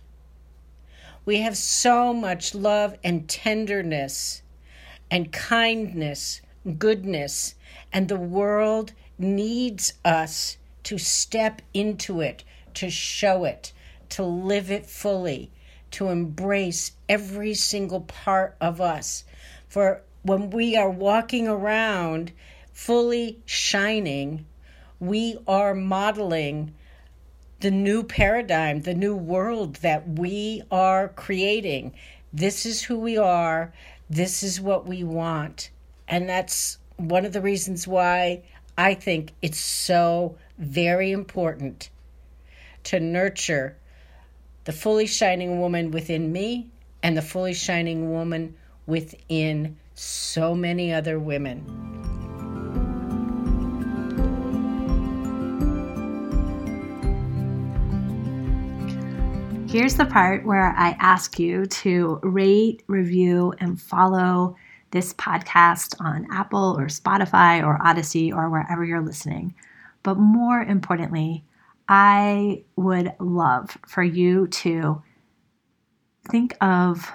We 1.26 1.42
have 1.42 1.58
so 1.58 2.14
much 2.14 2.54
love 2.54 2.96
and 3.04 3.28
tenderness 3.28 4.44
and 5.10 5.32
kindness, 5.32 6.42
goodness, 6.78 7.56
and 7.92 8.08
the 8.08 8.16
world 8.16 8.94
needs 9.18 9.94
us 10.06 10.58
to 10.84 11.00
step 11.00 11.64
into 11.74 12.22
it, 12.22 12.44
to 12.76 12.92
show 12.92 13.44
it, 13.44 13.74
to 14.10 14.24
live 14.24 14.70
it 14.70 14.86
fully, 14.86 15.52
to 15.92 16.10
embrace 16.10 16.92
every 17.10 17.56
single 17.56 18.02
part 18.02 18.56
of 18.62 18.80
us. 18.80 19.24
For 19.68 20.04
when 20.22 20.52
we 20.52 20.76
are 20.76 20.92
walking 20.92 21.48
around 21.48 22.32
fully 22.80 23.38
shining, 23.46 24.46
we 25.02 25.38
are 25.46 25.76
modeling 25.76 26.74
the 27.60 27.70
new 27.70 28.02
paradigm, 28.02 28.82
the 28.82 28.94
new 28.94 29.14
world 29.14 29.76
that 29.76 30.08
we 30.08 30.64
are 30.72 31.10
creating. 31.10 31.94
This 32.32 32.66
is 32.66 32.82
who 32.82 32.98
we 32.98 33.18
are. 33.18 33.74
This 34.10 34.44
is 34.44 34.62
what 34.62 34.88
we 34.88 35.04
want. 35.04 35.72
And 36.08 36.30
that's 36.30 36.78
one 36.96 37.26
of 37.26 37.34
the 37.34 37.42
reasons 37.42 37.86
why 37.86 38.44
I 38.78 38.94
think 38.94 39.34
it's 39.42 39.60
so 39.60 40.38
very 40.58 41.12
important 41.12 41.90
to 42.86 43.02
nurture 43.02 43.76
the 44.64 44.72
fully 44.72 45.06
shining 45.06 45.60
woman 45.60 45.92
within 45.92 46.32
me 46.32 46.70
and 47.04 47.18
the 47.18 47.22
fully 47.22 47.54
shining 47.54 48.10
woman 48.10 48.56
within 48.88 49.78
so 49.96 50.56
many 50.56 50.94
other 50.94 51.20
women. 51.20 51.99
Here's 59.70 59.94
the 59.94 60.06
part 60.06 60.48
where 60.48 60.74
I 60.76 60.98
ask 61.00 61.38
you 61.38 61.68
to 61.68 62.20
rate, 62.24 62.82
review, 62.88 63.54
and 63.60 63.80
follow 63.80 64.56
this 64.90 65.14
podcast 65.14 65.96
on 66.02 66.26
Apple 66.32 66.76
or 66.76 66.88
Spotify 66.88 67.64
or 67.64 67.78
Odyssey 67.80 68.32
or 68.32 68.50
wherever 68.50 68.84
you're 68.84 69.00
listening. 69.06 69.54
But 70.02 70.18
more 70.18 70.64
importantly, 70.64 71.46
I 71.88 72.64
would 72.78 73.14
love 73.20 73.78
for 73.88 74.02
you 74.02 74.48
to 74.48 75.04
think 76.32 76.58
of 76.62 77.12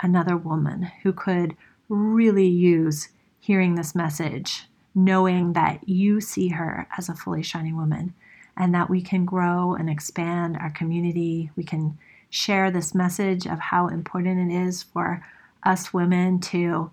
another 0.00 0.36
woman 0.36 0.84
who 1.02 1.12
could 1.12 1.56
really 1.88 2.46
use 2.46 3.08
hearing 3.40 3.74
this 3.74 3.96
message, 3.96 4.68
knowing 4.94 5.54
that 5.54 5.88
you 5.88 6.20
see 6.20 6.50
her 6.50 6.86
as 6.96 7.08
a 7.08 7.16
fully 7.16 7.42
shining 7.42 7.76
woman 7.76 8.14
and 8.56 8.74
that 8.74 8.90
we 8.90 9.02
can 9.02 9.24
grow 9.24 9.74
and 9.74 9.90
expand 9.90 10.56
our 10.56 10.70
community. 10.70 11.50
We 11.56 11.64
can 11.64 11.98
share 12.30 12.70
this 12.70 12.94
message 12.94 13.46
of 13.46 13.58
how 13.58 13.88
important 13.88 14.50
it 14.50 14.54
is 14.54 14.82
for 14.82 15.24
us 15.62 15.92
women 15.92 16.40
to 16.40 16.90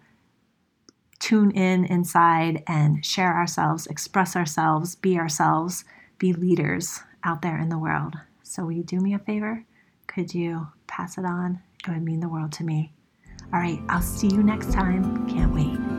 tune 1.20 1.52
in 1.52 1.86
inside 1.86 2.64
and 2.68 3.06
share 3.06 3.34
ourselves, 3.34 3.88
express 3.88 4.36
ourselves, 4.36 4.96
be 4.96 5.18
ourselves, 5.18 5.86
be 6.18 6.34
leaders 6.34 7.00
out 7.24 7.42
there 7.42 7.58
in 7.58 7.70
the 7.70 7.78
world. 7.78 8.16
So, 8.44 8.66
will 8.66 8.74
you 8.74 8.84
do 8.84 9.00
me 9.00 9.14
a 9.14 9.20
favor? 9.20 9.64
Could 10.08 10.34
you 10.34 10.68
pass 10.88 11.18
it 11.18 11.26
on? 11.26 11.62
It 11.88 11.92
would 11.92 12.04
mean 12.04 12.20
the 12.20 12.30
world 12.30 12.52
to 12.54 12.64
me. 12.64 12.94
All 13.54 13.60
right, 13.60 13.80
I'll 13.88 14.02
see 14.02 14.28
you 14.28 14.44
next 14.44 14.72
time. 14.74 15.28
Can't 15.30 15.54
wait. 15.54 15.93